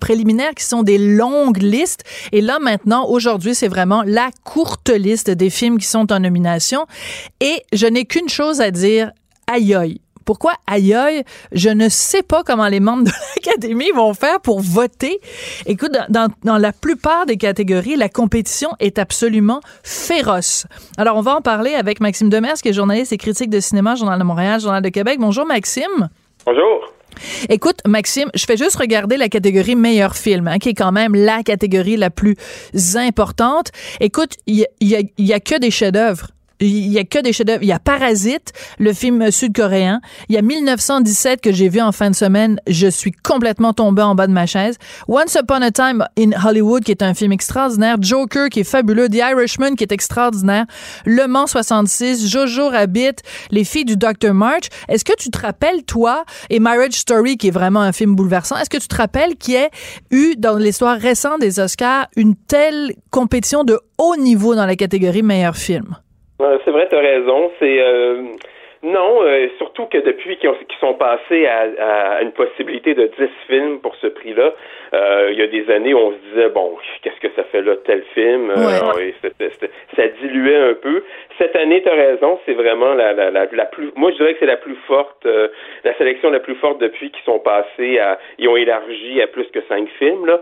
préliminaires 0.00 0.54
qui 0.54 0.64
sont 0.64 0.82
des 0.82 0.98
longues 0.98 1.62
listes. 1.62 2.04
Et 2.30 2.42
là, 2.42 2.58
maintenant, 2.60 3.08
aujourd'hui, 3.08 3.54
c'est 3.54 3.68
vraiment 3.68 4.02
la 4.06 4.30
courte 4.44 4.90
liste 4.90 5.30
des 5.30 5.50
films 5.50 5.78
qui 5.78 5.86
sont 5.86 6.12
en 6.12 6.20
nomination. 6.20 6.86
Et 7.40 7.62
je 7.72 7.86
n'ai 7.86 8.04
qu'une 8.04 8.28
chose 8.28 8.60
à 8.60 8.70
dire, 8.70 9.12
aïe 9.46 9.74
aïe. 9.74 10.00
Pourquoi 10.24 10.54
aïe? 10.66 11.22
Je 11.52 11.68
ne 11.68 11.88
sais 11.88 12.22
pas 12.22 12.42
comment 12.42 12.68
les 12.68 12.80
membres 12.80 13.04
de 13.04 13.10
l'Académie 13.36 13.90
vont 13.94 14.14
faire 14.14 14.40
pour 14.40 14.60
voter. 14.60 15.20
Écoute, 15.66 15.92
dans, 16.08 16.32
dans, 16.42 16.58
la 16.58 16.72
plupart 16.72 17.26
des 17.26 17.36
catégories, 17.36 17.96
la 17.96 18.08
compétition 18.08 18.70
est 18.80 18.98
absolument 18.98 19.60
féroce. 19.82 20.66
Alors, 20.96 21.16
on 21.16 21.22
va 21.22 21.36
en 21.36 21.40
parler 21.40 21.74
avec 21.74 22.00
Maxime 22.00 22.28
Demers, 22.28 22.54
qui 22.54 22.68
est 22.68 22.72
journaliste 22.72 23.12
et 23.12 23.18
critique 23.18 23.50
de 23.50 23.60
cinéma, 23.60 23.94
Journal 23.94 24.18
de 24.18 24.24
Montréal, 24.24 24.60
Journal 24.60 24.82
de 24.82 24.88
Québec. 24.88 25.18
Bonjour, 25.20 25.46
Maxime. 25.46 26.08
Bonjour. 26.46 26.92
Écoute, 27.48 27.80
Maxime, 27.86 28.30
je 28.34 28.44
fais 28.44 28.56
juste 28.56 28.76
regarder 28.76 29.16
la 29.16 29.28
catégorie 29.28 29.76
meilleur 29.76 30.16
film, 30.16 30.48
hein, 30.48 30.58
qui 30.58 30.70
est 30.70 30.74
quand 30.74 30.92
même 30.92 31.14
la 31.14 31.42
catégorie 31.42 31.96
la 31.96 32.10
plus 32.10 32.36
importante. 32.96 33.70
Écoute, 34.00 34.36
il 34.46 34.66
y, 34.80 34.86
y, 34.86 35.12
y 35.18 35.32
a 35.32 35.40
que 35.40 35.58
des 35.58 35.70
chefs-d'œuvre. 35.70 36.28
Il 36.62 36.92
y 36.92 36.98
a 36.98 37.04
que 37.04 37.18
des 37.18 37.32
chefs-d'œuvre. 37.32 37.62
Il 37.62 37.68
y 37.68 37.72
a 37.72 37.78
Parasite, 37.78 38.52
le 38.78 38.92
film 38.92 39.30
sud-coréen. 39.30 40.00
Il 40.28 40.34
y 40.34 40.38
a 40.38 40.42
1917 40.42 41.40
que 41.40 41.52
j'ai 41.52 41.68
vu 41.68 41.80
en 41.80 41.92
fin 41.92 42.10
de 42.10 42.14
semaine. 42.14 42.60
Je 42.68 42.86
suis 42.86 43.12
complètement 43.12 43.72
tombé 43.72 44.02
en 44.02 44.14
bas 44.14 44.26
de 44.26 44.32
ma 44.32 44.46
chaise. 44.46 44.76
Once 45.08 45.34
Upon 45.34 45.62
a 45.62 45.70
Time 45.70 46.04
in 46.18 46.30
Hollywood, 46.44 46.84
qui 46.84 46.92
est 46.92 47.02
un 47.02 47.14
film 47.14 47.32
extraordinaire. 47.32 47.96
Joker, 48.00 48.48
qui 48.48 48.60
est 48.60 48.64
fabuleux. 48.64 49.08
The 49.08 49.16
Irishman, 49.32 49.74
qui 49.74 49.84
est 49.84 49.92
extraordinaire. 49.92 50.66
Le 51.04 51.26
Mans 51.26 51.46
66. 51.46 52.28
Jojo 52.28 52.68
Rabbit. 52.68 53.16
Les 53.50 53.64
filles 53.64 53.84
du 53.84 53.96
Dr. 53.96 54.32
March. 54.32 54.68
Est-ce 54.88 55.04
que 55.04 55.16
tu 55.18 55.30
te 55.30 55.38
rappelles, 55.38 55.82
toi, 55.84 56.24
et 56.48 56.60
Marriage 56.60 56.92
Story, 56.92 57.36
qui 57.36 57.48
est 57.48 57.52
vraiment 57.52 57.80
un 57.80 57.92
film 57.92 58.14
bouleversant, 58.14 58.56
est-ce 58.56 58.70
que 58.70 58.78
tu 58.78 58.88
te 58.88 58.96
rappelles 58.96 59.36
qu'il 59.36 59.54
y 59.54 59.56
ait 59.56 59.70
eu, 60.10 60.34
dans 60.36 60.56
l'histoire 60.56 60.98
récente 60.98 61.40
des 61.40 61.60
Oscars, 61.60 62.06
une 62.16 62.36
telle 62.36 62.94
compétition 63.10 63.64
de 63.64 63.78
haut 63.98 64.16
niveau 64.16 64.54
dans 64.54 64.66
la 64.66 64.76
catégorie 64.76 65.22
meilleur 65.22 65.56
film? 65.56 65.96
C'est 66.64 66.70
vrai, 66.70 66.88
tu 66.88 66.96
as 66.96 67.00
raison. 67.00 67.50
C'est 67.58 67.80
euh, 67.80 68.22
non, 68.82 69.22
euh, 69.22 69.48
surtout 69.58 69.86
que 69.86 69.98
depuis 69.98 70.36
qu'ils 70.38 70.50
sont 70.80 70.94
passés 70.94 71.46
à, 71.46 72.20
une 72.22 72.32
possibilité 72.32 72.94
de 72.94 73.06
10 73.06 73.28
films 73.46 73.80
pour 73.80 73.94
ce 73.96 74.08
prix-là, 74.08 74.52
euh, 74.94 75.28
il 75.32 75.38
y 75.38 75.42
a 75.42 75.46
des 75.46 75.70
années, 75.70 75.94
on 75.94 76.10
se 76.12 76.16
disait 76.30 76.48
bon, 76.48 76.76
qu'est-ce 77.02 77.20
que 77.20 77.32
ça 77.36 77.44
fait 77.44 77.62
là 77.62 77.76
tel 77.84 78.02
film? 78.14 78.52
Ça 79.96 80.08
diluait 80.20 80.56
un 80.56 80.74
peu. 80.74 81.04
Cette 81.38 81.54
année, 81.56 81.82
tu 81.82 81.88
as 81.88 81.94
raison, 81.94 82.40
c'est 82.44 82.54
vraiment 82.54 82.94
la, 82.94 83.12
la, 83.12 83.30
la, 83.30 83.66
plus. 83.66 83.92
Moi, 83.94 84.10
je 84.10 84.16
dirais 84.16 84.34
que 84.34 84.40
c'est 84.40 84.46
la 84.46 84.56
plus 84.56 84.76
forte, 84.86 85.26
la 85.84 85.94
sélection 85.96 86.30
la 86.30 86.40
plus 86.40 86.56
forte 86.56 86.80
depuis 86.80 87.10
qu'ils 87.10 87.24
sont 87.24 87.38
passés 87.38 87.98
à, 87.98 88.18
ils 88.38 88.48
ont 88.48 88.56
élargi 88.56 89.22
à 89.22 89.28
plus 89.28 89.46
que 89.52 89.60
cinq 89.68 89.88
films. 89.98 90.26
Là, 90.26 90.40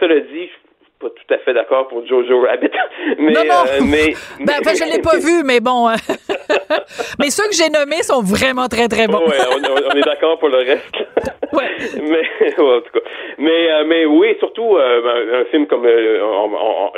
cela 0.00 0.20
dit, 0.20 0.50
pas 0.98 1.10
tout 1.10 1.34
à 1.34 1.38
fait 1.38 1.54
d'accord 1.54 1.86
pour 1.88 2.04
Jojo 2.06 2.40
Rabbit. 2.40 2.70
mais, 3.18 3.32
non, 3.32 3.44
non. 3.44 3.64
Euh, 3.68 3.80
mais, 3.86 4.14
ben, 4.44 4.74
je 4.74 4.92
l'ai 4.92 5.00
pas 5.00 5.16
vu, 5.18 5.44
mais 5.44 5.60
bon. 5.60 5.88
Hein. 5.88 5.96
mais 7.18 7.30
ceux 7.30 7.48
que 7.48 7.54
j'ai 7.54 7.70
nommés 7.70 8.02
sont 8.02 8.22
vraiment 8.22 8.66
très, 8.66 8.88
très 8.88 9.06
bons. 9.06 9.22
on, 9.22 9.96
est 9.96 10.00
d'accord 10.02 10.38
pour 10.38 10.48
le 10.48 10.58
reste. 10.58 10.96
ouais. 11.52 11.68
Mais, 12.02 12.52
en 12.58 12.80
tout 12.80 12.92
cas. 12.92 13.06
Mais, 13.38 13.70
euh, 13.70 13.84
mais 13.86 14.04
oui, 14.06 14.34
surtout 14.40 14.76
euh, 14.76 15.42
un 15.42 15.44
film 15.46 15.66
comme 15.68 15.86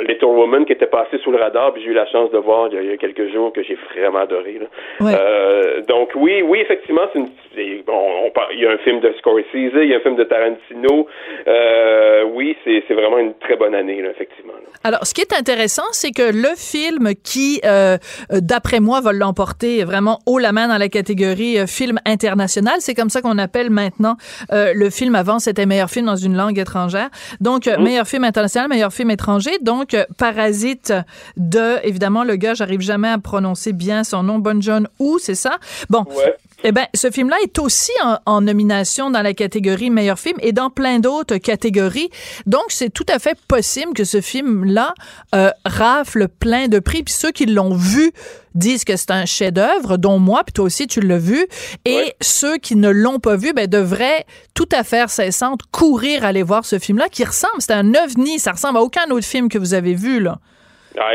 Little 0.07 0.25
Woman 0.25 0.65
qui 0.65 0.73
était 0.73 0.87
passé 0.87 1.19
sous 1.23 1.31
le 1.31 1.37
radar, 1.37 1.73
puis 1.73 1.83
j'ai 1.83 1.91
eu 1.91 1.93
la 1.93 2.07
chance 2.07 2.31
de 2.31 2.39
voir 2.39 2.69
il 2.71 2.83
y 2.83 2.93
a, 2.93 2.97
quelques 2.97 3.31
jours 3.31 3.53
que 3.53 3.61
j'ai 3.61 3.77
vraiment 3.93 4.19
adoré. 4.19 4.59
Là. 4.59 5.81
donc 5.87 6.09
oui, 6.15 6.41
oui, 6.41 6.59
effectivement, 6.59 7.03
c'est 7.13 7.19
une, 7.19 7.83
bon, 7.83 8.31
il 8.53 8.59
y 8.59 8.65
a 8.65 8.71
un 8.71 8.77
film 8.79 8.99
de 8.99 9.13
Scorsese, 9.19 9.45
il 9.53 9.89
y 9.89 9.93
a 9.93 9.97
un 9.97 10.01
film 10.01 10.15
de 10.15 10.23
Tarantino. 10.23 11.07
oui, 12.33 12.57
c'est 12.63 12.93
vraiment 12.93 13.19
une 13.19 13.35
très 13.35 13.55
bonne 13.55 13.75
année 13.75 13.90
effectivement. 13.99 14.53
Alors, 14.83 15.05
ce 15.05 15.13
qui 15.13 15.21
est 15.21 15.33
intéressant, 15.33 15.83
c'est 15.91 16.11
que 16.11 16.23
le 16.23 16.49
film 16.55 17.13
qui, 17.23 17.61
euh, 17.65 17.97
euh, 18.31 18.39
d'après 18.41 18.79
moi, 18.79 18.99
va 19.01 19.13
l'emporter 19.13 19.83
vraiment 19.83 20.19
haut 20.25 20.39
la 20.39 20.51
main 20.51 20.67
dans 20.67 20.77
la 20.77 20.89
catégorie 20.89 21.59
euh, 21.59 21.67
film 21.67 21.99
international, 22.05 22.75
c'est 22.79 22.95
comme 22.95 23.09
ça 23.09 23.21
qu'on 23.21 23.37
appelle 23.37 23.69
maintenant 23.69 24.17
le 24.51 24.89
film. 24.89 25.15
Avant, 25.15 25.39
c'était 25.39 25.65
meilleur 25.65 25.89
film 25.89 26.05
dans 26.05 26.15
une 26.15 26.35
langue 26.35 26.57
étrangère. 26.57 27.09
Donc, 27.39 27.67
mhm. 27.67 27.83
meilleur 27.83 28.07
film 28.07 28.23
international, 28.23 28.69
meilleur 28.69 28.93
film 28.93 29.11
étranger. 29.11 29.51
Donc, 29.61 29.95
Parasite 30.17 30.93
de, 31.37 31.85
évidemment, 31.85 32.23
le 32.23 32.35
gars, 32.35 32.53
j'arrive 32.53 32.81
jamais 32.81 33.09
à 33.09 33.17
prononcer 33.17 33.73
bien 33.73 34.03
son 34.03 34.23
nom, 34.23 34.39
Bon 34.39 34.61
John 34.61 34.87
Ou, 34.99 35.19
c'est 35.19 35.35
ça? 35.35 35.57
Bon. 35.89 36.05
Eh 36.63 36.71
ben, 36.71 36.85
ce 36.93 37.09
film-là 37.09 37.37
est 37.43 37.57
aussi 37.57 37.91
en, 38.25 38.41
nomination 38.41 39.09
dans 39.09 39.23
la 39.23 39.33
catégorie 39.33 39.89
meilleur 39.89 40.19
film 40.19 40.37
et 40.41 40.51
dans 40.51 40.69
plein 40.69 40.99
d'autres 40.99 41.37
catégories. 41.37 42.11
Donc, 42.45 42.65
c'est 42.69 42.91
tout 42.91 43.05
à 43.09 43.17
fait 43.17 43.37
possible 43.47 43.93
que 43.93 44.03
ce 44.03 44.21
film-là 44.21 44.93
euh, 45.33 45.49
rafle 45.65 46.27
plein 46.27 46.67
de 46.67 46.77
prix. 46.77 47.01
Puis 47.01 47.15
ceux 47.15 47.31
qui 47.31 47.47
l'ont 47.47 47.73
vu 47.73 48.11
disent 48.53 48.83
que 48.83 48.95
c'est 48.95 49.11
un 49.11 49.25
chef-d'œuvre, 49.25 49.97
dont 49.97 50.19
moi, 50.19 50.43
puis 50.43 50.53
toi 50.53 50.65
aussi 50.65 50.85
tu 50.85 51.01
l'as 51.01 51.17
vu. 51.17 51.47
Et 51.85 52.13
ceux 52.21 52.57
qui 52.57 52.75
ne 52.75 52.89
l'ont 52.89 53.19
pas 53.19 53.37
vu, 53.37 53.53
ben, 53.53 53.65
devraient 53.65 54.25
tout 54.53 54.69
à 54.71 54.83
fait 54.83 55.09
cessante 55.09 55.61
courir 55.71 56.23
aller 56.25 56.43
voir 56.43 56.65
ce 56.65 56.77
film-là, 56.77 57.09
qui 57.09 57.23
ressemble, 57.23 57.55
c'est 57.59 57.73
un 57.73 57.95
ovni, 57.95 58.37
ça 58.37 58.51
ressemble 58.51 58.77
à 58.77 58.81
aucun 58.81 59.09
autre 59.09 59.25
film 59.25 59.49
que 59.49 59.57
vous 59.57 59.73
avez 59.73 59.95
vu 59.95 60.19
là. 60.19 60.39
Ah, 60.97 61.11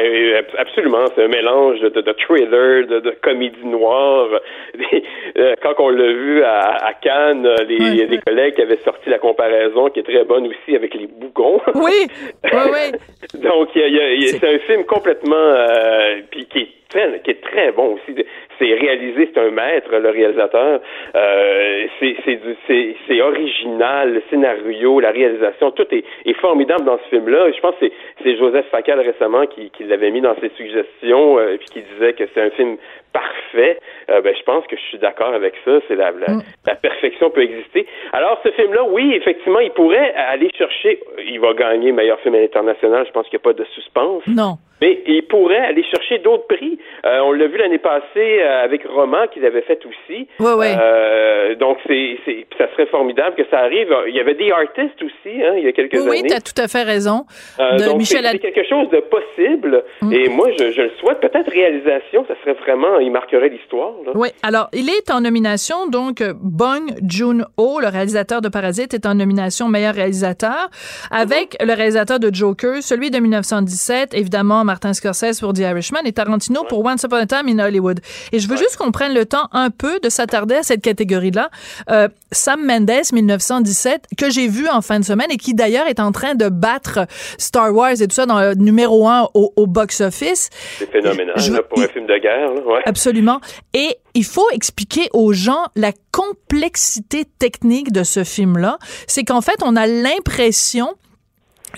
absolument, 0.58 1.04
c'est 1.14 1.24
un 1.24 1.28
mélange 1.28 1.80
de, 1.80 1.88
de 1.88 2.12
thriller, 2.12 2.86
de, 2.86 3.00
de, 3.00 3.10
comédie 3.22 3.64
noire. 3.64 4.28
Euh, 5.38 5.54
quand 5.62 5.74
on 5.78 5.90
l'a 5.90 6.12
vu 6.12 6.42
à, 6.44 6.92
Cannes, 7.02 7.46
les, 7.68 7.74
il 7.74 7.96
y 7.96 8.02
a 8.02 8.06
des 8.06 8.20
collègues 8.20 8.54
qui 8.54 8.62
avaient 8.62 8.78
sorti 8.84 9.10
la 9.10 9.18
comparaison 9.18 9.90
qui 9.90 10.00
est 10.00 10.02
très 10.02 10.24
bonne 10.24 10.46
aussi 10.46 10.74
avec 10.74 10.94
les 10.94 11.06
bougons. 11.06 11.60
Oui, 11.74 12.06
oui, 12.44 12.50
oui. 12.72 13.40
Donc, 13.40 13.68
c'est 13.74 14.48
un 14.48 14.58
film 14.60 14.84
complètement, 14.84 15.36
euh, 15.36 16.20
qui 16.30 16.58
est 16.58 16.68
très, 16.88 17.20
qui 17.20 17.30
est 17.30 17.40
très 17.40 17.72
bon 17.72 17.94
aussi. 17.94 18.24
C'est 18.58 18.74
réalisé, 18.74 19.30
c'est 19.32 19.40
un 19.40 19.50
maître, 19.50 19.94
le 19.96 20.10
réalisateur. 20.10 20.80
Euh, 21.14 21.86
c'est 21.98 23.20
original, 23.20 24.14
le 24.14 24.22
scénario, 24.30 25.00
la 25.00 25.10
réalisation, 25.10 25.70
tout 25.70 25.86
est, 25.90 26.04
est 26.24 26.34
formidable 26.34 26.84
dans 26.84 26.98
ce 26.98 27.08
film-là. 27.10 27.50
Je 27.52 27.60
pense 27.60 27.74
que 27.80 27.86
c'est 28.22 28.36
Joseph 28.36 28.66
Facal 28.70 29.00
récemment 29.00 29.46
qui, 29.46 29.70
qui 29.70 29.84
l'avait 29.84 30.10
mis 30.10 30.20
dans 30.20 30.34
ses 30.40 30.50
suggestions 30.56 31.38
euh, 31.38 31.56
puis 31.58 31.68
qui 31.72 31.82
disait 31.94 32.12
que 32.14 32.24
c'est 32.34 32.42
un 32.42 32.50
film 32.50 32.76
parfait. 33.16 33.78
Euh, 34.10 34.20
ben, 34.20 34.34
je 34.36 34.42
pense 34.42 34.66
que 34.66 34.76
je 34.76 34.82
suis 34.82 34.98
d'accord 34.98 35.32
avec 35.32 35.54
ça. 35.64 35.72
C'est 35.88 35.96
la, 35.96 36.10
la, 36.10 36.34
mm. 36.34 36.42
la, 36.66 36.74
perfection 36.74 37.30
peut 37.30 37.42
exister. 37.42 37.86
Alors, 38.12 38.38
ce 38.44 38.50
film-là, 38.50 38.84
oui, 38.84 39.14
effectivement, 39.14 39.60
il 39.60 39.70
pourrait 39.70 40.12
aller 40.14 40.50
chercher. 40.56 41.00
Il 41.26 41.40
va 41.40 41.54
gagner 41.54 41.92
meilleur 41.92 42.20
film 42.20 42.34
international. 42.34 43.06
Je 43.06 43.12
pense 43.12 43.26
qu'il 43.28 43.38
n'y 43.38 43.42
a 43.42 43.48
pas 43.52 43.58
de 43.58 43.64
suspense. 43.74 44.22
Non. 44.26 44.58
Mais 44.82 45.02
il 45.06 45.22
pourrait 45.22 45.64
aller 45.64 45.84
chercher 45.84 46.18
d'autres 46.18 46.46
prix. 46.46 46.78
Euh, 47.06 47.20
on 47.24 47.32
l'a 47.32 47.46
vu 47.46 47.56
l'année 47.56 47.78
passée 47.78 48.02
euh, 48.16 48.64
avec 48.64 48.86
Roman 48.86 49.26
qu'il 49.32 49.44
avait 49.46 49.62
fait 49.62 49.80
aussi. 49.86 50.28
Oui, 50.38 50.52
oui. 50.58 50.66
Euh, 50.78 51.54
donc 51.54 51.78
c'est, 51.86 52.18
c'est, 52.24 52.46
ça 52.58 52.70
serait 52.72 52.86
formidable 52.86 53.36
que 53.36 53.48
ça 53.50 53.60
arrive. 53.60 53.94
Il 54.06 54.14
y 54.14 54.20
avait 54.20 54.34
des 54.34 54.50
artistes 54.50 55.02
aussi, 55.02 55.42
hein, 55.42 55.54
il 55.56 55.64
y 55.64 55.68
a 55.68 55.72
quelques 55.72 55.94
années. 55.94 56.10
Oui, 56.10 56.22
tu 56.28 56.34
as 56.34 56.40
tout 56.40 56.60
à 56.60 56.68
fait 56.68 56.82
raison. 56.82 57.24
Euh, 57.58 57.78
donc 57.78 58.02
c'est, 58.02 58.20
quelque 58.38 58.68
chose 58.68 58.90
de 58.90 59.00
possible. 59.00 59.82
Mm. 60.02 60.12
Et 60.12 60.28
moi, 60.28 60.48
je, 60.58 60.70
je, 60.72 60.82
le 60.82 60.90
souhaite. 61.00 61.20
Peut-être 61.20 61.50
réalisation, 61.50 62.26
ça 62.28 62.34
serait 62.42 62.58
vraiment, 62.60 62.98
il 63.06 63.12
marquerait 63.12 63.48
l'histoire. 63.48 63.92
Là. 64.04 64.12
Oui. 64.14 64.28
Alors, 64.42 64.68
il 64.72 64.88
est 64.88 65.10
en 65.10 65.20
nomination. 65.20 65.86
Donc, 65.86 66.22
Bong 66.40 66.94
Joon-ho, 67.02 67.80
le 67.80 67.88
réalisateur 67.88 68.40
de 68.40 68.48
Parasite, 68.48 68.94
est 68.94 69.06
en 69.06 69.14
nomination 69.14 69.68
meilleur 69.68 69.94
réalisateur 69.94 70.70
avec 71.10 71.56
le 71.64 71.72
réalisateur 71.72 72.18
de 72.18 72.34
Joker, 72.34 72.82
celui 72.82 73.10
de 73.10 73.18
1917, 73.18 74.14
évidemment 74.14 74.64
Martin 74.64 74.92
Scorsese 74.92 75.40
pour 75.40 75.52
The 75.52 75.60
Irishman 75.60 76.00
et 76.04 76.12
Tarantino 76.12 76.64
pour 76.64 76.84
Once 76.84 77.02
Upon 77.04 77.16
a 77.16 77.26
Time 77.26 77.48
in 77.48 77.58
Hollywood. 77.64 78.00
Et 78.32 78.38
je 78.38 78.48
veux 78.48 78.56
juste 78.56 78.76
qu'on 78.76 78.90
prenne 78.90 79.14
le 79.14 79.24
temps 79.24 79.48
un 79.52 79.70
peu 79.70 80.00
de 80.00 80.08
s'attarder 80.08 80.56
à 80.56 80.62
cette 80.62 80.82
catégorie-là. 80.82 81.50
Euh, 81.90 82.08
Sam 82.32 82.64
Mendes, 82.64 82.90
1917, 83.12 84.06
que 84.18 84.30
j'ai 84.30 84.48
vu 84.48 84.68
en 84.68 84.82
fin 84.82 84.98
de 84.98 85.04
semaine 85.04 85.30
et 85.30 85.36
qui 85.36 85.54
d'ailleurs 85.54 85.86
est 85.86 86.00
en 86.00 86.12
train 86.12 86.34
de 86.34 86.48
battre 86.48 87.06
Star 87.38 87.72
Wars 87.72 87.92
et 88.00 88.08
tout 88.08 88.14
ça 88.14 88.26
dans 88.26 88.40
le 88.40 88.54
numéro 88.54 89.08
un 89.08 89.28
au, 89.34 89.66
box-office. 89.66 90.50
C'est 90.78 90.90
phénoménal 90.90 91.36
pour 91.68 91.80
un 91.80 91.88
film 91.88 92.06
de 92.06 92.18
guerre. 92.18 92.50
Ouais. 92.66 92.80
Absolument. 92.96 93.42
Et 93.74 93.98
il 94.14 94.24
faut 94.24 94.48
expliquer 94.52 95.10
aux 95.12 95.34
gens 95.34 95.66
la 95.74 95.92
complexité 96.12 97.26
technique 97.38 97.92
de 97.92 98.04
ce 98.04 98.24
film-là. 98.24 98.78
C'est 99.06 99.22
qu'en 99.22 99.42
fait, 99.42 99.58
on 99.62 99.76
a 99.76 99.86
l'impression 99.86 100.94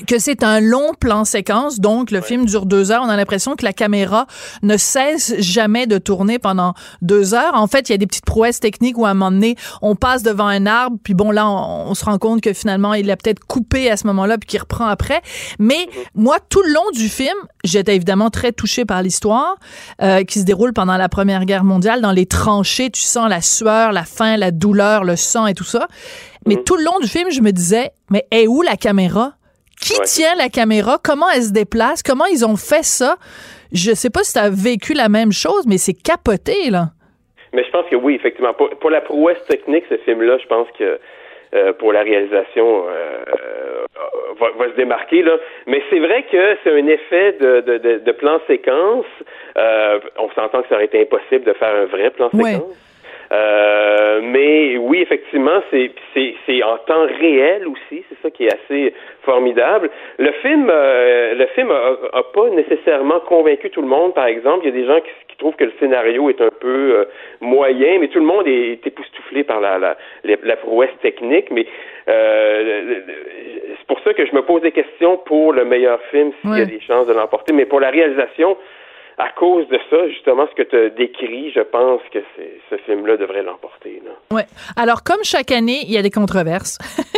que 0.07 0.18
c'est 0.18 0.42
un 0.42 0.61
long 0.61 0.92
plan 0.98 1.24
séquence, 1.24 1.81
donc 1.81 2.11
le 2.11 2.20
film 2.20 2.46
dure 2.46 2.66
deux 2.66 2.92
heures. 2.92 3.03
On 3.05 3.09
a 3.09 3.16
l'impression 3.16 3.57
que 3.57 3.64
la 3.64 3.72
caméra 3.72 4.27
ne 4.62 4.77
cesse 4.77 5.35
jamais 5.38 5.87
de 5.87 5.98
tourner 5.98 6.38
pendant 6.38 6.74
deux 7.03 7.35
heures. 7.35 7.55
En 7.55 7.66
fait, 7.66 7.88
il 7.88 7.92
y 7.92 7.94
a 7.94 7.98
des 7.98 8.07
petites 8.07 8.24
prouesses 8.24 8.61
techniques 8.61 8.98
où 8.98 9.07
à 9.07 9.11
un 9.11 9.14
moment 9.14 9.31
donné, 9.31 9.57
on 9.83 9.96
passe 9.96 10.22
devant 10.22 10.46
un 10.46 10.66
arbre, 10.66 10.96
puis 11.03 11.14
bon 11.14 11.31
là, 11.31 11.48
on, 11.48 11.94
se 11.94 12.05
rend 12.05 12.18
compte 12.18 12.40
que 12.40 12.53
finalement, 12.53 12.94
il 12.94 13.11
a 13.11 13.16
peut-être 13.16 13.44
coupé 13.44 13.90
à 13.90 13.96
ce 13.96 14.07
moment-là, 14.07 14.38
puis 14.38 14.46
qu'il 14.46 14.61
reprend 14.61 14.87
après. 14.87 15.20
Mais 15.59 15.74
mm-hmm. 15.74 16.07
moi, 16.14 16.38
tout 16.48 16.62
le 16.62 16.72
long 16.72 16.90
du 16.92 17.09
film, 17.09 17.37
j'étais 17.64 17.96
évidemment 17.96 18.31
très 18.31 18.53
touchée 18.53 18.85
par 18.85 19.03
l'histoire 19.03 19.57
euh, 20.03 20.22
qui 20.22 20.40
se 20.40 20.44
déroule 20.44 20.72
pendant 20.72 20.96
la 20.96 21.09
Première 21.09 21.44
Guerre 21.44 21.64
mondiale. 21.64 22.01
Dans 22.01 22.12
les 22.12 22.27
tranchées, 22.27 22.90
tu 22.90 23.03
sens 23.03 23.29
la 23.29 23.42
sueur, 23.42 23.92
la 23.92 24.05
faim, 24.05 24.37
la 24.37 24.51
douleur, 24.51 25.05
le 25.05 25.16
sang 25.16 25.46
et 25.46 25.55
tout 25.55 25.64
ça. 25.64 25.88
Mais 26.46 26.55
mm-hmm. 26.55 26.64
tout 26.64 26.77
le 26.77 26.85
long 26.85 26.98
du 27.01 27.09
film, 27.09 27.31
je 27.31 27.40
me 27.40 27.51
disais, 27.51 27.90
mais 28.11 28.27
est 28.31 28.46
où 28.46 28.62
la 28.62 28.77
caméra? 28.77 29.38
Qui 29.80 30.00
tient 30.02 30.34
la 30.36 30.48
caméra? 30.48 30.98
Comment 31.02 31.26
elle 31.34 31.42
se 31.42 31.52
déplace? 31.52 32.02
Comment 32.02 32.26
ils 32.26 32.44
ont 32.44 32.56
fait 32.56 32.84
ça? 32.84 33.16
Je 33.72 33.92
sais 33.92 34.10
pas 34.10 34.22
si 34.22 34.32
tu 34.32 34.38
as 34.38 34.50
vécu 34.50 34.94
la 34.94 35.08
même 35.08 35.32
chose, 35.32 35.66
mais 35.66 35.78
c'est 35.78 35.94
capoté, 35.94 36.70
là. 36.70 36.86
Mais 37.52 37.64
je 37.64 37.70
pense 37.70 37.86
que 37.90 37.96
oui, 37.96 38.14
effectivement. 38.14 38.54
Pour, 38.54 38.90
la 38.90 39.00
prouesse 39.00 39.42
technique, 39.48 39.84
ce 39.88 39.96
film-là, 39.98 40.38
je 40.38 40.46
pense 40.46 40.68
que 40.78 40.98
euh, 41.54 41.72
pour 41.74 41.92
la 41.92 42.02
réalisation 42.02 42.84
euh, 42.88 43.24
euh, 43.26 44.50
va, 44.58 44.70
se 44.70 44.76
démarquer 44.76 45.22
là. 45.22 45.38
Mais 45.66 45.82
c'est 45.88 45.98
vrai 45.98 46.24
que 46.30 46.56
c'est 46.62 46.72
un 46.72 46.86
effet 46.86 47.32
de, 47.40 47.60
de, 47.60 47.98
de, 47.98 48.12
plan 48.12 48.38
séquence. 48.46 49.06
on 49.56 50.30
s'entend 50.34 50.62
que 50.62 50.68
ça 50.68 50.74
aurait 50.74 50.84
été 50.84 51.00
impossible 51.00 51.44
de 51.44 51.54
faire 51.54 51.74
un 51.74 51.86
vrai 51.86 52.10
plan 52.10 52.30
séquence. 52.30 52.76
Euh, 53.30 54.20
mais 54.22 54.78
oui, 54.78 55.00
effectivement, 55.00 55.62
c'est 55.70 55.90
c'est 56.14 56.62
en 56.62 56.78
temps 56.78 57.06
réel 57.20 57.66
aussi, 57.66 58.02
c'est 58.08 58.18
ça 58.22 58.30
qui 58.30 58.46
est 58.46 58.52
assez 58.52 58.94
formidable. 59.28 59.90
Le 60.18 60.32
film, 60.40 60.68
euh, 60.70 61.34
le 61.34 61.46
film 61.48 61.70
a, 61.70 62.22
pas 62.32 62.48
nécessairement 62.50 63.20
convaincu 63.20 63.68
tout 63.68 63.82
le 63.82 63.88
monde. 63.88 64.14
Par 64.14 64.26
exemple, 64.26 64.60
il 64.64 64.74
y 64.74 64.78
a 64.78 64.80
des 64.80 64.86
gens 64.86 65.00
qui, 65.00 65.10
qui 65.28 65.36
trouvent 65.36 65.56
que 65.56 65.64
le 65.64 65.72
scénario 65.78 66.30
est 66.30 66.40
un 66.40 66.50
peu 66.60 66.96
euh, 66.96 67.04
moyen, 67.42 67.98
mais 68.00 68.08
tout 68.08 68.20
le 68.20 68.24
monde 68.24 68.46
est, 68.46 68.86
époustouflé 68.86 69.44
par 69.44 69.60
la, 69.60 69.78
la, 69.78 69.96
la 70.24 70.56
prouesse 70.56 70.96
technique. 71.02 71.50
Mais 71.50 71.66
c'est 72.06 73.86
pour 73.86 74.00
ça 74.00 74.14
que 74.14 74.24
je 74.24 74.34
me 74.34 74.42
pose 74.42 74.62
des 74.62 74.72
questions 74.72 75.18
pour 75.18 75.52
le 75.52 75.66
meilleur 75.66 76.00
film 76.10 76.32
s'il 76.40 76.58
y 76.58 76.62
a 76.62 76.64
des 76.64 76.80
chances 76.80 77.06
de 77.06 77.12
l'emporter. 77.12 77.52
Mais 77.52 77.66
pour 77.66 77.80
la 77.80 77.90
réalisation, 77.90 78.56
à 79.18 79.30
cause 79.30 79.66
de 79.68 79.78
ça, 79.90 80.08
justement, 80.08 80.46
ce 80.48 80.54
que 80.54 80.62
tu 80.62 80.76
as 80.76 80.88
décrit, 80.90 81.50
je 81.50 81.60
pense 81.60 82.00
que 82.12 82.20
ce 82.70 82.76
film-là 82.86 83.16
devrait 83.16 83.42
l'emporter. 83.42 84.00
Oui. 84.30 84.42
Alors, 84.76 85.02
comme 85.02 85.22
chaque 85.24 85.50
année, 85.50 85.80
il 85.82 85.92
y 85.92 85.98
a 85.98 86.02
des 86.02 86.10
controverses. 86.10 86.78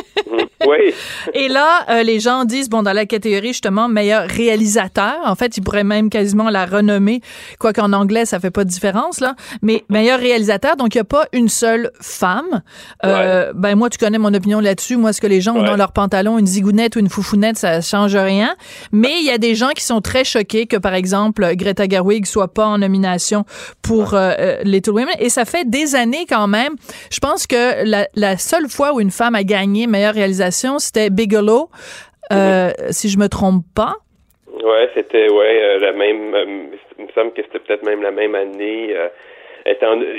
Oui. 0.67 0.95
Et 1.35 1.49
là, 1.49 1.85
euh, 1.89 2.03
les 2.03 2.21
gens 2.21 2.45
disent, 2.45 2.69
bon, 2.69 2.83
dans 2.83 2.93
la 2.93 3.07
catégorie, 3.07 3.49
justement, 3.49 3.89
meilleur 3.89 4.27
réalisateur, 4.29 5.17
en 5.25 5.35
fait, 5.35 5.57
ils 5.57 5.63
pourraient 5.63 5.85
même 5.85 6.11
quasiment 6.11 6.51
la 6.51 6.67
renommer, 6.67 7.21
quoi 7.59 7.73
qu'en 7.73 7.93
anglais, 7.93 8.25
ça 8.27 8.41
fait 8.41 8.51
pas 8.51 8.65
de 8.65 8.69
différence, 8.69 9.21
là, 9.21 9.35
mais 9.63 9.85
meilleur 9.89 10.19
réalisateur, 10.19 10.77
donc 10.77 10.95
il 10.95 10.99
n'y 10.99 11.03
a 11.03 11.05
pas 11.05 11.27
une 11.33 11.49
seule 11.49 11.91
femme. 12.01 12.63
Euh, 13.05 13.53
Ben, 13.55 13.75
moi, 13.75 13.91
tu 13.91 13.99
connais 13.99 14.19
mon 14.19 14.33
opinion 14.35 14.61
là-dessus. 14.61 14.97
Moi, 14.97 15.13
ce 15.13 15.21
que 15.21 15.27
les 15.27 15.41
gens 15.41 15.55
ont 15.55 15.63
dans 15.63 15.77
leur 15.77 15.93
pantalon, 15.93 16.39
une 16.39 16.47
zigounette 16.47 16.97
ou 16.97 16.99
une 16.99 17.09
foufounette, 17.09 17.57
ça 17.57 17.81
change 17.81 18.17
rien. 18.17 18.55
Mais 18.93 19.19
il 19.21 19.27
y 19.27 19.31
a 19.31 19.39
des 19.39 19.55
gens 19.55 19.71
qui 19.71 19.85
sont 19.85 20.01
très 20.01 20.25
choqués 20.25 20.67
que, 20.67 20.77
par 20.77 20.95
exemple, 20.95 21.55
Greta 21.57 21.87
Gerwig 21.89 22.27
soit 22.27 22.53
pas 22.53 22.67
en 22.67 22.79
nomination 22.79 23.45
pour 23.83 24.15
euh, 24.15 24.33
euh, 24.39 24.57
Little 24.65 24.91
Women. 24.93 25.15
Et 25.19 25.29
ça 25.29 25.45
fait 25.45 25.69
des 25.69 25.95
années 25.95 26.27
quand 26.29 26.47
même. 26.49 26.75
Je 27.11 27.19
pense 27.19 27.47
que 27.47 27.85
la, 27.85 28.09
la 28.15 28.39
seule 28.39 28.69
fois 28.69 28.95
où 28.95 29.01
une 29.01 29.11
femme 29.11 29.35
a 29.35 29.43
gagné 29.45 29.87
meilleure 29.87 30.17
c'était 30.79 31.11
Bigelow, 31.11 31.69
euh, 32.33 32.69
mhm. 32.69 32.93
si 32.93 33.09
je 33.09 33.19
me 33.19 33.29
trompe 33.29 33.65
pas. 33.75 33.95
Ouais, 34.63 34.91
c'était 34.95 35.31
ouais 35.31 35.79
la 35.79 35.93
même. 35.93 36.37
il 36.99 37.07
me 37.07 37.13
semble 37.15 37.33
que 37.33 37.43
c'était 37.43 37.59
peut-être 37.61 37.83
même 37.85 38.03
la 38.03 38.11
même 38.11 38.35
année 38.35 38.95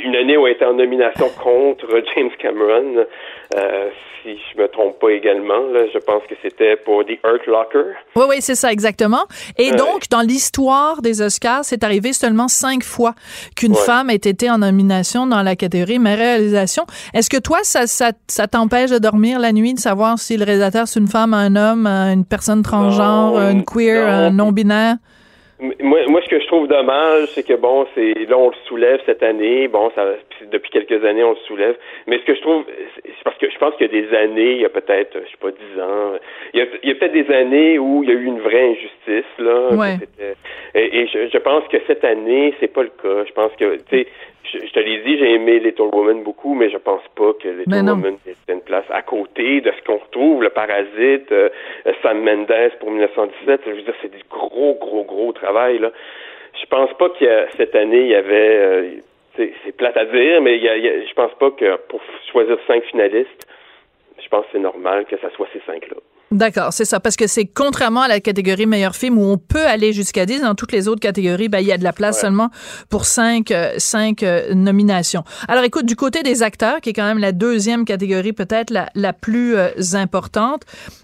une 0.03 0.15
année 0.15 0.37
où 0.37 0.47
elle 0.47 0.53
était 0.53 0.65
en 0.65 0.73
nomination 0.73 1.27
contre 1.41 1.87
James 2.13 2.31
Cameron, 2.39 3.05
euh, 3.57 3.89
si 4.21 4.37
je 4.37 4.61
me 4.61 4.67
trompe 4.67 4.99
pas 4.99 5.09
également. 5.09 5.67
Là, 5.73 5.81
je 5.93 5.97
pense 5.99 6.23
que 6.29 6.35
c'était 6.41 6.75
pour 6.77 7.03
The 7.05 7.17
Earth 7.25 7.45
Locker. 7.47 7.93
Oui, 8.15 8.23
oui, 8.29 8.35
c'est 8.39 8.55
ça, 8.55 8.71
exactement. 8.71 9.25
Et 9.57 9.71
donc, 9.71 10.09
dans 10.09 10.21
l'histoire 10.21 11.01
des 11.01 11.21
Oscars, 11.21 11.65
c'est 11.65 11.83
arrivé 11.83 12.13
seulement 12.13 12.47
cinq 12.47 12.83
fois 12.83 13.13
qu'une 13.55 13.75
femme 13.75 14.09
ait 14.09 14.15
été 14.15 14.49
en 14.49 14.59
nomination 14.59 15.27
dans 15.27 15.41
la 15.41 15.55
catégorie 15.55 15.99
mais 15.99 16.15
réalisation. 16.15 16.85
Est-ce 17.13 17.29
que 17.29 17.37
toi, 17.37 17.59
ça, 17.63 17.87
ça, 17.87 18.11
ça 18.27 18.47
t'empêche 18.47 18.91
de 18.91 18.99
dormir 18.99 19.39
la 19.39 19.51
nuit, 19.51 19.73
de 19.73 19.79
savoir 19.79 20.19
si 20.19 20.37
le 20.37 20.45
réalisateur 20.45 20.87
c'est 20.87 20.99
une 20.99 21.07
femme, 21.07 21.33
un 21.33 21.55
homme, 21.55 21.87
une 21.87 22.25
personne 22.25 22.61
transgenre, 22.61 23.39
une 23.49 23.65
queer, 23.65 24.07
un 24.07 24.31
non-binaire? 24.31 24.95
Moi, 25.61 25.99
moi, 26.07 26.21
ce 26.23 26.29
que 26.29 26.39
je 26.39 26.47
trouve 26.47 26.67
dommage, 26.67 27.27
c'est 27.35 27.45
que 27.45 27.53
bon, 27.53 27.85
c'est 27.93 28.15
là 28.27 28.35
on 28.35 28.49
le 28.49 28.55
soulève 28.65 28.99
cette 29.05 29.21
année. 29.21 29.67
Bon, 29.67 29.91
ça 29.93 30.05
depuis 30.51 30.71
quelques 30.71 31.05
années 31.05 31.23
on 31.23 31.31
le 31.31 31.37
soulève. 31.47 31.77
Mais 32.07 32.17
ce 32.17 32.23
que 32.23 32.33
je 32.33 32.41
trouve, 32.41 32.65
c'est 33.05 33.23
parce 33.23 33.37
que 33.37 33.47
je 33.47 33.57
pense 33.59 33.75
qu'il 33.75 33.85
y 33.85 33.97
a 33.97 34.01
des 34.01 34.15
années, 34.15 34.53
il 34.53 34.61
y 34.61 34.65
a 34.65 34.69
peut-être, 34.69 35.19
je 35.23 35.29
sais 35.29 35.37
pas, 35.39 35.51
dix 35.51 35.79
ans, 35.79 36.13
il 36.55 36.59
y 36.59 36.91
a, 36.91 36.95
peut-être 36.95 37.11
des 37.11 37.31
années 37.31 37.77
où 37.77 38.01
il 38.01 38.09
y 38.09 38.11
a 38.11 38.15
eu 38.15 38.25
une 38.25 38.39
vraie 38.39 38.71
injustice 38.71 39.31
là. 39.37 39.69
Ouais. 39.73 39.97
Et, 40.73 41.05
je, 41.07 41.29
je, 41.31 41.37
pense 41.37 41.67
que 41.67 41.77
cette 41.85 42.03
année, 42.05 42.55
c'est 42.59 42.73
pas 42.73 42.83
le 42.83 42.89
cas. 42.89 43.25
Je 43.27 43.33
pense 43.33 43.51
que, 43.59 43.75
tu 43.75 43.83
sais, 43.91 44.07
je, 44.43 44.71
te 44.71 44.79
l'ai 44.79 44.99
dit, 44.99 45.17
j'ai 45.17 45.33
aimé 45.33 45.59
Little 45.59 45.89
Woman 45.93 46.23
beaucoup, 46.23 46.53
mais 46.53 46.69
je 46.69 46.77
pense 46.77 47.01
pas 47.15 47.33
que 47.33 47.47
Little 47.47 47.89
Woman 47.89 48.17
ait 48.27 48.35
une 48.51 48.61
place 48.61 48.85
à 48.89 49.01
côté 49.01 49.61
de 49.61 49.71
ce 49.71 49.83
qu'on 49.83 49.97
retrouve, 49.97 50.43
le 50.43 50.49
Parasite, 50.49 51.31
euh, 51.31 51.49
Sam 52.01 52.23
Mendes 52.23 52.71
pour 52.79 52.91
1917. 52.91 53.61
Je 53.65 53.71
veux 53.71 53.81
dire, 53.81 53.93
c'est 54.01 54.11
du 54.11 54.23
gros, 54.29 54.75
gros, 54.75 55.03
gros 55.03 55.31
travail, 55.33 55.79
là. 55.79 55.91
Je 56.59 56.65
pense 56.65 56.91
pas 56.97 57.09
que 57.09 57.47
cette 57.55 57.75
année, 57.75 58.01
il 58.01 58.07
y 58.07 58.15
avait, 58.15 58.57
euh, 58.57 58.89
c'est 59.37 59.77
plate 59.77 59.97
à 59.97 60.05
dire, 60.05 60.41
mais 60.41 60.57
il 60.57 60.63
y 60.63 60.69
a, 60.69 60.75
je 60.77 61.13
pense 61.13 61.33
pas 61.35 61.51
que 61.51 61.77
pour 61.87 62.01
choisir 62.31 62.57
cinq 62.67 62.83
finalistes, 62.83 63.47
je 64.21 64.27
pense 64.27 64.45
que 64.45 64.51
c'est 64.53 64.59
normal 64.59 65.05
que 65.05 65.17
ça 65.17 65.29
soit 65.31 65.47
ces 65.53 65.61
cinq-là. 65.65 65.97
D'accord, 66.31 66.71
c'est 66.71 66.85
ça. 66.85 67.01
Parce 67.01 67.17
que 67.17 67.27
c'est 67.27 67.45
contrairement 67.45 68.03
à 68.03 68.07
la 68.07 68.21
catégorie 68.21 68.65
meilleur 68.65 68.95
film 68.95 69.17
où 69.17 69.25
on 69.25 69.37
peut 69.37 69.65
aller 69.65 69.91
jusqu'à 69.91 70.25
10, 70.25 70.41
dans 70.41 70.55
toutes 70.55 70.71
les 70.71 70.87
autres 70.87 71.01
catégories, 71.01 71.49
ben, 71.49 71.59
il 71.59 71.67
y 71.67 71.73
a 71.73 71.77
de 71.77 71.83
la 71.83 71.91
place 71.91 72.21
seulement 72.21 72.49
pour 72.89 73.03
cinq, 73.03 73.51
euh, 73.51 73.73
cinq 73.77 74.23
euh, 74.23 74.53
nominations. 74.53 75.25
Alors 75.49 75.65
écoute, 75.65 75.85
du 75.85 75.97
côté 75.97 76.23
des 76.23 76.41
acteurs, 76.41 76.79
qui 76.79 76.91
est 76.91 76.93
quand 76.93 77.03
même 77.03 77.17
la 77.17 77.33
deuxième 77.33 77.83
catégorie 77.83 78.31
peut-être 78.31 78.69
la, 78.69 78.89
la 78.95 79.11
plus 79.11 79.57
euh, 79.57 79.71
importante, 79.93 80.61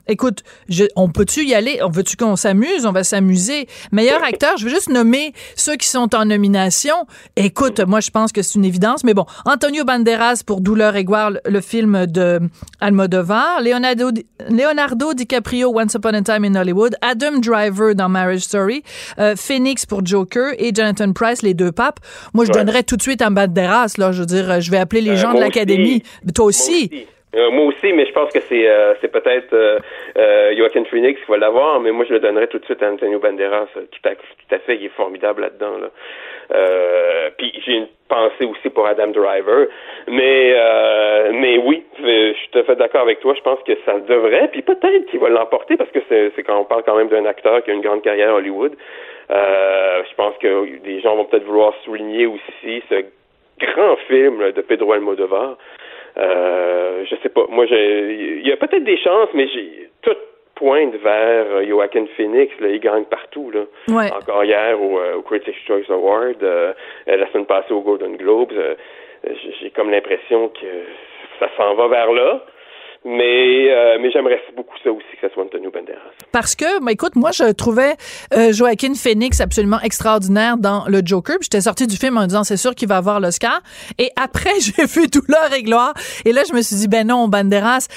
écoute, 0.07 0.43
je, 0.69 0.85
on 0.95 1.09
peut-tu 1.09 1.43
y 1.43 1.53
aller? 1.53 1.81
On 1.83 1.89
veut-tu 1.89 2.15
qu'on 2.15 2.37
s'amuse? 2.37 2.85
On 2.85 2.93
va 2.93 3.03
s'amuser. 3.03 3.67
Meilleur 3.91 4.23
acteur, 4.27 4.55
je 4.55 4.63
veux 4.63 4.69
juste 4.69 4.89
nommer 4.89 5.33
ceux 5.57 5.75
qui 5.75 5.87
sont 5.87 6.15
en 6.15 6.23
nomination. 6.23 6.95
Écoute, 7.35 7.81
moi 7.81 7.99
je 7.99 8.11
pense 8.11 8.31
que 8.31 8.41
c'est 8.41 8.55
une 8.55 8.65
évidence, 8.65 9.03
mais 9.03 9.13
bon, 9.13 9.25
Antonio 9.43 9.83
Banderas 9.83 10.43
pour 10.45 10.61
Douleur 10.61 10.95
et 10.95 11.03
gloire, 11.03 11.31
le 11.43 11.59
film 11.59 12.05
de 12.05 12.39
Almodovar, 12.79 13.61
Leonardo, 13.61 14.11
Leonardo 14.49 15.13
DiCaprio, 15.17 15.69
Once 15.69 15.95
Upon 15.95 16.13
a 16.13 16.21
Time 16.21 16.45
in 16.45 16.55
Hollywood, 16.55 16.95
Adam 17.01 17.39
Driver 17.39 17.93
dans 17.95 18.09
Marriage 18.09 18.41
Story, 18.41 18.83
euh, 19.19 19.35
Phoenix 19.35 19.85
pour 19.85 20.05
Joker 20.05 20.53
et 20.57 20.71
Jonathan 20.73 21.11
Price, 21.11 21.41
les 21.41 21.53
deux 21.53 21.71
papes. 21.71 21.99
Moi, 22.33 22.45
je 22.45 22.51
donnerais 22.51 22.83
tout 22.83 22.95
de 22.95 23.01
suite 23.01 23.21
un 23.21 23.31
Banderas, 23.31 23.95
là. 23.97 24.11
Je 24.11 24.21
veux 24.21 24.25
dire, 24.25 24.61
je 24.61 24.71
vais 24.71 24.77
appeler 24.77 25.01
les 25.01 25.11
euh, 25.11 25.15
gens 25.15 25.33
de 25.33 25.39
l'Académie. 25.39 26.03
Toi 26.33 26.45
aussi. 26.45 27.07
Euh, 27.35 27.51
moi 27.51 27.65
aussi, 27.65 27.91
mais 27.91 28.05
je 28.05 28.13
pense 28.13 28.31
que 28.31 28.39
c'est 28.47 28.65
c'est 29.01 29.09
peut-être 29.11 29.53
euh, 29.53 30.55
Joaquin 30.57 30.85
Phoenix 30.85 31.19
qui 31.19 31.29
va 31.29 31.37
l'avoir, 31.37 31.79
mais 31.79 31.91
moi 31.91 32.05
je 32.07 32.13
le 32.13 32.19
donnerais 32.19 32.47
tout 32.47 32.57
de 32.57 32.65
suite 32.65 32.81
à 32.81 32.89
Antonio 32.89 33.19
Banderas. 33.19 33.67
Tout 33.73 34.09
à, 34.09 34.15
tout 34.15 34.55
à 34.55 34.59
fait, 34.59 34.77
il 34.77 34.85
est 34.85 34.95
formidable 34.95 35.41
là-dedans. 35.41 35.77
Là. 35.77 35.89
Euh, 36.53 37.29
puis 37.37 37.51
j'ai 37.65 37.73
une 37.73 37.87
pensée 38.07 38.45
aussi 38.45 38.69
pour 38.69 38.87
Adam 38.87 39.07
Driver. 39.07 39.67
Mais 40.07 40.53
euh, 40.55 41.31
mais 41.33 41.57
oui, 41.57 41.83
je 41.99 42.33
suis 42.33 42.49
tout 42.49 42.59
à 42.59 42.63
fait 42.63 42.75
d'accord 42.75 43.01
avec 43.01 43.19
toi. 43.19 43.33
Je 43.35 43.41
pense 43.41 43.59
que 43.63 43.73
ça 43.85 43.99
devrait. 43.99 44.49
Puis 44.49 44.61
peut-être 44.61 45.05
qu'il 45.07 45.19
va 45.19 45.29
l'emporter 45.29 45.77
parce 45.77 45.91
que 45.91 45.99
c'est 46.09 46.43
quand 46.43 46.59
on 46.59 46.65
parle 46.65 46.83
quand 46.83 46.95
même 46.95 47.09
d'un 47.09 47.25
acteur 47.25 47.63
qui 47.63 47.71
a 47.71 47.73
une 47.73 47.81
grande 47.81 48.01
carrière 48.01 48.31
à 48.31 48.35
Hollywood. 48.35 48.75
Euh, 49.29 50.03
je 50.09 50.15
pense 50.15 50.37
que 50.37 50.77
des 50.79 51.01
gens 51.01 51.15
vont 51.15 51.25
peut-être 51.25 51.45
vouloir 51.45 51.73
souligner 51.83 52.25
aussi 52.25 52.81
ce 52.89 53.03
grand 53.59 53.97
film 54.07 54.51
de 54.51 54.61
Pedro 54.61 54.93
Almodovar. 54.93 55.57
Euh, 56.17 57.05
je 57.09 57.15
sais 57.21 57.29
pas. 57.29 57.45
Moi, 57.49 57.65
il 57.69 58.47
y 58.47 58.51
a 58.51 58.57
peut-être 58.57 58.83
des 58.83 58.97
chances, 58.97 59.29
mais 59.33 59.47
j'ai 59.49 59.89
tout 60.01 60.15
pointe 60.57 60.95
vers 60.95 61.45
euh, 61.49 61.65
Joaquin 61.65 62.05
Phoenix. 62.15 62.53
Là, 62.59 62.69
il 62.69 62.79
gagne 62.79 63.05
partout. 63.05 63.51
Là. 63.51 63.61
Encore 64.15 64.43
hier 64.43 64.79
au, 64.81 64.99
euh, 64.99 65.15
au, 65.15 65.21
Critics' 65.21 65.55
Choice 65.65 65.89
Award, 65.89 66.43
euh, 66.43 66.73
la 67.05 67.27
semaine 67.31 67.45
passée 67.45 67.73
au 67.73 67.81
Golden 67.81 68.17
Globes. 68.17 68.53
j'ai 69.23 69.69
comme 69.71 69.89
l'impression 69.89 70.49
que 70.49 70.67
ça 71.39 71.49
s'en 71.57 71.75
va 71.75 71.87
vers 71.87 72.11
là. 72.11 72.43
Mais, 73.05 73.71
euh, 73.71 73.97
mais 74.01 74.11
j'aimerais 74.11 74.39
beaucoup 74.55 74.75
ça 74.83 74.91
aussi, 74.91 75.05
que 75.21 75.27
ce 75.27 75.33
soit 75.33 75.43
Antonio 75.43 75.71
Banderas. 75.71 75.97
Parce 76.31 76.55
que, 76.55 76.83
bah, 76.83 76.91
écoute, 76.91 77.15
moi, 77.15 77.31
je 77.31 77.51
trouvais 77.53 77.95
euh, 78.33 78.51
Joaquin 78.51 78.93
Phoenix 78.93 79.39
absolument 79.39 79.79
extraordinaire 79.81 80.57
dans 80.57 80.85
le 80.87 81.01
Joker. 81.03 81.37
J'étais 81.41 81.61
sortie 81.61 81.87
du 81.87 81.95
film 81.95 82.17
en 82.17 82.25
disant, 82.25 82.43
c'est 82.43 82.57
sûr 82.57 82.75
qu'il 82.75 82.87
va 82.87 82.97
avoir 82.97 83.19
l'Oscar. 83.19 83.61
Et 83.97 84.09
après, 84.21 84.51
j'ai 84.59 84.85
vu 84.85 85.07
Douleur 85.07 85.53
et 85.57 85.63
gloire. 85.63 85.93
Et 86.25 86.33
là, 86.33 86.41
je 86.47 86.53
me 86.53 86.61
suis 86.61 86.75
dit, 86.75 86.87
ben 86.87 87.07
non, 87.07 87.27
Banderas, 87.27 87.87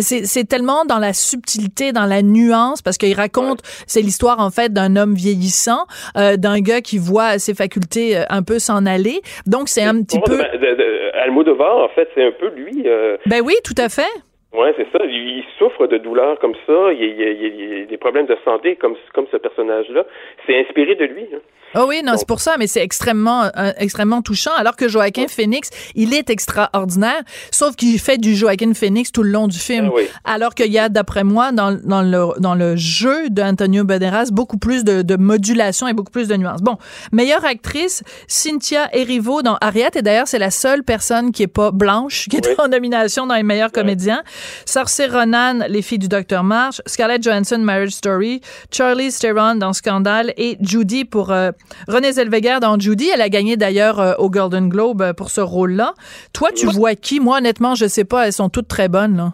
c'est 0.00 0.48
tellement 0.48 0.84
dans 0.84 0.98
la 0.98 1.12
subtilité, 1.12 1.92
dans 1.92 2.06
la 2.06 2.22
nuance, 2.22 2.82
parce 2.82 2.98
qu'il 2.98 3.14
raconte, 3.14 3.60
c'est 3.86 4.02
l'histoire, 4.02 4.38
en 4.40 4.50
fait, 4.50 4.72
d'un 4.72 4.96
homme 4.96 5.14
vieillissant, 5.14 5.86
euh, 6.16 6.36
d'un 6.36 6.60
gars 6.60 6.80
qui 6.80 6.98
voit 6.98 7.38
ses 7.38 7.54
facultés 7.54 8.16
euh, 8.16 8.22
un 8.28 8.42
peu 8.42 8.58
s'en 8.58 8.86
aller. 8.86 9.20
Donc, 9.46 9.68
c'est 9.68 9.82
un 9.82 10.02
petit 10.02 10.20
peu... 10.20 10.36
De, 10.36 10.58
de, 10.58 10.74
de, 10.74 10.98
Almodovar, 11.22 11.78
en 11.78 11.88
fait, 11.88 12.08
c'est 12.14 12.24
un 12.24 12.32
peu 12.32 12.48
lui. 12.50 12.84
Euh... 12.86 13.16
Ben 13.26 13.42
oui, 13.44 13.54
tout 13.64 13.74
à 13.76 13.88
fait. 13.88 14.08
Oui, 14.52 14.68
c'est 14.76 14.90
ça. 14.90 15.04
Il, 15.04 15.44
souffre 15.58 15.86
de 15.86 15.98
douleurs 15.98 16.38
comme 16.38 16.54
ça. 16.66 16.92
Il, 16.92 17.02
il, 17.02 17.82
a 17.82 17.86
des 17.86 17.96
problèmes 17.98 18.26
de 18.26 18.36
santé 18.44 18.76
comme, 18.76 18.96
comme 19.12 19.26
ce 19.30 19.36
personnage-là. 19.36 20.04
C'est 20.46 20.58
inspiré 20.58 20.94
de 20.94 21.04
lui. 21.04 21.26
Hein. 21.34 21.40
Oh 21.74 21.84
oui, 21.86 22.02
non, 22.02 22.14
c'est 22.16 22.26
pour 22.26 22.40
ça, 22.40 22.56
mais 22.58 22.66
c'est 22.66 22.82
extrêmement, 22.82 23.44
euh, 23.44 23.72
extrêmement 23.76 24.22
touchant. 24.22 24.52
Alors 24.56 24.74
que 24.74 24.88
Joaquin 24.88 25.26
Phoenix, 25.28 25.68
il 25.94 26.14
est 26.14 26.30
extraordinaire, 26.30 27.22
sauf 27.50 27.76
qu'il 27.76 27.98
fait 28.00 28.16
du 28.16 28.34
Joaquin 28.34 28.72
Phoenix 28.72 29.12
tout 29.12 29.22
le 29.22 29.30
long 29.30 29.48
du 29.48 29.58
film. 29.58 29.90
Ah 29.90 29.94
oui. 29.94 30.08
Alors 30.24 30.54
qu'il 30.54 30.72
y 30.72 30.78
a, 30.78 30.88
d'après 30.88 31.24
moi, 31.24 31.52
dans, 31.52 31.78
dans, 31.84 32.00
le, 32.00 32.40
dans 32.40 32.54
le 32.54 32.76
jeu 32.76 33.28
d'Antonio 33.28 33.84
Banderas, 33.84 34.30
beaucoup 34.32 34.56
plus 34.56 34.82
de, 34.82 35.02
de, 35.02 35.16
modulation 35.16 35.86
et 35.88 35.92
beaucoup 35.92 36.10
plus 36.10 36.26
de 36.26 36.36
nuances. 36.36 36.62
Bon, 36.62 36.78
meilleure 37.12 37.44
actrice, 37.44 38.02
Cynthia 38.28 38.88
Erivo 38.94 39.42
dans 39.42 39.58
Harriet, 39.60 39.90
et 39.94 40.02
d'ailleurs, 40.02 40.28
c'est 40.28 40.38
la 40.38 40.50
seule 40.50 40.82
personne 40.84 41.32
qui 41.32 41.42
est 41.42 41.48
pas 41.48 41.70
blanche, 41.70 42.28
qui 42.30 42.36
est 42.36 42.46
Oui. 42.46 42.54
en 42.58 42.68
nomination 42.68 43.26
dans 43.26 43.34
les 43.34 43.42
meilleurs 43.42 43.72
comédiens. 43.72 44.22
Saoirse 44.64 45.02
Ronan, 45.10 45.60
Les 45.68 45.82
filles 45.82 45.98
du 45.98 46.08
Docteur 46.08 46.44
March, 46.44 46.80
Scarlett 46.86 47.22
Johansson, 47.22 47.58
Marriage 47.58 47.90
Story, 47.90 48.40
Charlie 48.70 49.12
Theron 49.12 49.56
dans 49.56 49.74
Scandale 49.74 50.32
et 50.38 50.56
Judy 50.60 51.04
pour 51.04 51.30
euh, 51.30 51.50
Renée 51.88 52.12
Zellweger 52.12 52.60
dans 52.60 52.78
Judy. 52.78 53.10
Elle 53.12 53.22
a 53.22 53.28
gagné 53.28 53.56
d'ailleurs 53.56 54.00
euh, 54.00 54.12
au 54.18 54.30
Golden 54.30 54.68
Globe 54.68 55.02
euh, 55.02 55.12
pour 55.12 55.30
ce 55.30 55.40
rôle-là. 55.40 55.94
Toi, 56.32 56.50
tu 56.52 56.66
vois 56.66 56.94
qui? 56.94 57.20
Moi, 57.20 57.38
honnêtement, 57.38 57.74
je 57.74 57.86
sais 57.86 58.04
pas. 58.04 58.26
Elles 58.26 58.32
sont 58.32 58.48
toutes 58.48 58.68
très 58.68 58.88
bonnes, 58.88 59.16
là. 59.16 59.32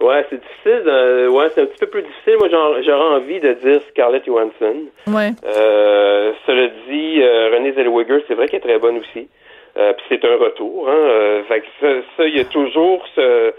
Ouais, 0.00 0.26
c'est 0.28 0.40
difficile. 0.40 0.82
euh, 0.86 1.28
ouais, 1.30 1.46
c'est 1.54 1.62
un 1.62 1.66
petit 1.66 1.78
peu 1.80 1.86
plus 1.86 2.02
difficile. 2.02 2.34
Moi, 2.38 2.48
j'aurais 2.50 3.16
envie 3.16 3.40
de 3.40 3.52
dire 3.54 3.80
Scarlett 3.90 4.24
Johansson. 4.26 4.76
Ouais. 5.06 5.30
Euh, 5.46 6.32
cela 6.46 6.68
dit, 6.88 7.22
euh, 7.22 7.50
Renée 7.54 7.72
Zellweger, 7.72 8.22
c'est 8.28 8.34
vrai 8.34 8.48
qu'elle 8.48 8.60
est 8.60 8.68
très 8.68 8.78
bonne 8.78 8.98
aussi. 8.98 9.28
Euh, 9.76 9.92
Puis 9.94 10.04
c'est 10.08 10.24
un 10.24 10.36
retour. 10.36 10.88
Hein, 10.88 10.92
euh, 10.92 11.42
fait 11.44 11.60
que 11.60 11.66
ça, 11.80 11.88
ça, 12.16 12.26
il 12.26 12.36
y 12.36 12.40
a 12.40 12.44
toujours 12.44 13.02
ce, 13.14 13.52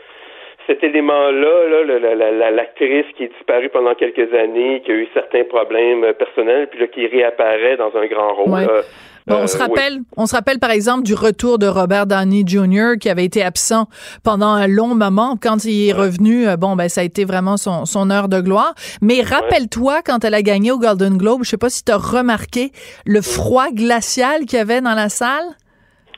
cet 0.68 0.84
élément-là, 0.84 1.68
là, 1.84 2.00
la- 2.00 2.16
la- 2.16 2.32
la- 2.32 2.52
l'actrice 2.52 3.06
qui 3.18 3.24
est 3.26 3.32
disparue 3.38 3.70
pendant 3.70 3.94
quelques 3.96 4.34
années, 4.34 4.82
qui 4.86 4.92
a 4.92 4.96
eu 4.96 5.08
certains 5.14 5.44
problèmes 5.44 6.04
euh, 6.04 6.14
personnels, 6.14 6.68
puis 6.70 6.80
là, 6.80 6.88
qui 6.88 7.06
réapparaît 7.08 7.78
dans 7.78 7.92
un 7.96 8.06
grand 8.08 8.34
rôle. 8.34 8.50
Ouais. 8.54 8.68
Euh, 8.70 8.82
Bon, 9.28 9.38
on 9.38 9.44
euh, 9.46 9.48
se 9.48 9.58
oui. 9.58 9.64
rappelle, 9.64 9.98
on 10.18 10.28
se 10.28 10.36
rappelle 10.36 10.60
par 10.60 10.70
exemple 10.70 11.02
du 11.02 11.16
retour 11.16 11.58
de 11.58 11.66
Robert 11.66 12.06
Downey 12.06 12.44
Jr. 12.46 13.00
qui 13.02 13.10
avait 13.10 13.26
été 13.26 13.42
absent 13.42 13.88
pendant 14.24 14.50
un 14.54 14.68
long 14.68 14.94
moment. 14.94 15.36
Quand 15.42 15.66
il 15.66 15.90
est 15.90 15.94
revenu, 15.94 16.46
bon, 16.60 16.76
ben 16.76 16.90
ça 16.90 17.02
a 17.02 17.04
été 17.06 17.26
vraiment 17.26 17.58
son, 17.58 17.86
son 17.86 18.12
heure 18.12 18.28
de 18.30 18.40
gloire. 18.40 18.76
Mais 19.02 19.24
rappelle-toi 19.24 20.02
quand 20.06 20.24
elle 20.24 20.36
a 20.36 20.44
gagné 20.44 20.72
au 20.72 20.78
Golden 20.78 21.18
Globe, 21.18 21.40
je 21.44 21.50
sais 21.50 21.58
pas 21.58 21.70
si 21.70 21.84
tu 21.84 21.92
as 21.92 21.98
remarqué 21.98 22.70
le 23.08 23.20
froid 23.24 23.70
glacial 23.74 24.42
qu'il 24.46 24.60
y 24.60 24.62
avait 24.62 24.82
dans 24.82 24.94
la 24.94 25.10
salle. 25.10 25.56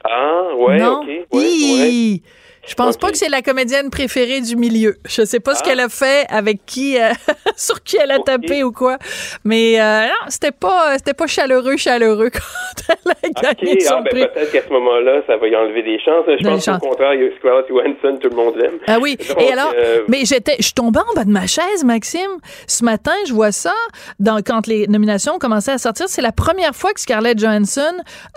Ah, 0.04 0.50
ouais, 0.58 0.78
non? 0.78 1.00
ok. 1.00 1.08
Ouais! 1.32 2.22
Je 2.68 2.74
pense 2.76 2.98
pas 2.98 3.12
que 3.12 3.18
c'est 3.18 3.30
la 3.30 3.42
comédienne 3.42 3.90
préférée 3.90 4.42
du 4.42 4.56
milieu. 4.56 4.98
Je 5.08 5.24
sais 5.26 5.40
pas 5.40 5.56
ce 5.56 5.62
Ah. 5.64 5.66
qu'elle 5.68 5.80
a 5.80 5.90
fait, 5.90 6.26
avec 6.30 6.66
qui, 6.66 7.00
euh, 7.00 7.12
sur 7.56 7.82
qui 7.84 7.98
elle 7.98 8.12
a 8.12 8.20
tapé 8.20 8.64
ou 8.64 8.72
quoi. 8.72 8.98
Mais 9.44 9.80
euh, 9.80 10.06
non, 10.06 10.14
c'était 10.30 10.52
pas, 10.52 10.98
c'était 10.98 11.14
pas 11.14 11.28
chaleureux, 11.28 11.78
chaleureux 11.78 12.30
quand 12.34 12.94
elle 13.06 13.12
a 13.12 13.54
gagné 13.54 13.74
Ok, 13.74 13.82
son 13.82 13.94
ah, 13.98 14.02
ben, 14.02 14.10
prix. 14.10 14.28
peut-être 14.34 14.52
qu'à 14.52 14.62
ce 14.68 14.74
moment-là, 14.74 15.22
ça 15.28 15.38
va 15.38 15.48
y 15.48 15.56
enlever 15.56 15.84
des 15.84 15.98
chances. 16.00 16.26
Je 16.28 16.44
Des 16.44 16.50
pense 16.50 16.66
qu'au 16.66 16.78
contraire, 16.90 17.14
il 17.14 17.22
y 17.24 17.26
a 17.28 17.30
Scarlett 17.40 17.66
Johansson, 17.70 18.20
tout 18.22 18.30
le 18.30 18.36
monde 18.36 18.56
l'aime. 18.58 18.78
Ah 18.88 18.98
oui. 19.02 19.18
Donc, 19.18 19.42
Et 19.42 19.52
alors, 19.52 19.74
euh, 19.78 20.04
mais 20.08 20.26
j'étais, 20.26 20.58
je 20.60 20.72
tombée 20.74 21.00
en 21.00 21.14
bas 21.16 21.24
de 21.24 21.32
ma 21.32 21.48
chaise, 21.48 21.84
Maxime. 21.84 22.22
Ce 22.68 22.84
matin, 22.84 23.14
je 23.28 23.34
vois 23.34 23.52
ça 23.52 23.74
dans, 24.20 24.38
quand 24.46 24.68
les 24.68 24.88
nominations 24.88 25.40
commençaient 25.40 25.72
à 25.72 25.78
sortir. 25.78 26.08
C'est 26.10 26.22
la 26.22 26.32
première 26.32 26.76
fois 26.76 26.92
que 26.94 27.00
Scarlett 27.00 27.40
Johansson 27.40 27.82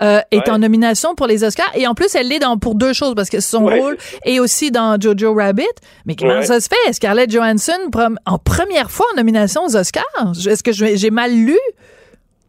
euh, 0.01 0.19
est 0.31 0.37
Ouais. 0.41 0.49
en 0.49 0.57
nomination 0.59 1.13
pour 1.15 1.27
les 1.27 1.43
Oscars. 1.43 1.71
Et 1.75 1.85
en 1.87 1.93
plus, 1.93 2.15
elle 2.15 2.27
l'est 2.29 2.39
dans, 2.39 2.57
pour 2.57 2.75
deux 2.75 2.93
choses 2.93 3.13
parce 3.15 3.29
que 3.29 3.39
son 3.39 3.63
Ouais, 3.65 3.79
rôle 3.79 3.97
est 4.25 4.39
aussi 4.39 4.71
dans 4.71 4.97
Jojo 4.99 5.33
Rabbit. 5.33 5.65
Mais 6.05 6.15
comment 6.15 6.35
Ouais. 6.35 6.43
ça 6.43 6.59
se 6.59 6.69
fait? 6.69 6.93
Scarlett 6.93 7.29
Johansson 7.31 7.89
en 8.25 8.37
première 8.37 8.89
fois 8.91 9.05
en 9.13 9.17
nomination 9.17 9.61
aux 9.63 9.75
Oscars? 9.75 10.03
Est-ce 10.47 10.63
que 10.63 10.71
j'ai 10.71 11.09
mal 11.11 11.31
lu? 11.31 11.57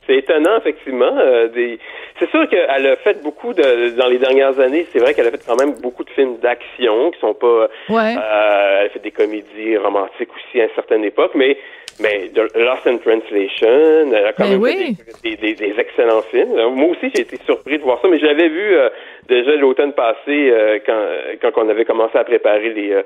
C'est 0.06 0.16
étonnant, 0.16 0.56
effectivement. 0.58 1.16
euh, 1.18 1.48
des... 1.48 1.78
C'est 2.18 2.28
sûr 2.30 2.48
qu'elle 2.48 2.86
a 2.86 2.96
fait 2.96 3.22
beaucoup 3.22 3.52
de 3.54 3.90
dans 3.96 4.06
les 4.08 4.18
dernières 4.18 4.58
années. 4.60 4.86
C'est 4.92 4.98
vrai 4.98 5.14
qu'elle 5.14 5.26
a 5.26 5.30
fait 5.30 5.40
quand 5.46 5.56
même 5.56 5.74
beaucoup 5.80 6.04
de 6.04 6.10
films 6.10 6.36
d'action 6.42 7.10
qui 7.12 7.20
sont 7.20 7.34
pas. 7.34 7.68
Ouais. 7.88 8.14
Euh, 8.16 8.78
elle 8.80 8.86
a 8.86 8.90
fait 8.90 9.02
des 9.02 9.10
comédies 9.10 9.76
romantiques 9.76 10.28
aussi 10.36 10.60
à 10.60 10.64
une 10.64 10.74
certaine 10.74 11.04
époque, 11.04 11.32
mais 11.34 11.56
mais 12.00 12.28
de 12.28 12.42
Lost 12.58 12.86
in 12.86 12.96
Translation, 12.98 14.12
elle 14.14 14.26
a 14.26 14.32
quand 14.32 14.44
Ben 14.44 14.50
même 14.52 14.60
oui. 14.62 14.96
fait 14.96 15.22
des, 15.30 15.36
des, 15.36 15.54
des 15.54 15.80
excellents 15.80 16.22
films. 16.22 16.56
Euh, 16.58 16.70
Moi 16.70 16.90
aussi, 16.90 17.10
j'ai 17.14 17.22
été 17.22 17.36
surpris 17.44 17.78
de 17.78 17.82
voir 17.82 18.00
ça, 18.00 18.08
mais 18.08 18.18
je 18.18 18.26
l'avais 18.26 18.48
vu 18.48 18.74
euh, 18.76 18.88
déjà 19.28 19.54
l'automne 19.56 19.92
passé 19.92 20.18
euh, 20.28 20.78
quand 20.86 21.06
quand 21.40 21.62
on 21.64 21.68
avait 21.68 21.84
commencé 21.84 22.16
à 22.18 22.24
préparer 22.24 22.70
les 22.70 22.92
euh, 22.92 23.02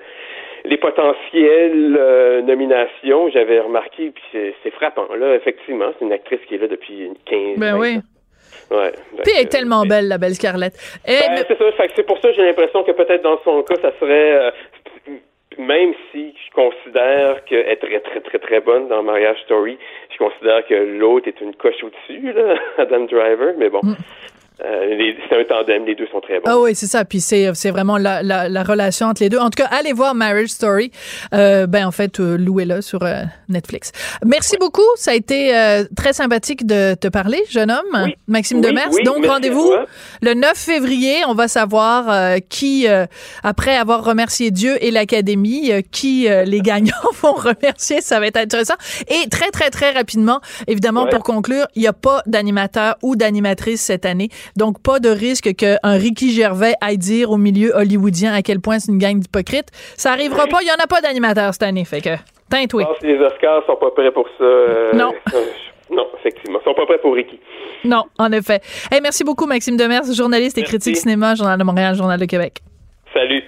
les 0.64 0.78
potentielles 0.78 2.42
nominations, 2.44 3.30
j'avais 3.30 3.60
remarqué, 3.60 4.10
puis 4.10 4.24
c'est- 4.62 4.70
frappant. 4.72 5.06
Là, 5.14 5.34
effectivement, 5.36 5.86
c'est 5.98 6.04
une 6.04 6.12
actrice 6.12 6.40
qui 6.48 6.56
est 6.56 6.58
là 6.58 6.66
depuis 6.66 7.04
une 7.04 7.14
15 7.24 7.58
Ben 7.58 7.74
20 7.74 7.78
oui. 7.78 7.98
Ouais. 8.72 8.90
Puis 9.22 9.32
elle 9.36 9.42
est 9.42 9.48
tellement 9.48 9.86
belle, 9.86 10.08
la 10.08 10.18
belle 10.18 10.34
Scarlett. 10.34 10.72
Et, 11.06 11.12
ben, 11.12 11.34
mais- 11.36 11.44
c'est 11.94 12.02
pour 12.04 12.18
ça 12.18 12.28
que 12.30 12.34
j'ai 12.34 12.42
l'impression 12.42 12.82
que 12.82 12.90
peut-être 12.92 13.22
dans 13.22 13.38
son 13.44 13.62
cas, 13.62 13.76
ça 13.80 13.92
serait 14.00 14.52
même 15.58 15.94
si 16.10 16.34
je 16.46 16.54
considère 16.54 17.44
qu'elle 17.44 17.68
est 17.68 17.76
très, 17.76 18.00
très, 18.00 18.20
très, 18.20 18.38
très 18.38 18.60
bonne 18.60 18.88
dans 18.88 19.02
Mariage 19.02 19.40
Story, 19.44 19.78
je 20.10 20.18
considère 20.18 20.66
que 20.66 20.74
l'autre 20.74 21.28
est 21.28 21.40
une 21.40 21.54
coche 21.54 21.82
au-dessus, 21.82 22.32
là, 22.32 22.56
Adam 22.78 23.04
Driver, 23.04 23.54
mais 23.56 23.68
bon. 23.68 23.80
Euh, 24.64 25.12
c'est 25.28 25.36
un 25.38 25.44
tandem, 25.44 25.84
les 25.84 25.94
deux 25.94 26.06
sont 26.10 26.20
très 26.20 26.36
bons. 26.36 26.44
Ah 26.46 26.58
oui, 26.58 26.74
c'est 26.74 26.86
ça. 26.86 27.04
Puis 27.04 27.20
c'est 27.20 27.50
c'est 27.54 27.70
vraiment 27.70 27.98
la, 27.98 28.22
la, 28.22 28.48
la 28.48 28.62
relation 28.62 29.06
entre 29.08 29.22
les 29.22 29.28
deux. 29.28 29.38
En 29.38 29.50
tout 29.50 29.62
cas, 29.62 29.68
allez 29.70 29.92
voir 29.92 30.14
Marriage 30.14 30.48
Story. 30.48 30.90
Euh, 31.34 31.66
ben 31.66 31.86
en 31.86 31.90
fait, 31.90 32.20
euh, 32.20 32.36
louez-le 32.38 32.80
sur 32.80 33.02
euh, 33.02 33.22
Netflix. 33.48 33.92
Merci 34.24 34.56
beaucoup. 34.58 34.80
Ça 34.96 35.10
a 35.10 35.14
été 35.14 35.54
euh, 35.56 35.84
très 35.96 36.12
sympathique 36.14 36.66
de 36.66 36.94
te 36.94 37.08
parler, 37.08 37.42
jeune 37.50 37.70
homme, 37.70 37.84
Oui. 38.04 38.14
Maxime 38.28 38.58
Oui, 38.58 38.66
Demers. 38.66 38.88
oui, 38.92 39.02
Donc 39.04 39.26
rendez-vous 39.26 39.70
le 40.22 40.34
9 40.34 40.54
février. 40.56 41.16
On 41.28 41.34
va 41.34 41.48
savoir 41.48 42.08
euh, 42.08 42.38
qui, 42.48 42.88
euh, 42.88 43.06
après 43.42 43.76
avoir 43.76 44.04
remercié 44.04 44.50
Dieu 44.50 44.82
et 44.82 44.90
l'Académie, 44.90 45.70
euh, 45.72 45.80
qui 45.90 46.28
euh, 46.28 46.44
les 46.44 46.60
gagnants 46.62 46.92
vont 47.22 47.34
remercier. 47.34 48.00
Ça 48.00 48.20
va 48.20 48.26
être 48.26 48.38
intéressant. 48.38 48.74
Et 49.08 49.28
très 49.28 49.50
très 49.50 49.70
très 49.70 49.90
rapidement, 49.92 50.40
évidemment, 50.66 51.04
Ouais. 51.04 51.10
pour 51.10 51.22
conclure, 51.24 51.66
il 51.74 51.82
n'y 51.82 51.88
a 51.88 51.92
pas 51.92 52.22
d'animateur 52.26 52.96
ou 53.02 53.16
d'animatrice 53.16 53.82
cette 53.82 54.06
année. 54.06 54.30
Donc, 54.56 54.80
pas 54.82 55.00
de 55.00 55.08
risque 55.08 55.54
qu'un 55.54 55.78
Ricky 55.82 56.32
Gervais 56.32 56.74
aille 56.80 56.98
dire 56.98 57.30
au 57.30 57.36
milieu 57.36 57.72
hollywoodien 57.74 58.32
à 58.32 58.42
quel 58.42 58.60
point 58.60 58.78
c'est 58.78 58.92
une 58.92 58.98
gang 58.98 59.18
d'hypocrites. 59.18 59.68
Ça 59.96 60.12
arrivera 60.12 60.46
pas. 60.46 60.58
Il 60.62 60.68
y 60.68 60.70
en 60.70 60.82
a 60.82 60.86
pas 60.86 61.00
d'animateur 61.00 61.52
cette 61.52 61.62
année. 61.64 61.84
Fait 61.84 62.00
que, 62.00 62.10
teinte, 62.50 62.72
oui. 62.74 62.82
Je 62.84 62.88
pense 62.88 62.98
que 63.00 63.06
les 63.06 63.18
Oscars 63.18 63.62
sont 63.66 63.76
pas 63.76 63.90
prêts 63.90 64.10
pour 64.12 64.26
ça. 64.38 64.44
euh, 64.44 64.92
Non. 64.92 65.12
non, 65.90 66.06
effectivement. 66.18 66.58
Ils 66.60 66.64
sont 66.64 66.74
pas 66.74 66.86
prêts 66.86 66.98
pour 66.98 67.14
Ricky. 67.14 67.38
Non, 67.84 68.04
en 68.18 68.32
effet. 68.32 68.60
Hey, 68.90 69.00
merci 69.00 69.22
beaucoup, 69.24 69.46
Maxime 69.46 69.76
Demers, 69.76 70.02
journaliste 70.12 70.58
et 70.58 70.62
Merci. 70.62 70.72
critique 70.78 70.96
cinéma, 70.96 71.34
Journal 71.34 71.58
de 71.58 71.64
Montréal, 71.64 71.94
Journal 71.94 72.18
de 72.18 72.24
Québec. 72.24 72.60
Salut. 73.12 73.42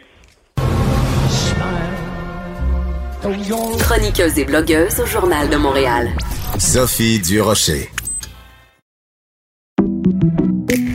Chroniqueuse 3.79 4.39
et 4.39 4.45
blogueuse 4.45 5.01
au 5.01 5.07
Journal 5.07 5.49
de 5.51 5.57
Montréal. 5.57 6.09
Sophie 6.59 7.19
Durocher. 7.21 7.89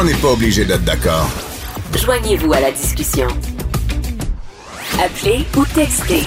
On 0.00 0.04
n'est 0.04 0.14
pas 0.14 0.32
obligé 0.32 0.64
d'être 0.64 0.84
d'accord. 0.84 1.28
Joignez-vous 1.94 2.54
à 2.54 2.60
la 2.60 2.72
discussion. 2.72 3.28
Appelez 4.98 5.44
ou 5.58 5.66
textez. 5.74 6.22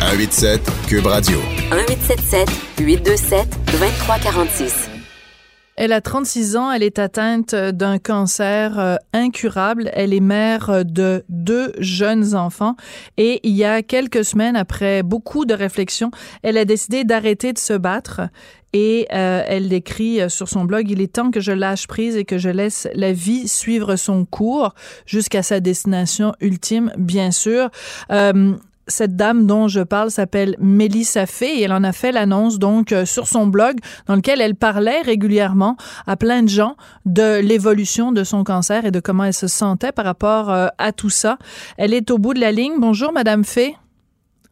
187 0.00 0.60
Cube 0.88 1.06
Radio. 1.06 1.38
1877 1.70 2.48
827 2.80 3.48
2346. 3.78 4.90
Elle 5.76 5.92
a 5.92 6.00
36 6.00 6.56
ans, 6.56 6.72
elle 6.72 6.82
est 6.82 6.98
atteinte 6.98 7.54
d'un 7.54 7.98
cancer 7.98 8.78
euh, 8.78 8.96
incurable. 9.12 9.90
Elle 9.92 10.12
est 10.12 10.20
mère 10.20 10.84
de 10.84 11.24
deux 11.28 11.72
jeunes 11.78 12.34
enfants 12.34 12.74
et 13.16 13.40
il 13.44 13.54
y 13.54 13.64
a 13.64 13.82
quelques 13.82 14.24
semaines, 14.24 14.56
après 14.56 15.04
beaucoup 15.04 15.44
de 15.44 15.54
réflexions, 15.54 16.10
elle 16.42 16.58
a 16.58 16.64
décidé 16.64 17.04
d'arrêter 17.04 17.52
de 17.52 17.58
se 17.58 17.74
battre 17.74 18.22
et 18.74 19.06
euh, 19.14 19.42
elle 19.46 19.72
écrit 19.72 20.28
sur 20.28 20.50
son 20.50 20.64
blog 20.64 20.90
Il 20.90 21.00
est 21.00 21.14
temps 21.14 21.30
que 21.30 21.40
je 21.40 21.52
lâche 21.52 21.86
prise 21.86 22.16
et 22.16 22.26
que 22.26 22.36
je 22.36 22.50
laisse 22.50 22.86
la 22.94 23.12
vie 23.12 23.48
suivre 23.48 23.96
son 23.96 24.26
cours 24.26 24.74
jusqu'à 25.06 25.42
sa 25.42 25.60
destination 25.60 26.34
ultime, 26.40 26.92
bien 26.98 27.30
sûr. 27.30 27.70
Euh, 28.12 28.54
cette 28.86 29.16
dame 29.16 29.46
dont 29.46 29.68
je 29.68 29.80
parle 29.80 30.10
s'appelle 30.10 30.56
Mélissa 30.58 31.26
Fay 31.26 31.60
et 31.60 31.62
elle 31.62 31.72
en 31.72 31.84
a 31.84 31.92
fait 31.92 32.12
l'annonce 32.12 32.58
donc 32.58 32.92
euh, 32.92 33.06
sur 33.06 33.26
son 33.26 33.46
blog 33.46 33.76
dans 34.06 34.16
lequel 34.16 34.40
elle 34.40 34.54
parlait 34.54 35.00
régulièrement 35.00 35.76
à 36.06 36.16
plein 36.16 36.42
de 36.42 36.48
gens 36.48 36.76
de 37.06 37.40
l'évolution 37.40 38.12
de 38.12 38.24
son 38.24 38.44
cancer 38.44 38.84
et 38.84 38.90
de 38.90 39.00
comment 39.00 39.24
elle 39.24 39.34
se 39.34 39.48
sentait 39.48 39.92
par 39.92 40.04
rapport 40.04 40.50
euh, 40.50 40.68
à 40.78 40.92
tout 40.92 41.10
ça. 41.10 41.38
Elle 41.78 41.94
est 41.94 42.10
au 42.10 42.18
bout 42.18 42.34
de 42.34 42.40
la 42.40 42.52
ligne. 42.52 42.74
Bonjour 42.78 43.12
Madame 43.12 43.44
Fay. 43.44 43.74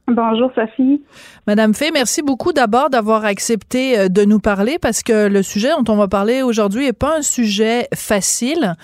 Bonjour 0.08 0.50
Sophie. 0.54 1.00
Madame 1.46 1.74
Fay, 1.74 1.92
merci 1.92 2.22
beaucoup 2.22 2.52
d'abord 2.52 2.90
d'avoir 2.90 3.24
accepté 3.24 3.96
euh, 3.96 4.08
de 4.08 4.24
nous 4.24 4.40
parler 4.40 4.78
parce 4.80 5.04
que 5.04 5.28
le 5.28 5.42
sujet 5.42 5.68
dont 5.78 5.92
on 5.92 5.96
va 5.96 6.08
parler 6.08 6.42
aujourd'hui 6.42 6.86
n'est 6.86 6.92
pas 6.92 7.18
un 7.18 7.22
sujet 7.22 7.86
facile. 7.94 8.74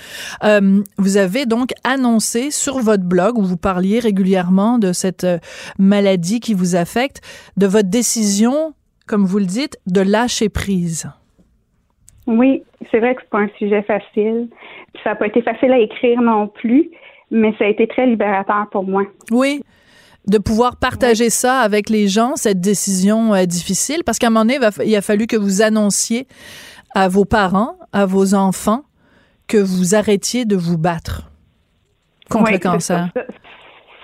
Euh, 0.45 0.81
vous 0.97 1.17
avez 1.17 1.45
donc 1.45 1.71
annoncé 1.83 2.53
sur 2.53 2.79
votre 2.79 3.03
blog 3.03 3.37
où 3.37 3.43
vous 3.43 3.57
parliez 3.57 3.99
régulièrement 3.99 4.79
de 4.79 4.93
cette 4.93 5.25
euh, 5.25 5.39
maladie 5.77 6.39
qui 6.39 6.55
vous 6.55 6.77
affecte, 6.77 7.21
de 7.57 7.67
votre 7.67 7.91
décision, 7.91 8.73
comme 9.09 9.25
vous 9.25 9.39
le 9.39 9.47
dites, 9.47 9.77
de 9.89 10.01
lâcher 10.01 10.49
prise. 10.49 11.11
Oui, 12.29 12.63
c'est 12.93 13.01
vrai 13.01 13.17
que 13.17 13.23
c'est 13.23 13.31
pas 13.31 13.41
un 13.41 13.51
sujet 13.59 13.83
facile. 13.83 14.49
Ça 15.03 15.11
n'a 15.11 15.17
pas 15.17 15.27
été 15.27 15.43
facile 15.43 15.73
à 15.73 15.79
écrire 15.79 16.23
non 16.23 16.47
plus, 16.47 16.91
mais 17.33 17.53
ça 17.59 17.65
a 17.65 17.69
été 17.69 17.89
très 17.89 18.07
libérateur 18.07 18.69
pour 18.71 18.85
moi. 18.85 19.03
Oui, 19.33 19.63
de 20.29 20.39
pouvoir 20.39 20.77
partager 20.77 21.31
ça 21.31 21.61
avec 21.61 21.89
les 21.89 22.07
gens, 22.07 22.37
cette 22.37 22.61
décision 22.61 23.35
euh, 23.35 23.45
difficile, 23.45 24.03
parce 24.05 24.19
qu'à 24.19 24.27
un 24.27 24.31
moment 24.31 24.45
donné, 24.45 24.59
il 24.85 24.95
a 24.95 25.03
fallu 25.03 25.27
que 25.27 25.37
vous 25.37 25.63
annonciez 25.63 26.27
à 26.95 27.09
vos 27.09 27.25
parents, 27.25 27.77
à 27.93 28.07
vos 28.07 28.35
enfants, 28.35 28.83
que 29.47 29.57
vous 29.57 29.95
arrêtiez 29.95 30.45
de 30.45 30.57
vous 30.57 30.79
battre 30.79 31.31
contre 32.31 32.53
le 32.53 32.59
cancer. 32.59 33.09
Ça. 33.15 33.25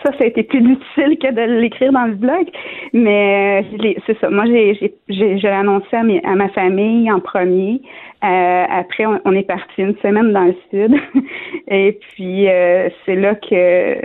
ça. 0.03 0.11
a 0.19 0.25
été 0.25 0.43
plus 0.43 0.63
difficile 0.63 1.19
que 1.19 1.31
de 1.31 1.61
l'écrire 1.61 1.93
dans 1.93 2.07
le 2.07 2.15
blog, 2.15 2.47
mais 2.95 3.63
euh, 3.63 3.93
c'est 4.07 4.19
ça. 4.19 4.31
Moi, 4.31 4.47
j'ai, 4.47 4.95
j'ai, 5.09 5.49
annoncé 5.49 5.95
à, 5.95 6.01
à, 6.01 6.35
ma 6.35 6.49
famille 6.51 7.13
en 7.13 7.21
premier. 7.21 7.83
Euh, 8.25 8.65
après, 8.71 9.05
on, 9.05 9.33
est 9.33 9.47
parti 9.47 9.83
une 9.83 9.97
semaine 9.99 10.33
dans 10.33 10.45
le 10.45 10.57
sud, 10.71 10.95
et 11.69 11.99
puis 12.01 12.47
c'est 13.05 13.17
là 13.17 13.35
que 13.35 13.99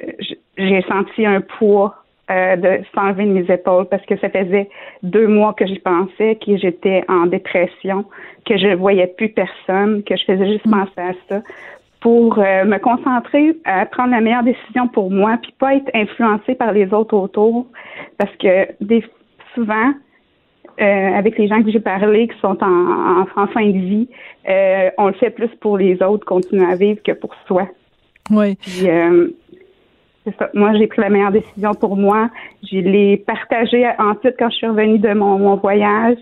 j'ai 0.57 0.81
senti 0.89 1.25
un 1.25 1.39
poids 1.39 1.95
euh, 2.29 2.55
de 2.55 2.83
s'enlever 2.93 3.25
de 3.25 3.31
mes 3.31 3.51
épaules 3.51 3.87
parce 3.89 4.05
que 4.05 4.15
ça 4.17 4.29
faisait 4.29 4.69
deux 5.01 5.27
mois 5.27 5.53
que 5.53 5.65
j'y 5.65 5.79
pensais, 5.79 6.35
que 6.35 6.57
j'étais 6.57 7.03
en 7.07 7.25
dépression, 7.25 8.05
que 8.45 8.55
je 8.55 8.75
voyais 8.75 9.07
plus 9.07 9.29
personne, 9.29 10.03
que 10.03 10.15
je 10.15 10.25
faisais 10.25 10.47
juste 10.47 10.67
mm. 10.67 10.71
penser 10.71 10.91
à 10.97 11.13
ça 11.27 11.41
pour 12.01 12.37
euh, 12.37 12.65
me 12.65 12.77
concentrer 12.77 13.57
à 13.65 13.85
prendre 13.87 14.11
la 14.11 14.21
meilleure 14.21 14.43
décision 14.43 14.87
pour 14.87 15.09
moi 15.09 15.37
puis 15.41 15.51
pas 15.57 15.75
être 15.75 15.89
influencée 15.95 16.53
par 16.53 16.71
les 16.71 16.93
autres 16.93 17.15
autour 17.15 17.65
parce 18.19 18.35
que 18.37 18.67
des, 18.79 19.03
souvent 19.55 19.93
euh, 20.79 20.83
avec 21.15 21.35
les 21.37 21.47
gens 21.47 21.63
que 21.63 21.71
j'ai 21.71 21.79
parlé 21.79 22.27
qui 22.27 22.39
sont 22.39 22.63
en, 22.63 23.25
en, 23.35 23.47
fin 23.47 23.65
de 23.65 23.71
vie, 23.71 24.07
on 24.99 25.07
le 25.07 25.13
fait 25.13 25.31
plus 25.31 25.49
pour 25.59 25.79
les 25.79 26.01
autres 26.03 26.25
continuer 26.25 26.71
à 26.71 26.75
vivre 26.75 27.01
que 27.03 27.11
pour 27.11 27.35
soi. 27.47 27.67
Oui. 28.29 28.55
Puis, 28.55 28.87
moi, 30.53 30.73
j'ai 30.75 30.87
pris 30.87 31.01
la 31.01 31.09
meilleure 31.09 31.31
décision 31.31 31.73
pour 31.73 31.95
moi. 31.95 32.29
Je 32.63 32.77
l'ai 32.77 33.17
partagé 33.17 33.87
ensuite 33.97 34.35
quand 34.37 34.49
je 34.49 34.55
suis 34.55 34.67
revenue 34.67 34.99
de 34.99 35.13
mon, 35.13 35.55
voyage 35.55 36.17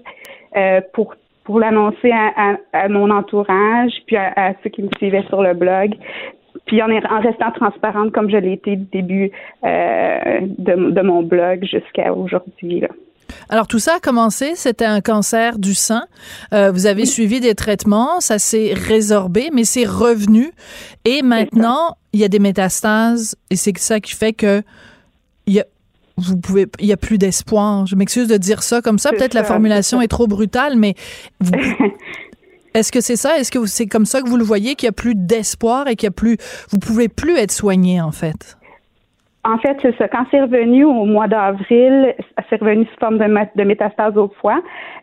euh, 0.55 0.81
pour 0.93 1.15
pour 1.43 1.61
l'annoncer 1.61 2.11
à, 2.11 2.89
mon 2.89 3.09
entourage, 3.09 3.93
puis 4.05 4.17
à, 4.17 4.53
ceux 4.61 4.69
qui 4.69 4.83
me 4.83 4.89
suivaient 4.97 5.23
sur 5.29 5.41
le 5.41 5.53
blog. 5.53 5.95
Puis 6.65 6.81
en, 6.81 6.89
en 6.89 7.21
restant 7.21 7.51
transparente 7.51 8.11
comme 8.11 8.29
je 8.29 8.35
l'ai 8.35 8.51
été 8.51 8.75
du 8.75 8.85
début 8.91 9.31
euh, 9.63 10.39
de, 10.41 10.91
de 10.91 11.01
mon 11.01 11.23
blog 11.23 11.63
jusqu'à 11.63 12.13
aujourd'hui. 12.13 12.83
Alors 13.49 13.67
tout 13.67 13.79
ça 13.79 13.95
a 13.95 13.99
commencé, 13.99 14.53
c'était 14.55 14.85
un 14.85 15.01
cancer 15.01 15.59
du 15.59 15.73
sein. 15.73 16.05
Euh, 16.53 16.71
vous 16.71 16.85
avez 16.85 17.05
suivi 17.05 17.39
des 17.39 17.55
traitements, 17.55 18.19
ça 18.19 18.39
s'est 18.39 18.73
résorbé, 18.73 19.49
mais 19.53 19.63
c'est 19.63 19.85
revenu. 19.85 20.51
Et 21.05 21.21
maintenant, 21.21 21.97
il 22.13 22.19
y 22.19 22.23
a 22.23 22.27
des 22.27 22.39
métastases, 22.39 23.35
et 23.49 23.55
c'est 23.55 23.77
ça 23.77 23.99
qui 23.99 24.13
fait 24.13 24.33
que 24.33 24.63
il 25.45 25.53
y 25.53 25.59
a, 25.59 25.65
vous 26.17 26.37
pouvez, 26.37 26.67
il 26.79 26.85
y 26.85 26.93
a 26.93 26.97
plus 26.97 27.17
d'espoir. 27.17 27.85
Je 27.85 27.95
m'excuse 27.95 28.27
de 28.27 28.37
dire 28.37 28.63
ça 28.63 28.81
comme 28.81 28.99
ça. 28.99 29.11
Peut-être 29.11 29.33
la 29.33 29.43
formulation 29.43 30.01
est, 30.01 30.07
trop 30.07 30.27
brutale, 30.27 30.75
mais 30.75 30.95
est-ce 32.73 32.91
que 32.91 33.01
c'est 33.01 33.15
ça? 33.15 33.37
Est-ce 33.39 33.51
que 33.51 33.65
c'est 33.65 33.87
comme 33.87 34.05
ça 34.05 34.21
que 34.21 34.29
vous 34.29 34.37
le 34.37 34.43
voyez 34.43 34.75
qu'il 34.75 34.87
y 34.87 34.89
a 34.89 34.93
plus 34.93 35.15
d'espoir 35.15 35.87
et 35.87 35.95
qu'il 35.95 36.07
y 36.07 36.09
a 36.09 36.11
plus, 36.11 36.37
vous 36.71 36.79
pouvez 36.79 37.07
plus 37.07 37.37
être 37.37 37.51
soigné 37.51 38.01
en 38.01 38.11
fait? 38.11 38.57
En 39.47 39.57
fait, 39.59 39.77
c'est 39.81 39.95
ça. 39.97 40.07
Quand 40.09 40.25
c'est 40.29 40.41
revenu 40.41 40.83
au 40.83 41.05
mois 41.05 41.27
d'avril, 41.27 42.13
c'est 42.49 42.59
revenu 42.59 42.85
sous 42.85 42.99
forme 42.99 43.17
de, 43.17 43.63
métastase 43.63 44.17
au 44.17 44.27
foie. 44.41 44.61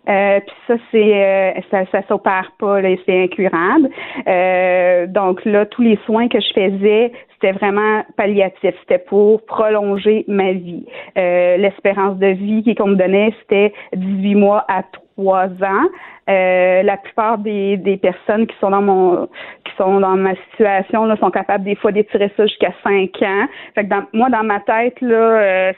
Euh, 0.09 0.41
puis 0.41 0.57
ça, 0.69 0.75
c'est 0.91 1.25
euh, 1.25 1.53
ça, 1.71 1.85
ça 1.91 2.03
s'opère 2.09 2.53
pas, 2.59 2.81
c'est 3.07 3.25
incurable. 3.25 3.89
Euh, 4.29 5.07
donc 5.07 5.43
là, 5.47 5.65
tous 5.65 5.81
les 5.81 5.99
soins 6.05 6.29
que 6.29 6.41
je 6.41 6.53
faisais, 6.53 7.13
c'était 7.33 7.53
vraiment 7.53 8.03
palliatif. 8.17 8.75
C'était 8.81 8.99
pour 8.99 9.45
prolonger 9.47 10.25
ma 10.29 10.53
vie. 10.53 10.85
Euh, 11.17 11.57
l'espérance 11.57 12.19
de 12.19 12.27
vie 12.29 12.75
qu'on 12.75 12.89
me 12.89 12.97
donnait, 12.97 13.33
c'était 13.41 13.73
18 13.97 14.35
mois 14.35 14.65
à 14.69 14.83
trois 15.17 15.47
ans. 15.47 15.89
Euh, 16.29 16.83
la 16.83 16.97
plupart 16.97 17.39
des, 17.39 17.77
des 17.77 17.97
personnes 17.97 18.47
qui 18.47 18.57
sont 18.61 18.71
dans 18.71 18.83
mon 18.83 19.27
qui 19.65 19.73
sont 19.77 20.01
dans 20.01 20.17
ma 20.17 20.35
situation 20.51 21.05
là, 21.05 21.17
sont 21.17 21.31
capables 21.31 21.65
des 21.65 21.77
fois 21.77 21.93
d'étirer 21.93 22.33
ça 22.37 22.47
jusqu'à 22.47 22.73
cinq 22.83 23.11
ans. 23.23 23.47
Fait 23.75 23.85
que 23.85 23.91
dans, 23.91 24.05
moi, 24.13 24.31
dans 24.31 24.43
ma 24.45 24.61
tête, 24.61 25.01
là, 25.01 25.17
euh, 25.17 25.73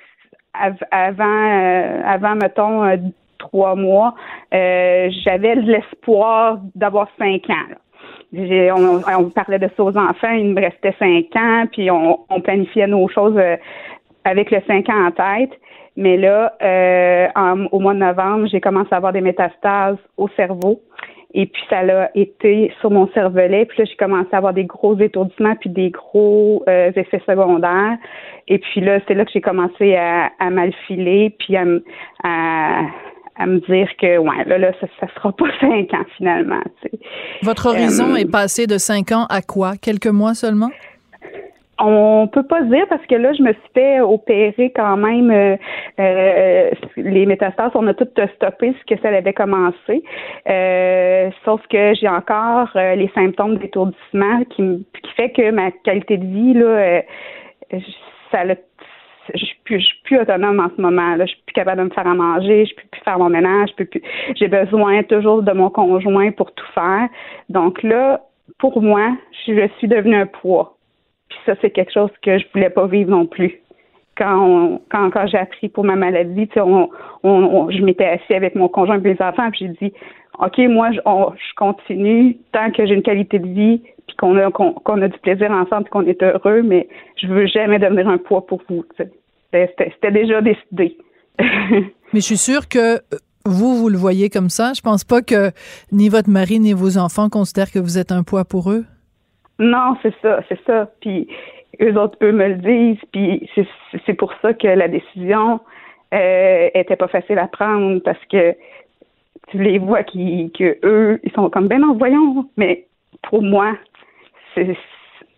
avant 0.90 1.24
euh, 1.24 2.02
avant, 2.06 2.34
mettons, 2.36 3.10
trois 3.38 3.74
mois, 3.74 4.14
j'avais 4.52 5.56
l'espoir 5.56 6.58
d'avoir 6.74 7.08
cinq 7.18 7.50
ans. 7.50 7.74
On, 8.32 9.00
on, 9.18 9.30
parlait 9.30 9.58
de 9.58 9.68
ça 9.76 9.82
aux 9.82 9.96
enfants, 9.96 10.32
il 10.32 10.52
me 10.52 10.60
restait 10.60 10.94
cinq 10.98 11.34
ans, 11.36 11.64
puis 11.70 11.90
on, 11.90 12.20
on 12.28 12.40
planifiait 12.40 12.86
nos 12.86 13.08
choses 13.08 13.38
avec 14.24 14.50
le 14.50 14.60
cinq 14.66 14.88
ans 14.88 15.06
en 15.06 15.10
tête. 15.10 15.52
Mais 15.96 16.16
là, 16.16 16.52
euh, 16.62 17.28
au 17.72 17.78
mois 17.78 17.94
de 17.94 18.00
novembre, 18.00 18.46
j'ai 18.50 18.60
commencé 18.60 18.88
à 18.92 18.96
avoir 18.96 19.12
des 19.12 19.22
métastases 19.22 19.96
au 20.16 20.28
cerveau. 20.36 20.82
Et 21.34 21.46
puis 21.46 21.62
ça 21.68 21.82
l'a 21.82 22.10
été 22.14 22.72
sur 22.80 22.90
mon 22.90 23.08
cervelet. 23.12 23.66
Puis 23.66 23.78
là, 23.78 23.84
j'ai 23.84 23.96
commencé 23.96 24.28
à 24.32 24.38
avoir 24.38 24.54
des 24.54 24.64
gros 24.64 24.98
étourdissements 24.98 25.54
puis 25.56 25.70
des 25.70 25.90
gros 25.90 26.64
euh, 26.68 26.92
effets 26.96 27.22
secondaires. 27.26 27.96
Et 28.48 28.58
puis 28.58 28.80
là, 28.80 29.00
c'est 29.06 29.14
là 29.14 29.24
que 29.24 29.32
j'ai 29.32 29.40
commencé 29.40 29.96
à, 29.96 30.30
à 30.38 30.50
filer 30.86 31.34
puis 31.38 31.56
à, 31.56 31.64
à, 32.24 33.46
me 33.46 33.58
dire 33.66 33.88
que 34.00 34.18
ouais, 34.18 34.44
là, 34.46 34.56
là, 34.56 34.72
ça, 34.80 34.86
ça 35.00 35.06
sera 35.14 35.32
pas 35.32 35.46
cinq 35.60 35.92
ans 35.92 36.06
finalement. 36.16 36.62
Votre 37.42 37.66
horizon 37.66 38.14
euh, 38.14 38.16
est 38.16 38.30
passé 38.30 38.66
de 38.66 38.78
cinq 38.78 39.12
ans 39.12 39.26
à 39.28 39.42
quoi? 39.42 39.72
Quelques 39.76 40.06
mois 40.06 40.34
seulement? 40.34 40.70
On 41.78 42.28
peut 42.32 42.42
pas 42.42 42.62
dire 42.62 42.86
parce 42.88 43.04
que 43.06 43.14
là, 43.14 43.32
je 43.34 43.42
me 43.42 43.52
suis 43.52 43.70
fait 43.74 44.00
opérer 44.00 44.72
quand 44.74 44.96
même 44.96 45.30
euh, 45.30 45.56
euh, 46.00 46.70
les 46.96 47.26
métastases. 47.26 47.72
On 47.74 47.86
a 47.86 47.94
tout 47.94 48.08
stoppé 48.36 48.74
ce 48.80 48.94
que 48.94 49.00
ça 49.02 49.08
avait 49.08 49.34
commencé. 49.34 50.02
Euh, 50.48 51.30
sauf 51.44 51.60
que 51.68 51.94
j'ai 51.94 52.08
encore 52.08 52.70
les 52.74 53.10
symptômes 53.14 53.58
d'étourdissement 53.58 54.44
qui, 54.50 54.86
qui 55.02 55.10
fait 55.16 55.30
que 55.30 55.50
ma 55.50 55.70
qualité 55.70 56.16
de 56.16 56.24
vie, 56.24 56.54
là, 56.54 57.02
ça 58.30 58.44
je 59.34 59.44
suis 59.44 59.56
plus, 59.64 59.80
je 59.80 59.86
suis 59.86 60.02
plus 60.04 60.20
autonome 60.20 60.60
en 60.60 60.70
ce 60.74 60.80
moment. 60.80 61.16
Là, 61.16 61.26
je 61.26 61.32
suis 61.32 61.42
plus 61.46 61.54
capable 61.54 61.78
de 61.78 61.84
me 61.84 61.90
faire 61.90 62.06
à 62.06 62.14
manger, 62.14 62.66
je 62.66 62.74
peux 62.74 62.88
plus 62.90 63.00
faire 63.02 63.18
mon 63.18 63.28
ménage, 63.28 63.70
je 63.70 63.74
peux 63.74 63.84
plus. 63.84 64.02
J'ai 64.36 64.48
besoin 64.48 65.02
toujours 65.02 65.42
de 65.42 65.52
mon 65.52 65.70
conjoint 65.70 66.30
pour 66.32 66.52
tout 66.52 66.72
faire. 66.74 67.08
Donc 67.48 67.82
là, 67.82 68.20
pour 68.58 68.80
moi, 68.80 69.16
je 69.46 69.68
suis 69.78 69.88
devenue 69.88 70.16
un 70.16 70.26
poids. 70.26 70.75
Puis 71.36 71.52
ça, 71.52 71.58
c'est 71.60 71.70
quelque 71.70 71.92
chose 71.92 72.10
que 72.22 72.38
je 72.38 72.44
voulais 72.54 72.70
pas 72.70 72.86
vivre 72.86 73.10
non 73.10 73.26
plus. 73.26 73.60
Quand, 74.16 74.80
quand, 74.90 75.10
quand 75.10 75.26
j'ai 75.26 75.36
appris 75.36 75.68
pour 75.68 75.84
ma 75.84 75.94
maladie, 75.94 76.48
on, 76.56 76.88
on, 77.22 77.70
je 77.70 77.82
m'étais 77.82 78.06
assis 78.06 78.32
avec 78.32 78.54
mon 78.54 78.68
conjoint 78.68 78.98
et 78.98 79.14
les 79.14 79.20
enfants, 79.20 79.50
puis 79.50 79.66
j'ai 79.66 79.88
dit, 79.88 79.92
OK, 80.38 80.58
moi, 80.70 80.90
je, 80.92 80.98
je 80.98 81.54
continue 81.56 82.38
tant 82.52 82.70
que 82.70 82.86
j'ai 82.86 82.94
une 82.94 83.02
qualité 83.02 83.38
de 83.38 83.46
vie, 83.46 83.82
puis 84.06 84.16
qu'on 84.16 84.36
a 84.38 84.50
qu'on 84.50 85.02
a 85.02 85.08
du 85.08 85.18
plaisir 85.18 85.50
ensemble, 85.50 85.88
qu'on 85.90 86.06
est 86.06 86.22
heureux, 86.22 86.62
mais 86.62 86.88
je 87.20 87.26
veux 87.26 87.46
jamais 87.46 87.78
devenir 87.78 88.08
un 88.08 88.18
poids 88.18 88.46
pour 88.46 88.62
vous. 88.70 88.84
C'était 89.52 90.10
déjà 90.10 90.40
décidé. 90.40 90.96
mais 91.38 91.84
je 92.14 92.20
suis 92.20 92.38
sûre 92.38 92.68
que 92.68 93.00
vous, 93.44 93.76
vous 93.76 93.90
le 93.90 93.98
voyez 93.98 94.30
comme 94.30 94.48
ça. 94.48 94.72
Je 94.74 94.80
pense 94.80 95.04
pas 95.04 95.20
que 95.20 95.50
ni 95.92 96.08
votre 96.08 96.30
mari 96.30 96.58
ni 96.58 96.72
vos 96.72 96.96
enfants 96.96 97.28
considèrent 97.28 97.70
que 97.70 97.78
vous 97.78 97.98
êtes 97.98 98.12
un 98.12 98.22
poids 98.22 98.46
pour 98.46 98.70
eux. 98.70 98.86
Non, 99.58 99.96
c'est 100.02 100.14
ça, 100.22 100.40
c'est 100.48 100.60
ça. 100.66 100.90
Puis 101.00 101.28
eux 101.80 101.96
autres, 101.98 102.16
eux 102.22 102.32
me 102.32 102.48
le 102.48 102.54
disent. 102.56 103.04
Puis 103.12 103.48
c'est 104.04 104.14
pour 104.14 104.32
ça 104.42 104.52
que 104.54 104.66
la 104.66 104.88
décision 104.88 105.60
euh, 106.14 106.68
était 106.74 106.96
pas 106.96 107.08
facile 107.08 107.38
à 107.38 107.48
prendre 107.48 108.00
parce 108.00 108.24
que 108.30 108.54
tu 109.48 109.62
les 109.62 109.78
vois 109.78 110.02
qui 110.02 110.50
que 110.58 110.76
eux, 110.84 111.20
ils 111.22 111.32
sont 111.32 111.48
comme 111.50 111.68
ben 111.68 111.80
non, 111.80 111.94
voyons. 111.94 112.48
Mais 112.56 112.86
pour 113.22 113.42
moi, 113.42 113.76
c'est 114.54 114.76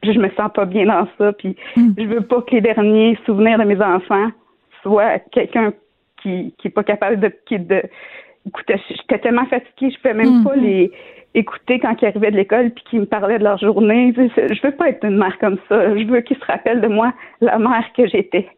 je 0.04 0.18
me 0.18 0.30
sens 0.30 0.50
pas 0.54 0.64
bien 0.64 0.86
dans 0.86 1.08
ça. 1.18 1.32
Puis 1.32 1.56
hmm. 1.76 1.92
je 1.98 2.04
veux 2.04 2.20
pas 2.20 2.42
que 2.42 2.54
les 2.54 2.60
derniers 2.60 3.18
souvenirs 3.26 3.58
de 3.58 3.64
mes 3.64 3.80
enfants 3.80 4.30
soient 4.82 5.18
quelqu'un 5.30 5.72
qui 6.22 6.54
qui 6.58 6.68
est 6.68 6.72
pas 6.72 6.84
capable 6.84 7.20
de 7.20 7.32
qui 7.46 7.58
de 7.58 7.82
écoutez, 8.48 8.80
j'étais 8.88 9.18
tellement 9.18 9.46
fatiguée, 9.46 9.90
je 9.90 9.96
pouvais 9.96 10.14
même 10.14 10.42
pas 10.42 10.56
mhm. 10.56 10.62
les 10.62 10.92
écouter 11.34 11.78
quand 11.78 11.94
ils 12.00 12.06
arrivaient 12.06 12.30
de 12.30 12.36
l'école 12.36 12.70
puis 12.70 12.84
qu'ils 12.90 13.00
me 13.00 13.06
parlaient 13.06 13.38
de 13.38 13.44
leur 13.44 13.58
journée. 13.58 14.12
Je 14.16 14.66
veux 14.66 14.74
pas 14.74 14.88
être 14.88 15.04
une 15.04 15.18
mère 15.18 15.36
comme 15.40 15.58
ça. 15.68 15.96
Je 15.96 16.04
veux 16.04 16.20
qu'ils 16.20 16.38
se 16.38 16.44
rappellent 16.44 16.80
de 16.80 16.88
moi, 16.88 17.12
la 17.40 17.58
mère 17.58 17.84
que 17.96 18.06
j'étais. 18.08 18.48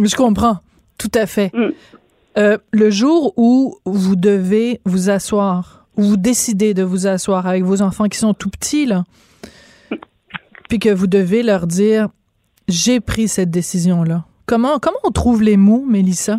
Je 0.00 0.14
comprends, 0.14 0.58
tout 0.98 1.10
à 1.14 1.26
fait. 1.26 1.52
Mm. 1.54 1.70
Euh, 2.38 2.58
le 2.72 2.90
jour 2.90 3.32
où 3.36 3.76
vous 3.84 4.16
devez 4.16 4.80
vous 4.84 5.10
asseoir, 5.10 5.86
où 5.96 6.02
vous 6.02 6.16
décidez 6.16 6.72
de 6.72 6.84
vous 6.84 7.06
asseoir 7.06 7.46
avec 7.46 7.64
vos 7.64 7.82
enfants 7.82 8.04
qui 8.04 8.18
sont 8.18 8.34
tout 8.34 8.50
petits, 8.50 8.86
là, 8.86 9.04
puis 10.68 10.78
que 10.78 10.90
vous 10.90 11.08
devez 11.08 11.42
leur 11.42 11.66
dire, 11.66 12.08
j'ai 12.68 13.00
pris 13.00 13.26
cette 13.26 13.50
décision-là. 13.50 14.24
Comment, 14.46 14.78
comment 14.78 14.98
on 15.02 15.10
trouve 15.10 15.42
les 15.42 15.56
mots, 15.56 15.84
Mélissa, 15.86 16.38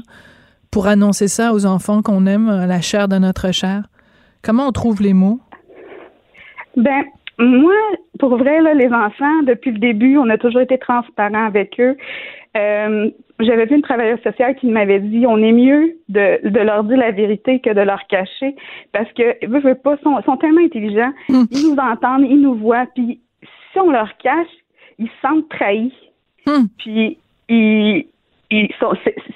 pour 0.72 0.88
annoncer 0.88 1.28
ça 1.28 1.54
aux 1.54 1.66
enfants 1.66 2.02
qu'on 2.02 2.26
aime, 2.28 2.48
la 2.48 2.82
chair 2.82 3.08
de 3.08 3.18
notre 3.18 3.52
chair? 3.52 3.84
Comment 4.44 4.68
on 4.68 4.72
trouve 4.72 5.02
les 5.02 5.14
mots? 5.14 5.40
Ben, 6.78 7.04
moi, 7.38 7.74
pour 8.20 8.38
vrai, 8.38 8.62
là, 8.62 8.74
les 8.74 8.92
enfants, 8.92 9.44
depuis 9.44 9.72
le 9.72 9.80
début, 9.80 10.18
on 10.18 10.30
a 10.30 10.38
toujours 10.38 10.62
été 10.62 10.78
transparent 10.78 11.46
avec 11.46 11.80
eux. 11.80 11.98
Euh, 12.58 13.10
j'avais 13.40 13.66
vu 13.66 13.76
une 13.76 13.82
travailleuse 13.82 14.22
sociale 14.22 14.56
qui 14.56 14.68
m'avait 14.68 15.00
dit 15.00 15.26
on 15.28 15.38
est 15.38 15.52
mieux 15.52 15.98
de, 16.10 16.48
de, 16.50 16.60
leur 16.60 16.84
dire 16.84 16.98
la 16.98 17.12
vérité 17.12 17.60
que 17.60 17.70
de 17.70 17.82
leur 17.82 18.06
cacher 18.08 18.56
parce 18.92 19.12
que 19.14 19.46
eux, 19.46 19.60
veulent 19.60 19.80
pas 19.80 19.98
sont, 20.04 20.20
sont 20.24 20.38
tellement 20.38 20.62
intelligents, 20.62 21.12
hmm. 21.30 21.44
ils 21.52 21.70
nous 21.70 21.78
entendent, 21.78 22.26
ils 22.28 22.42
nous 22.42 22.56
voient, 22.56 22.88
puis 22.96 23.20
si 23.72 23.80
on 23.80 23.92
leur 23.92 24.18
cache, 24.18 24.48
ils 24.98 25.08
se 25.08 25.28
sentent 25.28 25.48
trahis. 25.50 25.94
Hmm. 26.46 26.66
Puis 26.80 27.18
ils, 27.50 28.08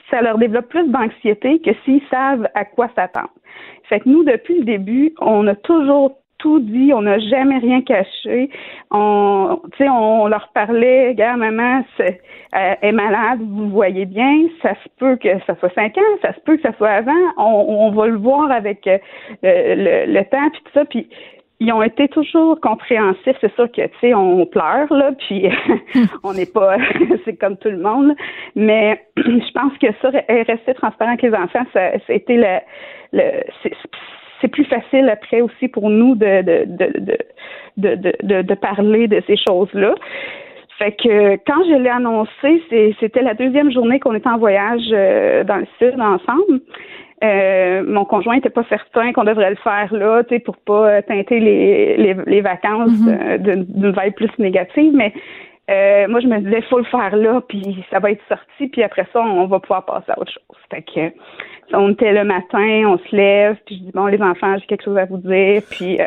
ça 0.09 0.22
leur 0.22 0.38
développe 0.38 0.70
plus 0.70 0.88
d'anxiété 0.89 1.59
que 1.59 1.72
s'ils 1.86 2.01
savent 2.09 2.47
à 2.55 2.66
quoi 2.66 2.89
s'attendre. 2.95 3.30
Fait 3.89 3.99
que 3.99 4.09
nous, 4.09 4.24
depuis 4.24 4.59
le 4.59 4.66
début, 4.66 5.14
on 5.20 5.45
a 5.47 5.55
toujours 5.55 6.18
tout 6.39 6.59
dit, 6.59 6.91
on 6.93 7.03
n'a 7.03 7.20
jamais 7.20 7.57
rien 7.57 7.82
caché. 7.82 8.49
On, 8.91 9.61
on 9.80 10.28
leur 10.28 10.49
parlait, 10.53 11.09
regarde, 11.09 11.39
maman 11.39 11.84
euh, 12.01 12.09
est 12.82 12.91
malade, 12.91 13.39
vous 13.39 13.70
voyez 13.70 14.05
bien, 14.05 14.47
ça 14.61 14.74
se 14.76 14.89
peut 14.97 15.16
que 15.16 15.30
ça 15.47 15.55
soit 15.55 15.74
cinq 15.74 15.97
ans, 15.97 16.18
ça 16.22 16.34
se 16.34 16.39
peut 16.41 16.57
que 16.57 16.64
ça 16.64 16.74
soit 16.78 16.89
avant, 16.89 17.14
on, 17.38 17.91
va 17.91 18.07
le 18.07 18.18
voir 18.18 18.51
avec 18.51 18.86
euh, 18.88 18.97
le, 19.41 20.11
le, 20.11 20.24
temps, 20.26 20.49
puis 20.51 20.61
tout 20.66 20.72
ça, 20.74 20.86
puis 20.86 21.07
ils 21.64 21.72
ont 21.72 21.82
été 21.82 22.09
toujours 22.09 22.59
compréhensifs. 22.59 23.38
C'est 23.39 23.53
sûr 23.55 23.72
que, 23.72 23.82
tu 23.82 23.93
sais, 24.01 24.14
on 24.14 24.45
pleure, 24.45 24.91
là, 24.93 25.11
puis 25.18 25.47
on 26.24 26.34
n'est 26.34 26.45
pas, 26.45 26.76
c'est 27.26 27.38
comme 27.38 27.57
tout 27.57 27.70
le 27.70 27.78
monde. 27.78 28.14
Mais 28.55 29.01
je 29.18 29.51
pense 29.53 29.72
que 29.80 29.88
ça, 30.01 30.09
rester 30.09 30.74
transparent 30.74 31.11
avec 31.11 31.22
les 31.22 31.34
enfants, 31.34 31.66
ça, 31.72 31.91
ça 31.91 32.14
a 32.14 32.14
été 32.14 32.36
le, 32.36 32.59
le 33.14 33.43
c'est 34.41 34.49
plus 34.49 34.66
facile 34.66 35.07
après 35.07 35.39
aussi 35.39 35.70
pour 35.70 35.89
nous 35.89 36.16
de, 36.16 36.41
de, 36.41 36.66
de, 37.78 37.95
de, 37.95 38.14
de, 38.24 38.41
de 38.41 38.53
parler 38.55 39.07
de 39.07 39.24
ces 39.26 39.38
choses-là. 39.38 39.95
Fait 40.80 40.91
que 40.91 41.36
quand 41.47 41.64
je 41.64 41.82
l'ai 41.82 41.89
annoncé, 41.89 42.61
c'était 42.99 43.22
la 43.22 43.36
deuxième 43.36 43.72
journée 43.72 44.01
qu'on 44.01 44.16
était 44.16 44.28
en 44.28 44.38
voyage 44.38 44.89
euh, 44.91 45.45
dans 45.45 45.57
le 45.57 45.68
sud 45.80 45.97
ensemble. 45.97 46.59
Euh, 47.24 47.84
mon 47.88 48.03
conjoint 48.03 48.36
n'était 48.36 48.49
pas 48.49 48.65
certain 48.67 49.13
qu'on 49.13 49.24
devrait 49.24 49.51
le 49.51 49.55
faire 49.57 49.93
là, 49.93 50.24
tu 50.24 50.36
sais, 50.36 50.39
pour 50.39 50.57
pas 50.57 50.89
euh, 50.89 51.01
teinter 51.07 51.39
les, 51.39 51.95
les, 51.95 52.15
les 52.26 52.41
vacances 52.41 52.91
mm-hmm. 52.91 53.38
d'une 53.38 53.91
vibe 53.91 54.13
plus 54.15 54.32
négative, 54.39 54.91
mais 54.93 55.13
moi 56.09 56.19
je 56.19 56.28
me 56.28 56.39
disais 56.39 56.61
faut 56.63 56.80
le 56.80 56.84
faire 56.86 57.15
là, 57.15 57.41
puis 57.47 57.86
ça 57.89 57.99
va 57.99 58.11
être 58.11 58.21
sorti, 58.28 58.67
puis 58.67 58.84
après 58.84 59.07
ça 59.13 59.21
on 59.21 59.45
va 59.45 59.59
pouvoir 59.59 59.86
passer 59.86 60.11
à 60.11 60.19
autre 60.19 60.34
chose. 60.34 60.57
Fait 60.69 60.82
que 60.82 61.15
on 61.74 61.91
était 61.91 62.11
le 62.11 62.26
matin, 62.26 62.84
on 62.88 62.97
se 62.97 63.15
lève, 63.15 63.55
puis 63.65 63.78
je 63.78 63.84
dis 63.84 63.91
bon 63.93 64.07
les 64.07 64.21
enfants 64.21 64.57
j'ai 64.57 64.65
quelque 64.65 64.84
chose 64.84 64.97
à 64.97 65.05
vous 65.05 65.17
dire, 65.17 65.61
puis 65.71 65.99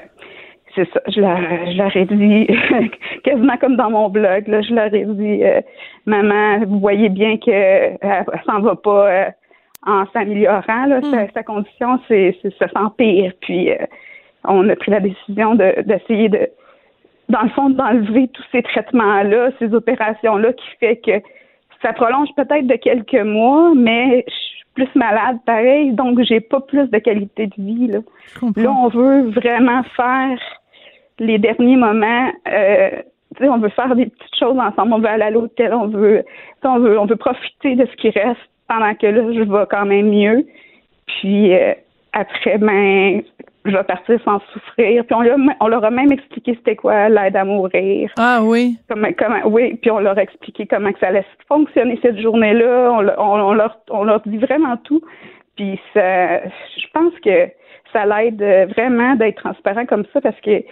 c'est 0.75 0.89
ça, 0.93 1.01
je 1.09 1.21
leur, 1.21 1.39
je 1.39 1.79
leur 1.79 1.97
ai 1.97 2.05
dit 2.05 2.91
quasiment 3.25 3.57
comme 3.57 3.77
dans 3.77 3.91
mon 3.91 4.11
blog, 4.11 4.49
là, 4.49 4.61
je 4.61 4.75
leur 4.75 4.93
ai 4.93 5.07
dit 5.07 5.43
maman 6.05 6.59
vous 6.67 6.79
voyez 6.79 7.09
bien 7.09 7.39
que 7.39 7.51
elle, 7.51 8.25
s'en 8.45 8.61
va 8.61 8.77
pas 8.77 9.31
en 9.87 10.05
s'améliorant. 10.13 10.87
Là, 10.87 11.01
hmm. 11.01 11.29
sa, 11.33 11.43
condition, 11.43 11.99
c'est, 12.09 12.37
ça 12.59 12.69
s'empire. 12.69 13.33
Puis 13.41 13.71
euh, 13.71 13.77
on 14.45 14.69
a 14.69 14.77
pris 14.77 14.91
la 14.91 15.01
décision 15.01 15.55
d'essayer 15.55 16.29
de, 16.29 16.49
dans 17.29 17.43
le 17.43 17.49
fond, 17.51 17.71
d'enlever 17.71 18.29
tous 18.29 18.45
ces 18.53 18.63
traitements-là, 18.63 19.51
ces 19.59 19.75
opérations-là, 19.75 20.53
qui 20.53 20.67
fait 20.81 20.97
que 20.97 21.27
ça 21.83 21.93
prolonge 21.93 22.29
peut-être 22.37 22.67
de 22.67 22.77
quelques 22.77 23.15
mois, 23.15 23.73
mais 23.75 24.25
je 24.27 24.35
suis 24.35 24.65
plus 24.75 24.95
malade 24.95 25.39
pareil, 25.47 25.93
donc 25.93 26.21
j'ai 26.23 26.41
pas 26.41 26.61
plus 26.61 26.89
de 26.91 26.99
qualité 26.99 27.47
de 27.47 27.55
vie. 27.57 27.87
Là, 27.89 27.99
là 28.57 28.71
on 28.71 28.89
veut 28.89 29.31
vraiment 29.31 29.83
faire 29.97 30.39
les 31.19 31.39
derniers 31.39 31.77
moments. 31.77 32.31
Euh, 32.49 32.91
on 33.41 33.59
veut 33.59 33.69
faire 33.71 33.95
des 33.95 34.07
petites 34.07 34.39
choses 34.39 34.59
ensemble, 34.59 34.95
on 34.95 34.99
veut 34.99 35.09
aller 35.09 35.25
à 35.25 35.31
l'hôtel, 35.31 35.75
on 35.75 35.89
veut, 35.89 36.25
on 36.65 36.79
veut, 36.79 36.99
on 36.99 37.07
veut 37.07 37.17
profiter 37.17 37.75
de 37.75 37.87
ce 37.87 37.97
qui 37.97 38.11
reste 38.11 38.41
pendant 38.69 38.95
que 38.95 39.07
là, 39.07 39.33
je 39.33 39.41
vais 39.41 39.67
quand 39.71 39.87
même 39.87 40.11
mieux. 40.11 40.47
Puis 41.07 41.55
euh, 41.55 41.75
après, 42.13 42.59
ben, 42.59 43.23
je 43.65 43.71
vais 43.71 43.85
partir 43.85 44.21
sans 44.25 44.41
souffrir. 44.53 45.05
Puis 45.05 45.15
on, 45.15 45.21
leur, 45.21 45.39
on 45.61 45.69
leur 45.69 45.85
a 45.85 45.91
même 45.91 46.13
expliqué 46.13 46.55
c'était 46.55 46.77
quoi 46.77 47.09
l'aide 47.09 47.37
à 47.37 47.45
mourir. 47.45 48.11
Ah 48.19 48.41
oui. 48.43 48.77
Comment, 48.89 49.09
comment, 49.19 49.41
oui, 49.47 49.75
puis 49.81 49.91
on 49.91 50.01
leur 50.01 50.19
a 50.19 50.23
expliqué 50.23 50.67
comment 50.67 50.93
que 50.93 50.99
ça 50.99 51.09
allait 51.09 51.25
fonctionner 51.49 51.99
cette 52.03 52.21
journée-là. 52.21 52.93
On, 52.93 53.41
on, 53.41 53.55
leur, 53.55 53.79
on 53.91 54.05
leur 54.05 54.21
dit 54.21 54.39
vraiment 54.39 54.77
tout. 54.79 55.03
Puis 55.57 55.81
ça, 55.95 56.45
je 56.45 56.87
pense 56.93 57.13
que 57.25 57.49
ça 57.93 58.05
l'aide 58.05 58.43
vraiment 58.75 59.15
d'être 59.15 59.43
transparent 59.43 59.87
comme 59.87 60.05
ça 60.13 60.21
parce 60.21 60.41
que 60.41 60.63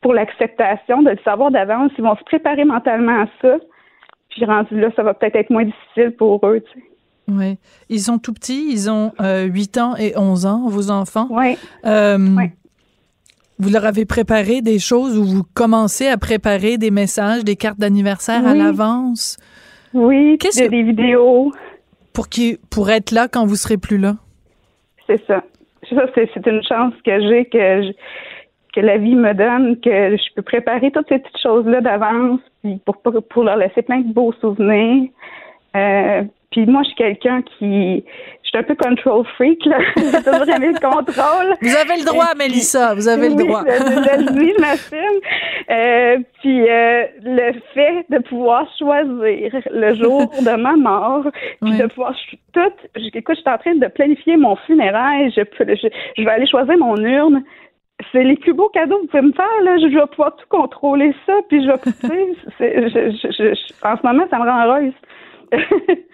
pour 0.00 0.12
l'acceptation, 0.14 1.02
de 1.02 1.10
le 1.10 1.18
savoir 1.24 1.50
d'avance, 1.50 1.92
ils 1.98 2.04
vont 2.04 2.16
se 2.16 2.24
préparer 2.24 2.64
mentalement 2.64 3.22
à 3.22 3.26
ça. 3.40 3.56
Puis 4.36 4.44
rendu 4.44 4.78
là, 4.78 4.90
ça 4.94 5.02
va 5.02 5.14
peut-être 5.14 5.36
être 5.36 5.48
moins 5.50 5.64
difficile 5.64 6.14
pour 6.16 6.46
eux, 6.46 6.60
tu 6.60 6.78
sais. 6.78 6.86
Oui. 7.28 7.58
Ils 7.88 8.00
sont 8.00 8.18
tout 8.18 8.34
petits, 8.34 8.68
ils 8.70 8.90
ont 8.90 9.12
euh, 9.20 9.44
8 9.44 9.78
ans 9.78 9.96
et 9.96 10.12
11 10.16 10.44
ans, 10.46 10.68
vos 10.68 10.90
enfants. 10.90 11.26
Oui. 11.30 11.56
Euh, 11.86 12.18
Vous 13.58 13.70
leur 13.70 13.86
avez 13.86 14.04
préparé 14.04 14.60
des 14.60 14.78
choses 14.78 15.18
ou 15.18 15.24
vous 15.24 15.42
commencez 15.54 16.06
à 16.06 16.18
préparer 16.18 16.76
des 16.76 16.90
messages, 16.90 17.42
des 17.44 17.56
cartes 17.56 17.78
d'anniversaire 17.80 18.46
à 18.46 18.54
l'avance? 18.54 19.38
Oui, 19.94 20.36
Qu'est-ce 20.38 20.64
que... 20.64 20.68
des 20.68 20.82
vidéos. 20.82 21.52
Pour, 22.12 22.28
qui, 22.28 22.58
pour 22.70 22.90
être 22.90 23.10
là 23.12 23.26
quand 23.28 23.46
vous 23.46 23.56
serez 23.56 23.78
plus 23.78 23.98
là? 23.98 24.16
C'est 25.06 25.24
ça. 25.26 25.42
Ça, 25.88 26.06
c'est 26.14 26.46
une 26.46 26.62
chance 26.62 26.92
que 27.04 27.20
j'ai 27.28 27.46
que 27.46 27.92
que 28.76 28.80
la 28.82 28.98
vie 28.98 29.14
me 29.14 29.32
donne, 29.32 29.80
que 29.80 30.16
je 30.16 30.34
peux 30.34 30.42
préparer 30.42 30.90
toutes 30.90 31.08
ces 31.08 31.18
petites 31.18 31.42
choses-là 31.42 31.80
d'avance, 31.80 32.40
pour, 32.84 32.96
pour 33.30 33.42
leur 33.42 33.56
laisser 33.56 33.80
plein 33.80 34.00
de 34.00 34.12
beaux 34.12 34.34
souvenirs. 34.34 35.08
Euh, 35.74 36.22
puis 36.50 36.66
moi, 36.66 36.82
je 36.82 36.88
suis 36.88 36.96
quelqu'un 36.96 37.42
qui. 37.42 38.04
Je 38.42 38.48
suis 38.48 38.58
un 38.58 38.62
peu 38.62 38.74
control 38.74 39.24
freak, 39.36 39.64
là. 39.64 39.78
J'ai 39.96 40.22
toujours 40.22 40.48
aimé 40.48 40.72
le 40.72 40.80
contrôle. 40.80 41.54
Vous 41.60 41.74
avez 41.74 42.00
le 42.00 42.04
droit, 42.04 42.34
Mélissa, 42.36 42.94
vous 42.94 43.08
avez 43.08 43.30
le 43.30 43.34
droit. 43.34 43.64
Je 43.66 44.60
m'assume. 44.60 45.20
Euh, 45.68 46.18
puis 46.40 46.68
euh, 46.68 47.04
le 47.24 47.52
fait 47.74 48.06
de 48.10 48.18
pouvoir 48.22 48.66
choisir 48.78 49.50
le 49.70 49.94
jour 49.94 50.20
de 50.40 50.56
ma 50.56 50.76
mort, 50.76 51.24
puis 51.62 51.76
de 51.76 51.86
pouvoir 51.86 52.14
tout. 52.52 52.60
Écoute, 52.94 53.36
je 53.36 53.40
suis 53.40 53.50
en 53.50 53.58
train 53.58 53.74
de 53.74 53.86
planifier 53.88 54.36
mon 54.36 54.54
funérail. 54.66 55.32
Je, 55.36 55.42
je, 55.58 55.88
je 56.16 56.22
vais 56.22 56.30
aller 56.30 56.46
choisir 56.46 56.76
mon 56.78 56.96
urne 56.96 57.42
c'est 58.12 58.24
les 58.24 58.36
plus 58.36 58.52
beaux 58.52 58.68
cadeaux 58.68 58.96
que 58.96 59.02
vous 59.02 59.08
pouvez 59.08 59.22
me 59.22 59.32
faire. 59.32 59.62
Là. 59.62 59.78
Je, 59.78 59.86
vais 59.86 60.06
pouvoir 60.06 60.36
tout 60.36 60.46
contrôler 60.48 61.14
ça, 61.26 61.34
puis 61.48 61.62
je 61.62 61.70
vais, 61.70 61.78
je, 62.90 63.54
je, 63.54 63.86
en 63.86 63.96
ce 63.96 64.06
moment, 64.06 64.26
ça 64.30 64.38
me 64.38 64.44
rend 64.44 64.64
heureuse. 64.66 64.92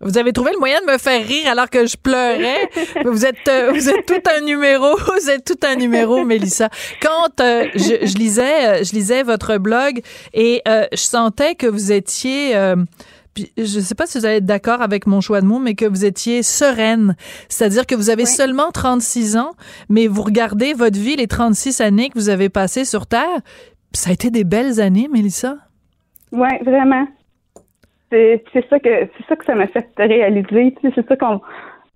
Vous 0.00 0.18
avez 0.18 0.32
trouvé 0.32 0.52
le 0.52 0.58
moyen 0.58 0.80
de 0.80 0.92
me 0.92 0.98
faire 0.98 1.24
rire 1.24 1.50
alors 1.50 1.70
que 1.70 1.86
je 1.86 1.96
pleurais? 1.96 2.68
vous 3.04 3.24
êtes, 3.24 3.48
euh, 3.48 3.72
vous 3.72 3.88
êtes 3.88 4.04
tout 4.04 4.30
un 4.36 4.42
numéro. 4.42 4.94
Vous 5.06 5.30
êtes 5.30 5.44
tout 5.44 5.66
un 5.66 5.76
numéro, 5.76 6.24
Mélissa. 6.24 6.68
Quand 7.00 7.40
euh, 7.40 7.66
je, 7.74 8.06
je, 8.06 8.18
lisais, 8.18 8.66
euh, 8.66 8.84
je 8.84 8.92
lisais 8.92 9.22
votre 9.22 9.56
blog 9.56 10.02
et 10.34 10.62
je 10.66 10.96
sentais 10.96 11.54
que 11.54 11.66
vous 11.66 11.92
étiez 11.92 12.54
je 13.36 13.60
ne 13.60 13.82
sais 13.82 13.94
pas 13.94 14.06
si 14.06 14.18
vous 14.18 14.26
allez 14.26 14.36
être 14.36 14.46
d'accord 14.46 14.82
avec 14.82 15.06
mon 15.06 15.20
choix 15.20 15.40
de 15.40 15.46
mots, 15.46 15.58
mais 15.58 15.74
que 15.74 15.86
vous 15.86 16.04
étiez 16.04 16.42
sereine. 16.42 17.16
C'est-à-dire 17.48 17.86
que 17.86 17.94
vous 17.94 18.10
avez 18.10 18.26
seulement 18.26 18.70
36 18.72 19.36
ans, 19.36 19.52
mais 19.88 20.06
vous 20.06 20.22
regardez 20.22 20.72
votre 20.72 20.98
vie, 20.98 21.16
les 21.16 21.26
36 21.26 21.80
années 21.80 22.08
que 22.08 22.18
vous 22.18 22.28
avez 22.28 22.48
passées 22.48 22.84
sur 22.84 23.06
Terre. 23.06 23.40
Ça 23.92 24.10
a 24.10 24.12
été 24.12 24.30
des 24.30 24.44
belles 24.44 24.80
années, 24.80 25.08
Mélissa? 25.12 25.56
Oui, 26.32 26.48
vraiment. 26.64 27.06
C'est 28.10 28.42
ça 28.70 28.78
que 28.78 28.88
c'est 28.88 29.26
ça 29.28 29.36
que 29.36 29.44
ça 29.44 29.54
m'a 29.54 29.66
fait 29.66 29.86
réaliser. 29.96 30.74
C'est 30.82 31.06
ça 31.06 31.16
qu'on 31.16 31.40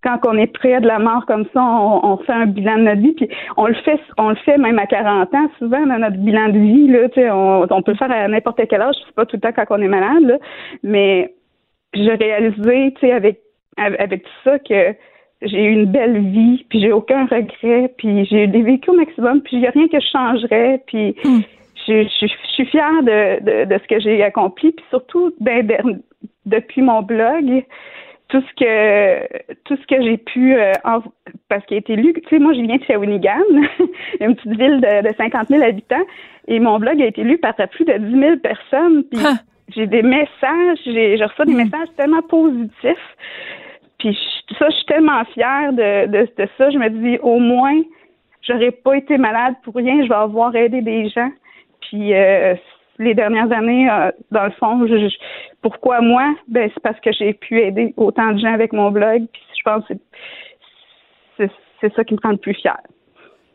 quand 0.03 0.19
on 0.27 0.37
est 0.37 0.47
près 0.47 0.81
de 0.81 0.87
la 0.87 0.99
mort 0.99 1.27
comme 1.27 1.45
ça, 1.53 1.63
on, 1.63 2.17
fait 2.19 2.33
un 2.33 2.47
bilan 2.47 2.79
de 2.79 2.83
notre 2.83 3.01
vie, 3.01 3.13
puis 3.13 3.29
on 3.57 3.67
le 3.67 3.75
fait, 3.75 4.01
on 4.17 4.31
le 4.31 4.37
fait 4.37 4.57
même 4.57 4.79
à 4.79 4.87
40 4.87 5.35
ans, 5.35 5.51
souvent 5.59 5.87
dans 5.87 5.99
notre 5.99 6.17
bilan 6.17 6.49
de 6.49 6.59
vie, 6.59 6.89
là, 6.89 7.35
on, 7.35 7.67
on 7.71 7.83
peut 7.83 7.93
le 7.93 7.99
faire 7.99 8.11
à 8.11 8.29
n'importe 8.29 8.61
quel 8.69 8.81
âge, 8.81 8.95
c'est 9.07 9.15
pas 9.15 9.27
tout 9.27 9.37
le 9.37 9.41
temps 9.41 9.53
quand 9.55 9.77
on 9.77 9.83
est 9.83 9.89
malade, 9.89 10.23
là, 10.23 10.39
mais 10.83 11.35
j'ai 11.93 12.15
réalisé, 12.15 12.95
tu 12.95 13.07
sais, 13.07 13.13
avec, 13.13 13.41
avec 13.77 14.23
tout 14.23 14.31
ça 14.45 14.59
que 14.59 14.95
j'ai 15.43 15.65
eu 15.65 15.73
une 15.73 15.87
belle 15.87 16.19
vie, 16.19 16.65
puis 16.69 16.81
j'ai 16.81 16.93
aucun 16.93 17.27
regret, 17.27 17.93
puis 17.99 18.25
j'ai 18.27 18.47
vécu 18.47 18.91
au 18.91 18.95
maximum, 18.95 19.43
puis 19.43 19.57
il 19.57 19.61
n'y 19.61 19.67
a 19.67 19.71
rien 19.71 19.89
que 19.89 20.01
je 20.01 20.07
changerais, 20.07 20.83
puis 20.87 21.15
hmm. 21.25 21.41
je, 21.87 22.05
je, 22.05 22.27
suis 22.55 22.67
fière 22.67 23.03
de, 23.03 23.43
de, 23.43 23.65
de 23.67 23.79
ce 23.83 23.87
que 23.87 24.01
j'ai 24.01 24.23
accompli, 24.23 24.73
puis 24.73 24.85
surtout 24.91 25.35
ben, 25.41 25.67
depuis 26.47 26.83
mon 26.83 27.03
blog, 27.03 27.65
tout 28.31 28.41
ce 28.41 28.55
que 28.55 29.55
tout 29.65 29.77
ce 29.77 29.87
que 29.87 30.03
j'ai 30.03 30.17
pu 30.17 30.55
euh, 30.55 30.73
parce 31.49 31.65
qu'il 31.67 31.77
a 31.77 31.81
été 31.81 31.97
lu, 31.97 32.13
tu 32.15 32.23
sais, 32.29 32.39
moi 32.39 32.53
je 32.55 32.61
viens 32.61 32.77
de 32.77 32.85
Shawinigan, 32.85 33.43
une 34.21 34.35
petite 34.37 34.59
ville 34.59 34.81
de, 34.81 35.09
de 35.09 35.15
50 35.17 35.49
000 35.49 35.63
habitants, 35.63 36.05
et 36.49 36.61
mon 36.61 36.79
blog 36.79 37.03
a 37.03 37.07
été 37.07 37.23
lu 37.23 37.39
par 37.39 37.55
plus 37.55 37.85
de 37.85 37.93
10 37.93 38.19
000 38.19 38.37
personnes. 38.37 39.05
Puis 39.05 39.21
j'ai 39.75 39.87
des 39.87 40.03
messages, 40.03 40.79
j'ai 40.85 41.17
je 41.17 41.25
reçois 41.25 41.45
des 41.45 41.55
hmm. 41.55 41.65
messages 41.65 41.89
tellement 41.97 42.23
positifs. 42.23 43.17
Puis 43.99 44.17
ça, 44.59 44.69
je 44.71 44.77
suis 44.77 44.87
tellement 44.87 45.25
fière 45.27 45.73
de, 45.73 46.07
de, 46.07 46.29
de, 46.37 46.49
ça. 46.57 46.71
Je 46.71 46.79
me 46.79 46.89
dis 46.89 47.19
au 47.23 47.39
moins, 47.39 47.81
j'aurais 48.43 48.71
pas 48.71 48.97
été 48.97 49.19
malade 49.19 49.55
pour 49.63 49.75
rien. 49.75 50.03
Je 50.03 50.09
vais 50.09 50.15
avoir 50.15 50.55
aidé 50.57 50.81
des 50.81 51.09
gens. 51.11 51.31
Puis 51.83 52.15
euh, 52.15 52.55
les 53.01 53.15
dernières 53.15 53.51
années, 53.51 53.91
euh, 53.91 54.13
dans 54.31 54.45
le 54.45 54.51
fond, 54.53 54.87
je, 54.87 55.09
pourquoi 55.63 56.01
moi? 56.03 56.35
Ben, 56.49 56.71
c'est 56.73 56.83
parce 56.83 57.01
que 57.01 57.11
j'ai 57.13 57.33
pu 57.33 57.59
aider 57.59 57.95
autant 57.97 58.33
de 58.33 58.39
gens 58.39 58.53
avec 58.53 58.73
mon 58.73 58.91
blog. 58.91 59.27
Puis 59.33 59.43
je 59.59 59.63
pense 59.65 59.85
que 59.89 59.95
c'est 61.81 61.95
ça 61.95 62.05
qui 62.05 62.15
me 62.15 62.21
rend 62.23 62.33
le 62.33 62.37
plus 62.37 62.55
fière. 62.55 62.83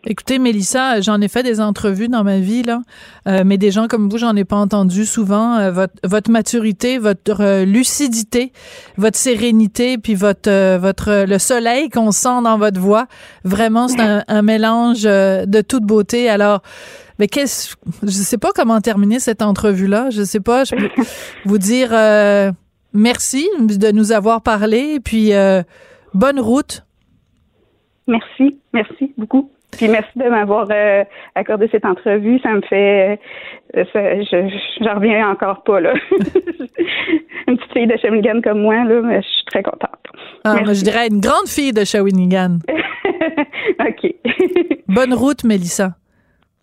Écoutez, 0.06 0.40
Mélissa, 0.40 1.02
j'en 1.02 1.20
ai 1.22 1.28
fait 1.28 1.44
des 1.44 1.60
entrevues 1.60 2.08
dans 2.08 2.24
ma 2.24 2.40
vie, 2.40 2.64
là, 2.64 2.82
euh, 3.28 3.44
mais 3.46 3.58
des 3.58 3.72
gens 3.72 3.88
comme 3.88 4.10
vous, 4.10 4.18
j'en 4.18 4.36
ai 4.36 4.46
pas 4.46 4.56
entendu 4.56 5.06
souvent. 5.06 5.56
Euh, 5.56 5.72
votre, 5.72 5.94
votre 6.04 6.30
maturité, 6.30 6.98
votre 6.98 7.64
lucidité, 7.64 8.52
votre 8.98 9.18
sérénité, 9.18 9.98
puis 9.98 10.16
votre, 10.16 10.78
votre 10.78 11.26
le 11.28 11.40
soleil 11.40 11.90
qu'on 11.90 12.12
sent 12.12 12.42
dans 12.44 12.58
votre 12.58 12.80
voix, 12.80 13.08
vraiment, 13.44 13.88
c'est 13.88 14.00
un, 14.00 14.42
mélange 14.42 15.04
de 15.04 15.62
toute 15.62 15.84
beauté. 15.84 16.30
Alors, 16.30 16.62
mais 17.20 17.28
qu'est-ce, 17.28 17.76
je 18.04 18.10
sais 18.10 18.38
pas 18.38 18.52
comment 18.54 18.82
terminer 18.82 19.20
cette 19.20 19.42
entrevue-là. 19.42 20.10
Je 20.10 20.24
sais 20.24 20.40
pas. 20.40 20.64
Je 20.66 20.76
peux 20.76 20.90
vous 21.46 21.58
dire 21.58 21.90
euh, 21.94 22.52
merci 22.94 23.48
de 23.60 23.92
nous 23.92 24.12
avoir 24.12 24.42
parlé, 24.42 25.00
puis 25.00 25.34
euh, 25.34 25.64
bonne 26.14 26.40
route. 26.40 26.86
Merci, 28.08 28.60
merci 28.74 29.14
beaucoup. 29.18 29.50
Puis 29.78 29.88
merci 29.88 30.18
de 30.18 30.30
m'avoir 30.30 30.68
euh, 30.72 31.04
accordé 31.36 31.68
cette 31.72 31.86
entrevue. 31.86 32.40
Ça 32.40 32.52
me 32.52 32.62
fait, 32.62 33.20
ça, 33.74 34.22
je, 34.22 34.60
j'en 34.82 34.96
reviens 34.96 35.30
encore 35.30 35.64
pas 35.64 35.80
là. 35.80 35.94
une 37.48 37.58
petite 37.58 37.74
fille 37.74 37.88
de 37.88 37.98
Shawinigan 37.98 38.42
comme 38.42 38.62
moi 38.62 38.84
là, 38.84 39.02
mais 39.02 39.22
je 39.22 39.28
suis 39.28 39.46
très 39.46 39.64
contente. 39.64 39.90
Ah, 40.44 40.58
je 40.66 40.84
dirais 40.84 41.08
une 41.08 41.20
grande 41.20 41.48
fille 41.48 41.74
de 41.74 41.84
Shawinigan. 41.84 42.60
ok. 43.80 44.14
Bonne 44.88 45.14
route, 45.14 45.44
Mélissa. 45.44 45.96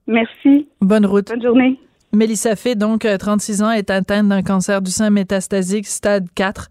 Merci. 0.06 0.68
Bonne 0.80 1.06
route. 1.06 1.28
Bonne 1.28 1.42
journée. 1.42 1.78
Mélissa 2.14 2.56
Fay, 2.56 2.76
donc 2.76 3.06
36 3.18 3.62
euh, 3.62 3.64
ans, 3.64 3.70
est 3.70 3.88
atteinte 3.88 4.28
d'un 4.28 4.42
cancer 4.42 4.82
du 4.82 4.90
sein 4.90 5.08
métastasique 5.08 5.86
stade 5.86 6.26
4 6.34 6.68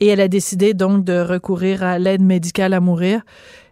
et 0.00 0.06
elle 0.06 0.20
a 0.20 0.28
décidé 0.28 0.72
donc 0.72 1.04
de 1.04 1.18
recourir 1.18 1.82
à 1.82 1.98
l'aide 1.98 2.22
médicale 2.22 2.72
à 2.72 2.80
mourir. 2.80 3.22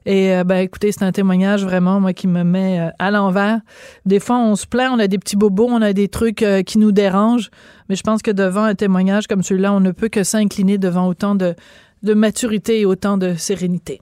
Et 0.06 0.32
euh, 0.32 0.44
ben 0.44 0.56
écoutez, 0.56 0.92
c'est 0.92 1.04
un 1.04 1.12
témoignage 1.12 1.64
vraiment 1.64 2.00
moi 2.00 2.12
qui 2.12 2.26
me 2.26 2.44
met 2.44 2.80
euh, 2.80 2.90
à 2.98 3.10
l'envers. 3.10 3.60
Des 4.06 4.20
fois, 4.20 4.38
on 4.38 4.56
se 4.56 4.66
plaint, 4.66 4.92
on 4.92 4.98
a 4.98 5.06
des 5.06 5.18
petits 5.18 5.36
bobos, 5.36 5.68
on 5.70 5.82
a 5.82 5.92
des 5.92 6.08
trucs 6.08 6.44
qui 6.66 6.78
nous 6.78 6.92
dérangent, 6.92 7.50
mais 7.88 7.96
je 7.96 8.02
pense 8.02 8.22
que 8.22 8.30
devant 8.30 8.64
un 8.64 8.74
témoignage 8.74 9.26
comme 9.26 9.42
celui-là, 9.42 9.72
on 9.72 9.80
ne 9.80 9.92
peut 9.92 10.08
que 10.08 10.24
s'incliner 10.24 10.78
devant 10.78 11.06
autant 11.06 11.34
de, 11.34 11.54
de 12.02 12.14
maturité 12.14 12.80
et 12.80 12.86
autant 12.86 13.16
de 13.16 13.34
sérénité. 13.34 14.00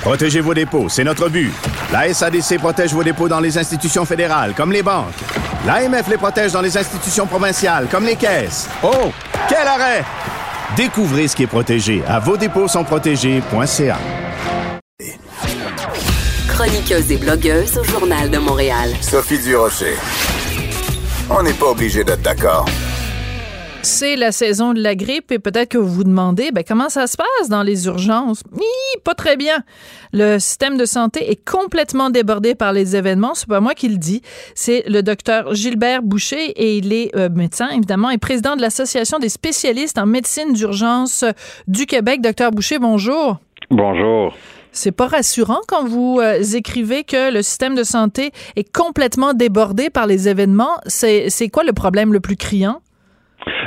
Protégez 0.00 0.40
vos 0.40 0.54
dépôts, 0.54 0.88
c'est 0.88 1.04
notre 1.04 1.28
but. 1.28 1.52
La 1.92 2.12
SADC 2.12 2.58
protège 2.58 2.92
vos 2.92 3.04
dépôts 3.04 3.28
dans 3.28 3.40
les 3.40 3.58
institutions 3.58 4.04
fédérales, 4.04 4.54
comme 4.54 4.72
les 4.72 4.82
banques. 4.82 5.14
L'AMF 5.66 6.08
les 6.08 6.16
protège 6.16 6.52
dans 6.52 6.60
les 6.60 6.76
institutions 6.76 7.26
provinciales, 7.26 7.86
comme 7.90 8.04
les 8.04 8.16
caisses. 8.16 8.68
Oh, 8.82 9.12
quel 9.48 9.66
arrêt! 9.66 10.04
Découvrez 10.76 11.28
ce 11.28 11.36
qui 11.36 11.44
est 11.44 11.48
protégé 11.48 12.02
à 12.06 12.18
vos 12.18 12.36
dépôts 12.36 12.68
sont 12.68 12.84
protégés.ca. 12.84 13.98
Chroniqueuse 16.58 17.12
et 17.12 17.18
blogueuse 17.18 17.78
au 17.78 17.84
Journal 17.84 18.28
de 18.30 18.38
Montréal. 18.38 18.90
Sophie 19.00 19.38
Durocher. 19.38 19.94
On 21.30 21.40
n'est 21.44 21.52
pas 21.52 21.66
obligé 21.66 22.02
d'être 22.02 22.22
d'accord. 22.22 22.66
C'est 23.82 24.16
la 24.16 24.32
saison 24.32 24.74
de 24.74 24.82
la 24.82 24.96
grippe 24.96 25.30
et 25.30 25.38
peut-être 25.38 25.68
que 25.68 25.78
vous 25.78 25.86
vous 25.86 26.02
demandez 26.02 26.50
ben, 26.50 26.64
comment 26.66 26.88
ça 26.88 27.06
se 27.06 27.16
passe 27.16 27.48
dans 27.48 27.62
les 27.62 27.86
urgences? 27.86 28.42
pas 29.04 29.14
très 29.14 29.36
bien. 29.36 29.62
Le 30.12 30.40
système 30.40 30.76
de 30.76 30.84
santé 30.84 31.30
est 31.30 31.48
complètement 31.48 32.10
débordé 32.10 32.56
par 32.56 32.72
les 32.72 32.96
événements. 32.96 33.36
C'est 33.36 33.48
pas 33.48 33.60
moi 33.60 33.76
qui 33.76 33.88
le 33.88 33.96
dis. 33.96 34.22
C'est 34.56 34.82
le 34.88 35.04
docteur 35.04 35.54
Gilbert 35.54 36.02
Boucher 36.02 36.50
et 36.56 36.76
il 36.76 36.92
est 36.92 37.14
euh, 37.14 37.28
médecin, 37.28 37.68
évidemment, 37.68 38.10
et 38.10 38.18
président 38.18 38.56
de 38.56 38.62
l'Association 38.62 39.20
des 39.20 39.28
spécialistes 39.28 39.96
en 39.96 40.06
médecine 40.06 40.54
d'urgence 40.54 41.24
du 41.68 41.86
Québec. 41.86 42.20
Docteur 42.20 42.50
Boucher, 42.50 42.80
bonjour. 42.80 43.38
Bonjour. 43.70 44.34
C'est 44.78 44.92
pas 44.92 45.08
rassurant 45.08 45.58
quand 45.66 45.84
vous 45.84 46.20
euh, 46.20 46.40
écrivez 46.40 47.02
que 47.02 47.32
le 47.32 47.42
système 47.42 47.74
de 47.74 47.82
santé 47.82 48.30
est 48.54 48.72
complètement 48.72 49.34
débordé 49.34 49.90
par 49.90 50.06
les 50.06 50.28
événements. 50.28 50.78
C'est 50.86 51.48
quoi 51.52 51.64
le 51.64 51.72
problème 51.72 52.12
le 52.12 52.20
plus 52.20 52.36
criant? 52.36 52.80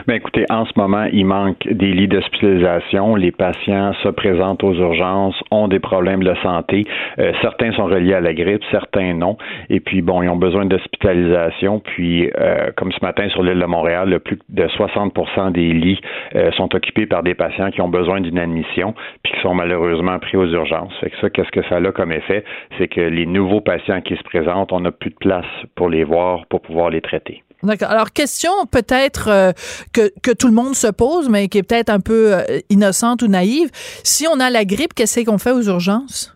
Ben 0.08 0.16
écoutez, 0.16 0.46
en 0.50 0.66
ce 0.66 0.72
moment, 0.76 1.06
il 1.12 1.26
manque 1.26 1.68
des 1.68 1.92
lits 1.92 2.08
d'hospitalisation. 2.08 3.16
Les 3.16 3.32
patients 3.32 3.94
se 4.04 4.10
présentent 4.10 4.64
aux 4.64 4.74
urgences, 4.74 5.36
ont 5.52 5.68
des 5.68 5.80
problèmes 5.80 6.24
de 6.24 6.34
santé. 6.42 6.86
Euh, 7.20 7.32
certains 7.42 7.72
sont 7.74 7.86
reliés 7.86 8.14
à 8.14 8.22
la 8.22 8.34
grippe, 8.34 8.64
certains 8.72 9.14
non. 9.14 9.38
Et 9.70 9.80
puis, 9.80 10.02
bon, 10.02 10.22
ils 10.22 10.30
ont 10.30 10.36
besoin 10.36 10.66
d'hospitalisation. 10.66 11.80
Puis, 11.80 12.30
euh, 12.40 12.72
comme 12.76 12.92
ce 12.92 13.04
matin 13.04 13.30
sur 13.30 13.44
l'île 13.44 13.60
de 13.60 13.66
Montréal, 13.66 14.10
le 14.10 14.20
plus 14.20 14.40
de 14.50 14.68
60% 14.68 15.52
des 15.52 15.74
lits 15.74 16.02
euh, 16.36 16.52
sont 16.54 16.74
occupés 16.76 17.06
par 17.06 17.24
des 17.24 17.36
patients 17.36 17.72
qui 17.72 17.82
ont 17.82 17.90
besoin 17.90 18.22
d'une 18.22 18.40
admission, 18.40 18.94
puis 19.24 19.34
qui 19.34 19.42
sont 19.42 19.54
malheureusement 19.54 20.18
pris 20.20 20.38
aux 20.38 20.48
urgences. 20.48 20.94
Fait 21.00 21.10
que 21.10 21.18
ça, 21.18 21.30
qu'est-ce 21.30 21.52
que 21.52 21.64
ça 21.68 21.78
a 21.78 21.92
comme 21.92 22.12
effet? 22.12 22.44
C'est 22.78 22.88
que 22.88 23.02
les 23.02 23.26
nouveaux 23.26 23.62
patients 23.62 24.02
qui 24.02 24.16
se 24.16 24.24
présentent, 24.24 24.72
on 24.72 24.82
n'a 24.82 24.92
plus 24.92 25.12
de 25.12 25.16
place 25.16 25.46
pour 25.76 25.90
les 25.90 26.04
voir, 26.04 26.46
pour 26.48 26.62
pouvoir 26.62 26.90
les 26.90 27.02
traiter. 27.02 27.44
D'accord. 27.64 27.90
Alors, 27.90 28.12
question 28.12 28.52
peut-être 28.70 29.28
euh, 29.30 29.52
que, 29.94 30.12
que 30.22 30.32
tout 30.32 30.48
le 30.48 30.54
monde 30.54 30.76
se 30.76 30.88
pose, 30.88 31.30
mais 31.30 31.48
qui 31.48 31.60
est 31.60 31.64
peut-être 31.64 31.90
un 31.90 32.00
peu 32.00 32.34
euh, 32.34 32.60
innocente 32.70 33.22
ou 33.22 33.28
naïve. 33.28 33.70
Si 34.04 34.28
on 34.28 34.40
a 34.40 34.50
la 34.50 34.66
grippe, 34.66 34.94
qu'est-ce 34.94 35.22
qu'on 35.22 35.38
fait 35.38 35.52
aux 35.52 35.64
urgences? 35.64 36.34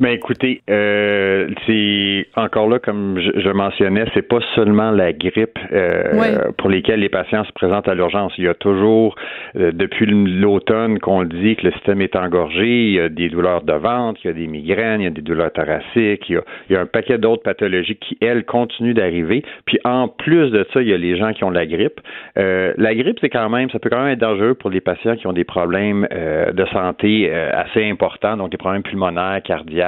Mais 0.00 0.14
écoutez, 0.14 0.62
euh, 0.70 1.48
c'est 1.66 2.26
encore 2.36 2.68
là, 2.68 2.78
comme 2.78 3.18
je, 3.18 3.40
je 3.40 3.48
mentionnais, 3.50 4.04
c'est 4.14 4.26
pas 4.26 4.40
seulement 4.54 4.90
la 4.90 5.12
grippe 5.12 5.58
euh, 5.72 6.50
pour 6.58 6.70
lesquelles 6.70 7.00
les 7.00 7.08
patients 7.08 7.44
se 7.44 7.52
présentent 7.52 7.88
à 7.88 7.94
l'urgence. 7.94 8.32
Il 8.38 8.44
y 8.44 8.48
a 8.48 8.54
toujours, 8.54 9.14
euh, 9.56 9.72
depuis 9.72 10.06
l'automne, 10.06 10.98
qu'on 10.98 11.24
dit 11.24 11.56
que 11.56 11.66
le 11.66 11.72
système 11.72 12.00
est 12.00 12.16
engorgé. 12.16 12.86
Il 12.86 12.92
y 12.92 13.00
a 13.00 13.08
des 13.08 13.28
douleurs 13.28 13.62
de 13.62 13.72
ventre, 13.72 14.20
il 14.24 14.28
y 14.28 14.30
a 14.30 14.34
des 14.34 14.46
migraines, 14.46 15.00
il 15.00 15.04
y 15.04 15.08
a 15.08 15.10
des 15.10 15.22
douleurs 15.22 15.52
thoraciques, 15.52 16.28
il 16.28 16.34
y 16.34 16.36
a, 16.36 16.42
il 16.68 16.74
y 16.74 16.76
a 16.76 16.80
un 16.80 16.86
paquet 16.86 17.18
d'autres 17.18 17.42
pathologies 17.42 17.96
qui, 17.96 18.16
elles, 18.20 18.44
continuent 18.44 18.94
d'arriver. 18.94 19.44
Puis 19.66 19.78
en 19.84 20.08
plus 20.08 20.50
de 20.50 20.66
ça, 20.72 20.80
il 20.80 20.88
y 20.88 20.94
a 20.94 20.98
les 20.98 21.16
gens 21.16 21.32
qui 21.32 21.44
ont 21.44 21.50
la 21.50 21.66
grippe. 21.66 22.00
Euh, 22.38 22.72
la 22.76 22.94
grippe, 22.94 23.18
c'est 23.20 23.30
quand 23.30 23.50
même, 23.50 23.70
ça 23.70 23.78
peut 23.78 23.90
quand 23.90 24.02
même 24.02 24.12
être 24.12 24.18
dangereux 24.18 24.54
pour 24.54 24.70
les 24.70 24.80
patients 24.80 25.16
qui 25.16 25.26
ont 25.26 25.32
des 25.32 25.44
problèmes 25.44 26.06
de 26.12 26.64
santé 26.66 27.32
assez 27.32 27.88
importants, 27.88 28.36
donc 28.36 28.50
des 28.50 28.56
problèmes 28.56 28.82
pulmonaires, 28.82 29.40
cardiaques 29.42 29.81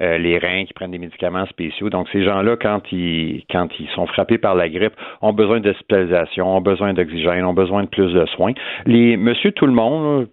euh, 0.00 0.18
les 0.18 0.38
reins, 0.38 0.64
qui 0.64 0.72
prennent 0.72 0.90
des 0.90 0.98
médicaments 0.98 1.46
spéciaux. 1.46 1.90
Donc, 1.90 2.08
ces 2.12 2.24
gens-là, 2.24 2.56
quand 2.56 2.80
ils, 2.92 3.44
quand 3.50 3.68
ils 3.78 3.88
sont 3.94 4.06
frappés 4.06 4.38
par 4.38 4.54
la 4.54 4.68
grippe, 4.68 4.94
ont 5.22 5.32
besoin 5.32 5.60
d'hospitalisation, 5.60 6.56
ont 6.56 6.60
besoin 6.60 6.92
d'oxygène, 6.94 7.44
ont 7.44 7.54
besoin 7.54 7.84
de 7.84 7.88
plus 7.88 8.12
de 8.12 8.26
soins. 8.26 8.52
Les 8.86 9.16
monsieur 9.16 9.52
tout 9.52 9.66
le 9.66 9.72
monde, 9.72 10.28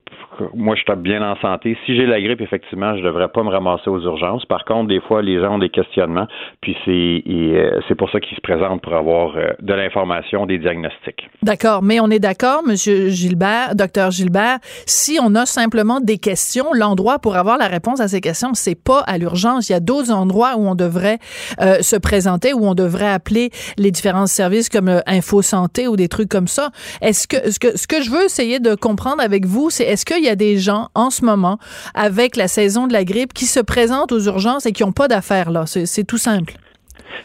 moi, 0.53 0.75
je 0.75 0.81
suis 0.81 1.01
bien 1.01 1.21
en 1.21 1.35
santé. 1.37 1.77
Si 1.85 1.95
j'ai 1.95 2.05
la 2.05 2.21
grippe, 2.21 2.41
effectivement, 2.41 2.95
je 2.95 3.01
ne 3.01 3.07
devrais 3.07 3.27
pas 3.27 3.43
me 3.43 3.49
ramasser 3.49 3.89
aux 3.89 4.01
urgences. 4.01 4.45
Par 4.45 4.65
contre, 4.65 4.87
des 4.87 5.01
fois, 5.01 5.21
les 5.21 5.39
gens 5.39 5.55
ont 5.55 5.59
des 5.59 5.69
questionnements, 5.69 6.27
puis 6.61 6.75
c'est 6.85 7.23
euh, 7.27 7.79
c'est 7.87 7.95
pour 7.95 8.09
ça 8.09 8.19
qu'ils 8.19 8.35
se 8.35 8.41
présentent 8.41 8.81
pour 8.81 8.93
avoir 8.93 9.35
euh, 9.37 9.49
de 9.61 9.73
l'information, 9.73 10.45
des 10.45 10.57
diagnostics. 10.57 11.29
D'accord, 11.41 11.83
mais 11.83 11.99
on 11.99 12.09
est 12.09 12.19
d'accord, 12.19 12.63
Monsieur 12.65 13.09
Gilbert, 13.09 13.75
Docteur 13.75 14.11
Gilbert, 14.11 14.59
si 14.85 15.19
on 15.21 15.35
a 15.35 15.45
simplement 15.45 15.99
des 15.99 16.17
questions, 16.17 16.65
l'endroit 16.73 17.19
pour 17.19 17.35
avoir 17.35 17.57
la 17.57 17.67
réponse 17.67 17.99
à 17.99 18.07
ces 18.07 18.21
questions, 18.21 18.53
c'est 18.53 18.81
pas 18.81 18.99
à 19.01 19.17
l'urgence. 19.17 19.69
Il 19.69 19.73
y 19.73 19.75
a 19.75 19.79
d'autres 19.79 20.11
endroits 20.11 20.55
où 20.57 20.67
on 20.67 20.75
devrait 20.75 21.19
euh, 21.61 21.81
se 21.81 21.95
présenter, 21.95 22.53
où 22.53 22.65
on 22.65 22.75
devrait 22.75 23.11
appeler 23.11 23.49
les 23.77 23.91
différents 23.91 24.27
services 24.27 24.69
comme 24.69 25.01
Info 25.05 25.41
Santé 25.41 25.87
ou 25.87 25.95
des 25.95 26.07
trucs 26.07 26.29
comme 26.29 26.47
ça. 26.47 26.69
Est-ce 27.01 27.27
que 27.27 27.51
ce 27.51 27.59
que 27.59 27.77
ce 27.77 27.87
que 27.87 28.01
je 28.01 28.09
veux 28.09 28.23
essayer 28.23 28.59
de 28.59 28.75
comprendre 28.75 29.21
avec 29.21 29.45
vous, 29.45 29.69
c'est 29.69 29.83
est-ce 29.83 30.05
qu'il 30.05 30.22
y 30.25 30.29
a 30.29 30.35
des 30.35 30.57
gens 30.57 30.89
en 30.95 31.09
ce 31.09 31.23
moment 31.25 31.57
avec 31.93 32.35
la 32.35 32.47
saison 32.47 32.87
de 32.87 32.93
la 32.93 33.03
grippe 33.03 33.33
qui 33.33 33.45
se 33.45 33.59
présentent 33.59 34.11
aux 34.11 34.21
urgences 34.21 34.65
et 34.65 34.71
qui 34.71 34.83
n'ont 34.83 34.91
pas 34.91 35.07
d'affaires 35.07 35.51
là? 35.51 35.65
C'est 35.65 36.03
tout 36.03 36.17
simple. 36.17 36.53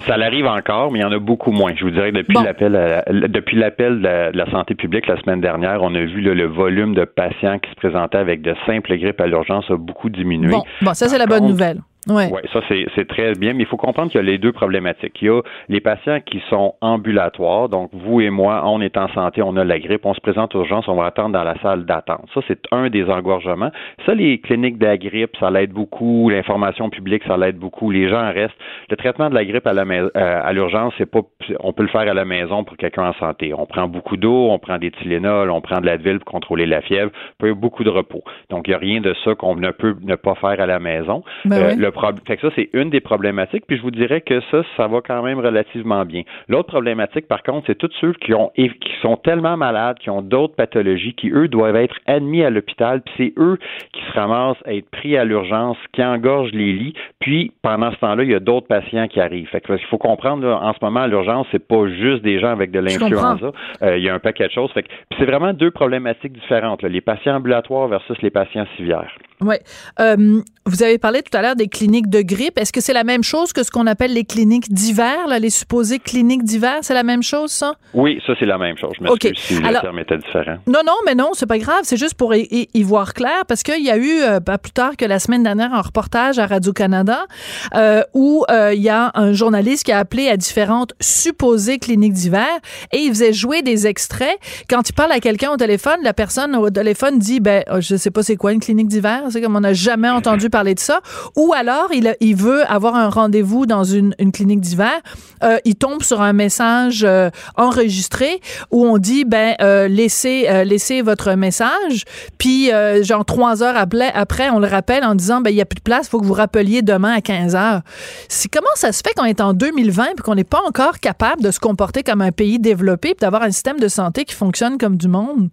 Ça 0.07 0.17
l'arrive 0.17 0.47
encore, 0.47 0.93
mais 0.93 0.99
il 1.01 1.03
y 1.03 1.05
en 1.05 1.13
a 1.13 1.19
beaucoup 1.19 1.51
moins. 1.51 1.73
Je 1.75 1.85
vous 1.85 1.91
dirais 1.91 2.13
depuis 2.13 2.37
l'appel 2.43 3.03
depuis 3.29 3.57
l'appel 3.57 4.01
de, 4.01 4.37
la 4.37 4.51
santé 4.51 4.75
publique 4.75 5.07
la 5.07 5.21
semaine 5.21 5.41
dernière, 5.41 5.83
on 5.83 5.95
a 5.95 6.01
vu 6.01 6.21
le 6.21 6.47
volume 6.47 6.95
de 6.95 7.05
patients 7.05 7.59
qui 7.59 7.71
se 7.71 7.77
présentaient 7.77 8.19
avec 8.19 8.43
de 8.43 8.55
simples 8.67 8.97
grippes 8.97 9.21
à 9.21 9.27
l'urgence 9.27 9.71
a 9.71 9.77
beaucoup 9.77 10.11
diminué. 10.11 10.55
Bon, 10.83 10.95
ça 10.95 11.09
c'est 11.09 11.19
la 11.19 11.27
bonne 11.27 11.47
nouvelle. 11.47 11.81
Oui, 12.09 12.25
ouais, 12.31 12.43
ça 12.53 12.61
c'est 12.69 13.09
très 13.09 13.33
bien, 13.35 13.53
mais 13.53 13.65
il 13.65 13.67
faut 13.67 13.77
comprendre 13.77 14.11
qu'il 14.11 14.21
y 14.21 14.25
a 14.25 14.27
les 14.27 14.39
deux 14.39 14.53
problématiques. 14.53 15.21
Il 15.21 15.27
y 15.27 15.31
a 15.31 15.43
les 15.69 15.81
patients 15.81 16.21
qui 16.21 16.43
sont 16.49 16.75
ambulatoires, 16.81 17.69
donc 17.69 17.91
vous 17.93 18.21
et 18.21 18.31
moi, 18.31 18.63
on 18.65 18.81
est 18.81 18.97
en 18.97 19.09
santé, 19.09 19.43
on 19.43 19.57
a 19.57 19.65
la 19.65 19.79
grippe, 19.79 20.07
on 20.07 20.15
se 20.15 20.21
présente 20.21 20.55
aux 20.55 20.61
urgences, 20.61 20.89
on 20.89 20.95
va 20.95 21.07
attendre 21.07 21.33
dans 21.33 21.45
la 21.45 21.61
salle 21.61 21.85
d'attente. 21.85 22.29
Ça, 22.33 22.41
c'est 22.49 22.61
un 22.73 22.89
des 22.89 23.05
engorgements. 23.05 23.71
Ça, 24.07 24.15
les 24.15 24.41
cliniques 24.41 24.79
de 24.79 24.87
la 24.87 24.97
grippe, 24.97 25.37
ça 25.39 25.51
l'aide 25.51 25.73
beaucoup, 25.73 26.31
l'information 26.31 26.89
publique, 26.89 27.23
ça 27.27 27.37
l'aide 27.37 27.59
beaucoup, 27.59 27.91
les 27.91 28.09
gens 28.09 28.33
restent. 28.33 28.57
Le 28.89 28.97
traitement 28.97 29.29
de 29.29 29.35
la 29.35 29.45
grippe 29.45 29.67
à 29.67 29.73
la 29.73 29.83
euh, 29.89 30.11
à 30.15 30.53
l'urgence, 30.53 30.95
c'est 30.99 31.11
pas 31.11 31.21
on 31.61 31.73
peut 31.73 31.83
le 31.83 31.89
faire 31.89 32.09
à 32.09 32.15
la 32.15 32.25
maison 32.25 32.65
pour 32.65 32.77
quelqu'un 32.77 33.09
en 33.09 33.15
santé. 33.15 33.53
On 33.55 33.67
prend 33.67 33.87
beaucoup 33.89 34.17
d'eau, 34.17 34.51
on 34.51 34.59
prend 34.59 34.79
des 34.79 34.91
Tylenol, 34.91 35.51
on 35.51 35.61
prend 35.61 35.81
de 35.81 35.87
l'Advil 35.87 36.19
pour 36.21 36.33
contrôler 36.33 36.67
la 36.67 36.81
fièvre, 36.81 37.11
peut 37.39 37.55
beaucoup 37.55 37.85
de 37.85 37.91
repos. 37.91 38.23
Donc 38.51 38.67
il 38.67 38.71
n'y 38.71 38.75
a 38.75 38.79
rien 38.79 39.01
de 39.01 39.15
ça 39.25 39.35
qu'on 39.35 39.57
ne 39.57 39.71
peut 39.71 39.97
ne 40.03 40.15
pas 40.15 40.35
faire 40.37 40.61
à 40.61 40.67
la 40.67 40.79
maison. 40.79 41.23
Ben 41.45 41.63
euh, 41.63 41.91
fait 42.27 42.37
que 42.37 42.49
ça, 42.49 42.55
c'est 42.57 42.71
une 42.73 42.91
des 42.91 43.01
problématiques. 43.01 43.65
Puis 43.67 43.77
je 43.77 43.83
vous 43.83 43.91
dirais 43.91 44.21
que 44.21 44.41
ça, 44.51 44.63
ça 44.77 44.87
va 44.87 45.01
quand 45.01 45.23
même 45.23 45.39
relativement 45.39 46.05
bien. 46.05 46.23
L'autre 46.49 46.69
problématique, 46.69 47.27
par 47.29 47.43
contre, 47.43 47.67
c'est 47.67 47.77
tous 47.77 47.91
ceux 48.01 48.13
qui 48.15 48.35
ont 48.35 48.51
qui 48.57 48.93
sont 49.03 49.17
tellement 49.17 49.57
malades, 49.57 49.99
qui 49.99 50.11
ont 50.11 50.23
d'autres 50.23 50.55
pathologies, 50.55 51.15
qui 51.15 51.31
eux 51.31 51.49
doivent 51.49 51.77
être 51.77 51.97
admis 52.07 52.43
à 52.45 52.51
l'hôpital. 52.51 53.03
Puis 53.03 53.15
c'est 53.17 53.33
eux 53.41 53.59
qui 53.93 54.03
se 54.03 54.13
ramassent 54.13 54.63
à 54.65 54.75
être 54.75 54.91
pris 54.91 55.17
à 55.17 55.25
l'urgence, 55.25 55.77
qui 55.93 56.03
engorgent 56.03 56.53
les 56.53 56.73
lits. 56.73 56.95
Puis 57.21 57.53
pendant 57.63 57.91
ce 57.93 57.97
temps-là, 57.99 58.25
il 58.25 58.31
y 58.31 58.35
a 58.35 58.41
d'autres 58.41 58.67
patients 58.67 59.09
qui 59.09 59.21
arrivent. 59.21 59.49
Fait 59.49 59.61
que 59.61 59.73
il 59.73 59.87
faut 59.87 59.99
comprendre 59.99 60.47
en 60.47 60.73
ce 60.73 60.79
moment 60.83 61.07
l'urgence, 61.07 61.47
c'est 61.53 61.67
pas 61.67 61.89
juste 61.89 62.23
des 62.23 62.41
gens 62.41 62.51
avec 62.51 62.71
de 62.71 62.81
l'influenza. 62.81 63.53
Euh, 63.83 63.99
il 63.99 64.05
y 64.05 64.09
a 64.09 64.15
un 64.15 64.19
paquet 64.19 64.47
de 64.47 64.53
choses. 64.53 64.71
Fait 64.73 64.83
que 64.83 64.89
c'est 65.19 65.27
vraiment 65.27 65.53
deux 65.53 65.71
problématiques 65.71 66.33
différentes. 66.33 66.83
les 66.83 67.01
patients 67.01 67.37
ambulatoires 67.37 67.89
versus 67.89 68.21
les 68.23 68.31
patients 68.31 68.67
civières. 68.77 69.15
Oui. 69.41 69.57
Euh, 70.01 70.43
vous 70.69 70.83
avez 70.83 70.99
parlé 70.99 71.23
tout 71.23 71.37
à 71.37 71.41
l'heure 71.41 71.57
des 71.57 71.69
cliniques 71.69 72.11
de 72.11 72.21
grippe. 72.21 72.59
Est-ce 72.59 72.73
que 72.73 72.81
c'est 72.81 72.93
la 72.93 73.05
même 73.05 73.23
chose 73.23 73.53
que 73.53 73.63
ce 73.63 73.71
qu'on 73.71 73.87
appelle 73.87 74.13
les 74.13 74.25
cliniques 74.25 74.71
d'hiver, 74.71 75.17
les 75.41 75.51
supposées 75.51 75.99
cliniques 75.99 76.45
d'hiver? 76.45 76.79
C'est 76.83 76.95
la 76.95 77.03
même 77.03 77.23
chose, 77.23 77.51
ça? 77.51 77.75
Oui, 77.95 78.21
ça, 78.27 78.35
c'est 78.39 78.47
la 78.47 78.59
même 78.59 78.77
chose. 78.77 78.93
Je 79.01 79.09
okay. 79.09 79.33
si 79.35 79.55
le 79.55 79.81
terme 79.81 79.99
était 79.99 80.19
différent. 80.19 80.59
Non, 80.67 80.81
non, 80.87 80.97
mais 81.07 81.15
non, 81.15 81.31
c'est 81.33 81.47
pas 81.47 81.59
grave. 81.59 81.81
C'est 81.85 81.97
juste 81.97 82.15
pour 82.15 82.35
y, 82.35 82.69
voir 82.83 83.15
clair 83.15 83.45
parce 83.47 83.63
qu'il 83.63 83.83
y 83.83 83.91
a 83.91 83.97
eu, 83.97 84.21
euh, 84.23 84.41
pas 84.41 84.59
plus 84.59 84.73
tard 84.73 84.97
que 84.97 85.05
la 85.05 85.19
semaine 85.19 85.43
dernière, 85.43 85.73
un 85.73 85.81
reportage 85.81 86.39
à 86.39 86.47
Radio-Canada 86.47 87.27
euh, 87.75 88.03
où 88.15 88.45
euh, 88.51 88.73
il 88.75 88.83
y 88.83 88.89
a 88.89 89.11
un 89.15 89.33
journaliste 89.33 89.85
qui 89.85 89.93
a 89.93 89.99
appelé 89.99 90.29
à 90.29 90.37
différentes 90.37 90.93
supposées 91.01 91.79
cliniques 91.79 92.13
d'hiver 92.13 92.47
et 92.93 92.99
il 92.99 93.09
faisait 93.11 93.33
jouer 93.33 93.63
des 93.63 93.87
extraits. 93.87 94.39
Quand 94.69 94.89
il 94.89 94.93
parle 94.93 95.13
à 95.13 95.21
quelqu'un 95.21 95.51
au 95.51 95.57
téléphone, 95.57 95.99
la 96.03 96.13
personne 96.13 96.55
au 96.57 96.71
téléphone 96.71 97.19
dit, 97.19 97.41
ben, 97.41 97.65
je 97.79 97.97
sais 97.97 98.11
pas 98.11 98.23
c'est 98.23 98.37
quoi 98.37 98.53
une 98.53 98.61
clinique 98.61 98.89
d'hiver 98.89 99.23
c'est 99.31 99.41
comme 99.41 99.57
on 99.57 99.61
n'a 99.61 99.75
jamais 99.75 100.11
entendu 100.11 100.51
parler 100.59 100.75
de 100.75 100.81
ça. 100.81 101.01
Ou 101.37 101.53
alors, 101.57 101.89
il, 101.93 102.15
il 102.21 102.37
veut 102.37 102.63
avoir 102.71 102.97
un 102.97 103.09
rendez-vous 103.09 103.67
dans 103.67 103.85
une, 103.85 104.15
une 104.19 104.33
clinique 104.33 104.61
d'hiver. 104.61 105.01
Euh, 105.43 105.59
il 105.65 105.77
tombe 105.77 106.03
sur 106.03 106.21
un 106.21 106.33
message 106.33 107.05
euh, 107.05 107.31
enregistré 107.57 108.41
où 108.71 108.87
on 108.87 108.99
dit, 108.99 109.25
ben, 109.25 109.55
euh, 109.61 109.89
laissez, 109.89 110.49
laissez 110.65 111.03
votre 111.03 111.33
message. 111.35 112.05
Puis, 112.39 112.71
genre, 113.03 113.25
trois 113.25 113.63
heures 113.63 113.77
après, 113.77 114.11
après, 114.15 114.51
on 114.51 114.59
le 114.59 114.67
rappelle 114.67 115.05
en 115.05 115.15
disant, 115.15 115.41
ben, 115.41 115.51
il 115.51 115.57
n'y 115.57 115.63
a 115.63 115.67
plus 115.67 115.77
de 115.77 115.83
place, 115.83 116.07
il 116.07 116.11
faut 116.11 116.21
que 116.21 116.27
vous 116.27 116.33
rappeliez 116.33 116.83
demain 116.83 117.13
à 117.13 117.21
15 117.21 117.55
heures. 117.55 117.81
C'est 118.29 118.51
comment 118.51 118.67
ça 118.75 118.93
se 118.93 119.03
fait 119.05 119.15
qu'on 119.15 119.25
est 119.25 119.41
en 119.41 119.53
2020 119.53 120.05
et 120.05 120.23
qu'on 120.23 120.35
n'est 120.35 120.45
pas 120.45 120.61
encore 120.67 120.99
capable 121.01 121.43
de 121.43 121.51
se 121.51 121.61
comporter 121.61 122.03
comme 122.03 122.21
un 122.21 122.33
pays 122.33 122.59
développé 122.59 123.11
et 123.11 123.15
d'avoir 123.15 123.43
un 123.43 123.51
système 123.51 123.79
de 123.79 123.89
santé 123.89 124.25
qui 124.25 124.35
fonctionne 124.35 124.79
comme 124.79 124.97
du 124.97 125.09
monde? 125.09 125.49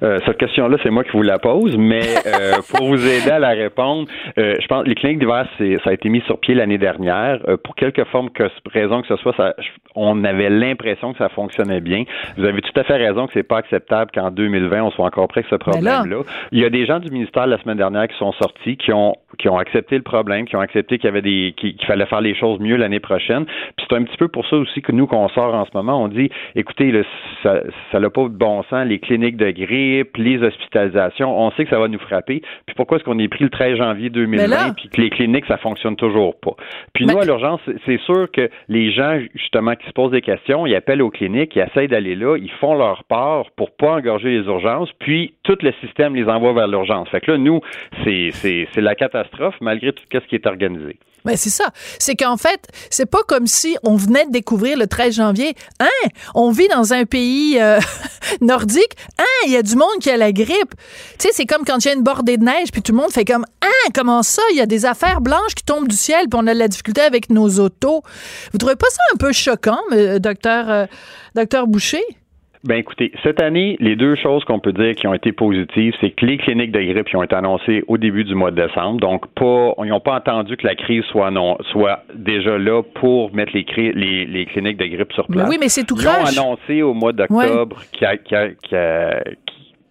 cette 0.00 0.38
question-là, 0.38 0.76
c'est 0.84 0.90
moi 0.90 1.02
qui 1.02 1.10
vous 1.10 1.24
la 1.24 1.40
pose, 1.40 1.74
mais 1.76 2.02
pour 2.68 2.86
vous 2.94 2.97
aider 3.06 3.30
à 3.30 3.38
la 3.38 3.50
répondre. 3.50 4.08
Euh, 4.38 4.54
je 4.60 4.66
pense 4.66 4.86
les 4.86 4.94
cliniques 4.94 5.18
d'hiver, 5.18 5.46
ça 5.58 5.90
a 5.90 5.92
été 5.92 6.08
mis 6.08 6.20
sur 6.22 6.38
pied 6.38 6.54
l'année 6.54 6.78
dernière. 6.78 7.40
Euh, 7.48 7.56
pour 7.56 7.74
quelque 7.74 8.04
forme 8.04 8.30
que 8.30 8.44
raison 8.72 9.02
que 9.02 9.08
ce 9.08 9.16
soit, 9.16 9.34
ça, 9.36 9.54
on 9.94 10.24
avait 10.24 10.50
l'impression 10.50 11.12
que 11.12 11.18
ça 11.18 11.28
fonctionnait 11.28 11.80
bien. 11.80 12.04
Vous 12.36 12.44
avez 12.44 12.60
tout 12.60 12.78
à 12.78 12.84
fait 12.84 12.96
raison 12.96 13.26
que 13.26 13.32
c'est 13.34 13.42
pas 13.42 13.58
acceptable 13.58 14.10
qu'en 14.12 14.30
2020 14.30 14.82
on 14.82 14.90
soit 14.90 15.06
encore 15.06 15.28
près 15.28 15.42
de 15.42 15.48
ce 15.48 15.56
problème-là. 15.56 16.04
Il 16.52 16.60
y 16.60 16.64
a 16.64 16.70
des 16.70 16.86
gens 16.86 16.98
du 16.98 17.10
ministère 17.10 17.46
la 17.46 17.58
semaine 17.58 17.78
dernière 17.78 18.08
qui 18.08 18.16
sont 18.16 18.32
sortis, 18.32 18.76
qui 18.76 18.92
ont 18.92 19.14
qui 19.38 19.48
ont 19.48 19.58
accepté 19.58 19.96
le 19.96 20.02
problème, 20.02 20.46
qui 20.46 20.56
ont 20.56 20.60
accepté 20.60 20.98
qu'il 20.98 21.06
y 21.06 21.08
avait 21.08 21.22
des 21.22 21.54
qu'il 21.56 21.84
fallait 21.86 22.06
faire 22.06 22.20
les 22.20 22.34
choses 22.34 22.58
mieux 22.60 22.76
l'année 22.76 23.00
prochaine. 23.00 23.44
Puis 23.76 23.86
c'est 23.88 23.96
un 23.96 24.02
petit 24.02 24.16
peu 24.16 24.28
pour 24.28 24.46
ça 24.46 24.56
aussi 24.56 24.82
que 24.82 24.92
nous 24.92 25.06
qu'on 25.06 25.28
sort 25.28 25.54
en 25.54 25.64
ce 25.64 25.70
moment, 25.74 26.02
on 26.02 26.08
dit 26.08 26.30
écoutez, 26.54 26.92
ça 27.42 27.60
ça 27.92 28.00
n'a 28.00 28.10
pas 28.10 28.22
de 28.22 28.28
bon 28.28 28.62
sens 28.64 28.86
les 28.86 28.98
cliniques 28.98 29.36
de 29.36 29.50
grippe, 29.50 30.16
les 30.16 30.42
hospitalisations, 30.42 31.38
on 31.38 31.50
sait 31.52 31.64
que 31.64 31.70
ça 31.70 31.78
va 31.78 31.88
nous 31.88 31.98
frapper. 31.98 32.42
Puis 32.66 32.74
pourquoi 32.88 32.96
est-ce 32.96 33.04
qu'on 33.04 33.18
est 33.18 33.28
pris 33.28 33.44
le 33.44 33.50
13 33.50 33.76
janvier 33.76 34.08
2020 34.08 34.72
puis 34.74 34.88
que 34.88 34.98
les 34.98 35.10
cliniques, 35.10 35.44
ça 35.44 35.58
fonctionne 35.58 35.94
toujours 35.94 36.40
pas? 36.40 36.52
Puis 36.94 37.04
nous, 37.04 37.18
à 37.18 37.24
l'urgence, 37.26 37.60
c'est 37.84 38.00
sûr 38.00 38.30
que 38.32 38.48
les 38.70 38.90
gens, 38.92 39.20
justement, 39.34 39.74
qui 39.74 39.86
se 39.86 39.92
posent 39.92 40.12
des 40.12 40.22
questions, 40.22 40.66
ils 40.66 40.74
appellent 40.74 41.02
aux 41.02 41.10
cliniques, 41.10 41.54
ils 41.54 41.60
essayent 41.60 41.88
d'aller 41.88 42.14
là, 42.14 42.38
ils 42.38 42.50
font 42.50 42.74
leur 42.74 43.04
part 43.04 43.50
pour 43.56 43.72
pas 43.72 43.96
engorger 43.96 44.30
les 44.30 44.46
urgences, 44.46 44.90
puis 45.00 45.34
tout 45.42 45.58
le 45.60 45.72
système 45.82 46.16
les 46.16 46.24
envoie 46.30 46.54
vers 46.54 46.66
l'urgence. 46.66 47.10
Fait 47.10 47.20
que 47.20 47.32
là, 47.32 47.36
nous, 47.36 47.60
c'est 48.04 48.80
la 48.80 48.94
catastrophe 48.94 49.56
malgré 49.60 49.92
tout 49.92 50.04
ce 50.10 50.18
qui 50.20 50.36
est 50.36 50.46
organisé. 50.46 50.96
Ben 51.24 51.36
c'est 51.36 51.50
ça. 51.50 51.70
C'est 51.98 52.16
qu'en 52.16 52.36
fait, 52.36 52.66
c'est 52.90 53.06
pas 53.06 53.22
comme 53.26 53.46
si 53.46 53.76
on 53.82 53.96
venait 53.96 54.26
de 54.26 54.30
découvrir 54.30 54.78
le 54.78 54.86
13 54.86 55.14
janvier. 55.14 55.54
Hein? 55.80 56.08
On 56.34 56.50
vit 56.50 56.68
dans 56.68 56.92
un 56.92 57.04
pays 57.04 57.58
euh, 57.60 57.80
nordique. 58.40 58.96
Hein? 59.18 59.24
Il 59.46 59.52
y 59.52 59.56
a 59.56 59.62
du 59.62 59.76
monde 59.76 59.98
qui 60.00 60.10
a 60.10 60.16
la 60.16 60.32
grippe. 60.32 60.74
Tu 61.18 61.28
sais, 61.28 61.30
c'est 61.32 61.46
comme 61.46 61.64
quand 61.64 61.84
il 61.84 61.88
y 61.88 61.90
a 61.90 61.94
une 61.94 62.02
bordée 62.02 62.36
de 62.36 62.44
neige, 62.44 62.70
puis 62.72 62.82
tout 62.82 62.92
le 62.92 62.98
monde 62.98 63.12
fait 63.12 63.24
comme 63.24 63.44
Hein? 63.62 63.90
Comment 63.94 64.22
ça? 64.22 64.42
Il 64.52 64.56
y 64.56 64.60
a 64.60 64.66
des 64.66 64.86
affaires 64.86 65.20
blanches 65.20 65.54
qui 65.54 65.64
tombent 65.64 65.88
du 65.88 65.96
ciel, 65.96 66.28
puis 66.28 66.40
on 66.42 66.46
a 66.46 66.54
de 66.54 66.58
la 66.58 66.68
difficulté 66.68 67.00
avec 67.00 67.30
nos 67.30 67.48
autos. 67.58 68.02
Vous 68.52 68.58
trouvez 68.58 68.76
pas 68.76 68.88
ça 68.90 69.02
un 69.14 69.16
peu 69.16 69.32
choquant, 69.32 69.80
euh, 69.92 70.18
docteur, 70.18 70.70
euh, 70.70 70.86
docteur 71.34 71.66
Boucher? 71.66 72.04
Ben 72.64 72.76
écoutez, 72.76 73.12
cette 73.22 73.40
année, 73.40 73.76
les 73.78 73.94
deux 73.94 74.16
choses 74.16 74.44
qu'on 74.44 74.58
peut 74.58 74.72
dire 74.72 74.94
qui 74.94 75.06
ont 75.06 75.14
été 75.14 75.32
positives, 75.32 75.94
c'est 76.00 76.10
que 76.10 76.26
les 76.26 76.38
cliniques 76.38 76.72
de 76.72 76.80
grippe 76.80 77.08
qui 77.08 77.16
ont 77.16 77.22
été 77.22 77.36
annoncées 77.36 77.84
au 77.86 77.98
début 77.98 78.24
du 78.24 78.34
mois 78.34 78.50
de 78.50 78.66
décembre, 78.66 79.00
donc 79.00 79.26
pas, 79.34 79.74
ils 79.84 79.90
n'ont 79.90 80.00
pas 80.00 80.16
entendu 80.16 80.56
que 80.56 80.66
la 80.66 80.74
crise 80.74 81.04
soit 81.04 81.30
non, 81.30 81.56
soit 81.70 82.02
déjà 82.14 82.58
là 82.58 82.82
pour 82.82 83.32
mettre 83.34 83.52
les, 83.54 83.64
les, 83.92 84.24
les 84.26 84.46
cliniques 84.46 84.76
de 84.76 84.86
grippe 84.86 85.12
sur 85.12 85.26
place. 85.26 85.48
oui, 85.48 85.56
mais 85.60 85.68
c'est 85.68 85.84
tout 85.84 85.96
Ils 85.98 86.08
ont 86.08 86.42
annoncé 86.42 86.82
au 86.82 86.94
mois 86.94 87.12
d'octobre 87.12 87.80
qu'il 87.92 88.08
y 88.32 88.34
a, 88.34 89.20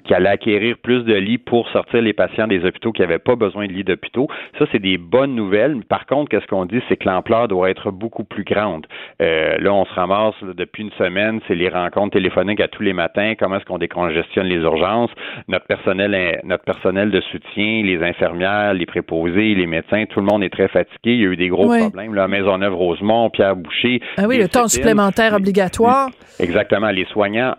qui 0.08 0.14
allait 0.14 0.30
acquérir 0.30 0.78
plus 0.82 1.03
de 1.03 1.14
lits 1.14 1.38
pour 1.38 1.68
sortir 1.70 2.01
les 2.01 2.14
patients 2.14 2.47
des 2.47 2.64
hôpitaux 2.66 2.91
qui 2.91 3.01
n'avaient 3.01 3.20
pas 3.20 3.36
besoin 3.36 3.68
de 3.68 3.74
lits 3.74 3.84
d'hôpitaux. 3.84 4.28
Ça, 4.58 4.66
c'est 4.72 4.80
des 4.80 4.97
bonnes 4.97 5.36
nouvelles. 5.36 5.84
Par 5.88 6.05
contre, 6.05 6.30
qu'est-ce 6.30 6.47
qu'on 6.47 6.66
dit, 6.66 6.82
c'est 6.88 6.97
que 6.97 7.08
l'ampleur 7.08 7.47
doit 7.47 7.70
être 7.70 7.91
beaucoup 7.91 8.24
plus 8.24 8.43
grande. 8.43 8.88
Euh, 9.22 9.58
là, 9.60 9.74
on 9.74 9.86
se 9.86 9.93
ramasse 9.93 10.36
depuis 10.41 10.84
une 10.84 10.91
semaine, 10.91 11.39
c'est 11.47 11.55
les 11.55 11.70
rencontres 11.70 12.14
téléphoniques 12.14 12.62
à 12.62 12.68
tous 12.68 12.84
les 12.84 12.93
matins. 12.93 13.34
Comment 13.38 13.58
est-ce 13.58 13.66
qu'on 13.66 13.78
décongestionne 13.78 14.47
les 14.47 14.58
urgences? 14.58 15.12
Notre 15.47 15.66
personnel, 15.66 16.41
notre 16.43 16.64
personnel 16.64 17.12
de 17.12 17.22
soutien, 17.22 17.84
les 17.84 18.01
infirmières, 18.01 18.74
les 18.74 18.86
préposés, 18.86 19.55
les 19.55 19.68
médecins, 19.68 20.05
tout 20.05 20.20
le 20.20 20.26
monde 20.26 20.43
est 20.43 20.49
très 20.49 20.70
fatigué. 20.70 21.14
Il 21.14 21.20
y 21.20 21.26
a 21.26 21.30
eu 21.30 21.36
des 21.36 21.49
gros 21.49 21.68
problèmes. 21.68 22.14
Là, 22.14 22.28
Maisonneuve-Rosemont, 22.28 23.30
Pierre 23.30 23.55
Boucher. 23.55 24.01
Ah 24.18 24.26
oui, 24.28 24.38
le 24.38 24.47
temps 24.47 24.68
supplémentaire 24.68 25.34
obligatoire. 25.34 26.10
Exactement. 26.39 26.89
Les 26.89 27.05
soignants, 27.05 27.55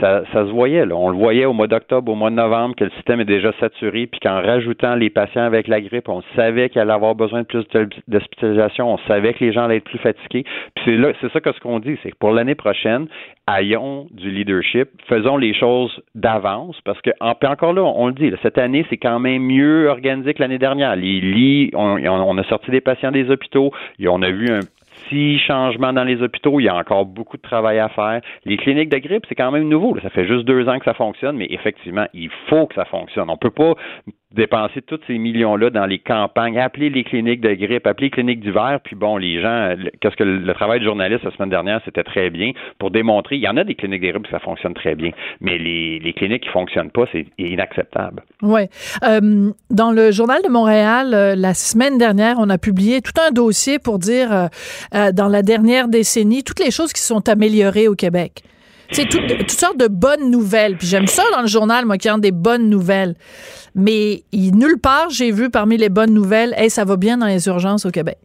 ça, 0.00 0.22
ça, 0.32 0.46
se 0.46 0.50
voyait. 0.50 0.84
Là. 0.84 0.96
On 0.96 1.10
le 1.10 1.16
voyait 1.16 1.44
au 1.44 1.52
mois 1.52 1.66
d'octobre, 1.66 2.10
au 2.10 2.14
mois 2.14 2.30
de 2.30 2.34
novembre, 2.34 2.74
que 2.74 2.84
le 2.84 2.90
système 2.90 3.20
est 3.20 3.24
déjà 3.24 3.52
saturé, 3.60 4.06
puis 4.06 4.20
qu'en 4.20 4.42
rajoutant 4.42 4.94
les 4.94 5.10
patients 5.10 5.42
avec 5.42 5.68
la 5.68 5.80
grippe, 5.80 6.08
on 6.08 6.22
savait 6.34 6.68
qu'il 6.68 6.80
allait 6.80 6.92
avoir 6.92 7.14
besoin 7.14 7.42
de 7.42 7.46
plus 7.46 7.64
d'hospitalisation, 8.08 8.92
on 8.92 8.98
savait 9.06 9.34
que 9.34 9.44
les 9.44 9.52
gens 9.52 9.64
allaient 9.64 9.76
être 9.76 9.84
plus 9.84 9.98
fatigués. 9.98 10.44
Puis 10.74 10.84
c'est 10.84 10.96
là, 10.96 11.12
c'est 11.20 11.30
ça 11.32 11.40
que 11.40 11.52
ce 11.52 11.60
qu'on 11.60 11.78
dit, 11.78 11.96
c'est 12.02 12.10
que 12.10 12.16
pour 12.16 12.32
l'année 12.32 12.54
prochaine, 12.54 13.06
ayons 13.48 14.06
du 14.10 14.30
leadership, 14.30 14.88
faisons 15.08 15.36
les 15.36 15.54
choses 15.54 16.00
d'avance, 16.14 16.80
parce 16.84 17.00
que 17.00 17.10
encore 17.20 17.72
là, 17.72 17.82
on, 17.82 18.08
le 18.08 18.12
dit, 18.12 18.32
cette 18.42 18.58
année, 18.58 18.84
c'est 18.90 18.96
quand 18.96 19.20
même 19.20 19.42
mieux 19.42 19.88
organisé 19.88 20.34
que 20.34 20.42
l'année 20.42 20.58
dernière. 20.58 20.96
Les 20.96 21.20
lits, 21.20 21.70
on, 21.74 21.98
on, 22.04 22.38
a 22.38 22.44
sorti 22.44 22.70
des 22.70 22.80
patients 22.80 23.12
des 23.12 23.30
hôpitaux, 23.30 23.72
et 23.98 24.08
on 24.08 24.22
a 24.22 24.30
vu 24.30 24.48
un 24.50 24.60
petit 25.00 25.38
changement 25.38 25.92
dans 25.92 26.04
les 26.04 26.22
hôpitaux. 26.22 26.60
Il 26.60 26.64
y 26.64 26.68
a 26.68 26.76
encore 26.76 27.06
beaucoup 27.06 27.36
de 27.36 27.42
travail 27.42 27.78
à 27.78 27.88
faire. 27.88 28.20
Les 28.44 28.56
cliniques 28.56 28.90
de 28.90 28.98
grippe, 28.98 29.24
c'est 29.28 29.34
quand 29.34 29.50
même 29.50 29.68
nouveau. 29.68 29.98
Ça 30.02 30.10
fait 30.10 30.26
juste 30.26 30.44
deux 30.44 30.68
ans 30.68 30.78
que 30.78 30.84
ça 30.84 30.94
fonctionne, 30.94 31.36
mais 31.36 31.46
effectivement, 31.50 32.06
il 32.14 32.30
faut 32.48 32.66
que 32.66 32.74
ça 32.74 32.84
fonctionne. 32.84 33.30
On 33.30 33.36
peut 33.36 33.50
pas 33.50 33.74
dépenser 34.34 34.82
tous 34.82 35.00
ces 35.06 35.18
millions-là 35.18 35.70
dans 35.70 35.86
les 35.86 35.98
campagnes, 35.98 36.58
appeler 36.58 36.88
les 36.88 37.04
cliniques 37.04 37.40
de 37.40 37.52
grippe, 37.54 37.86
appeler 37.86 38.06
les 38.06 38.10
cliniques 38.10 38.40
d'hiver, 38.40 38.78
puis 38.82 38.94
bon, 38.94 39.16
les 39.16 39.40
gens, 39.40 39.74
qu'est-ce 40.00 40.16
que 40.16 40.24
le 40.24 40.54
travail 40.54 40.80
de 40.80 40.84
journaliste 40.84 41.24
la 41.24 41.32
semaine 41.32 41.50
dernière, 41.50 41.80
c'était 41.84 42.04
très 42.04 42.30
bien 42.30 42.52
pour 42.78 42.90
démontrer, 42.90 43.36
il 43.36 43.42
y 43.42 43.48
en 43.48 43.56
a 43.56 43.64
des 43.64 43.74
cliniques 43.74 44.02
de 44.02 44.08
grippe 44.08 44.26
ça 44.30 44.38
fonctionne 44.38 44.74
très 44.74 44.94
bien, 44.94 45.10
mais 45.40 45.58
les, 45.58 45.98
les 45.98 46.12
cliniques 46.12 46.44
qui 46.44 46.48
fonctionnent 46.50 46.90
pas, 46.90 47.04
c'est 47.12 47.26
inacceptable. 47.38 48.22
Oui. 48.42 48.62
Euh, 49.02 49.50
dans 49.70 49.90
le 49.90 50.10
Journal 50.10 50.42
de 50.42 50.48
Montréal, 50.48 51.14
euh, 51.14 51.34
la 51.34 51.54
semaine 51.54 51.98
dernière, 51.98 52.36
on 52.38 52.48
a 52.50 52.58
publié 52.58 53.00
tout 53.00 53.18
un 53.20 53.30
dossier 53.32 53.78
pour 53.78 53.98
dire, 53.98 54.48
euh, 54.94 55.12
dans 55.12 55.28
la 55.28 55.42
dernière 55.42 55.88
décennie, 55.88 56.44
toutes 56.44 56.60
les 56.60 56.70
choses 56.70 56.92
qui 56.92 57.02
sont 57.02 57.28
améliorées 57.28 57.88
au 57.88 57.94
Québec. 57.94 58.42
C'est 58.92 59.08
tout, 59.08 59.18
toutes 59.18 59.50
sortes 59.50 59.78
de 59.78 59.88
bonnes 59.88 60.30
nouvelles. 60.30 60.76
Puis 60.76 60.86
j'aime 60.86 61.06
ça 61.06 61.22
dans 61.32 61.42
le 61.42 61.46
journal, 61.46 61.86
moi, 61.86 61.96
qui 61.96 62.08
y 62.08 62.10
des 62.18 62.32
bonnes 62.32 62.68
nouvelles. 62.68 63.14
Mais 63.74 64.24
nulle 64.32 64.78
part, 64.78 65.10
j'ai 65.10 65.30
vu 65.30 65.50
parmi 65.50 65.76
les 65.76 65.88
bonnes 65.88 66.12
nouvelles, 66.12 66.54
hey, 66.56 66.70
ça 66.70 66.84
va 66.84 66.96
bien 66.96 67.18
dans 67.18 67.26
les 67.26 67.46
urgences 67.46 67.86
au 67.86 67.90
Québec. 67.90 68.18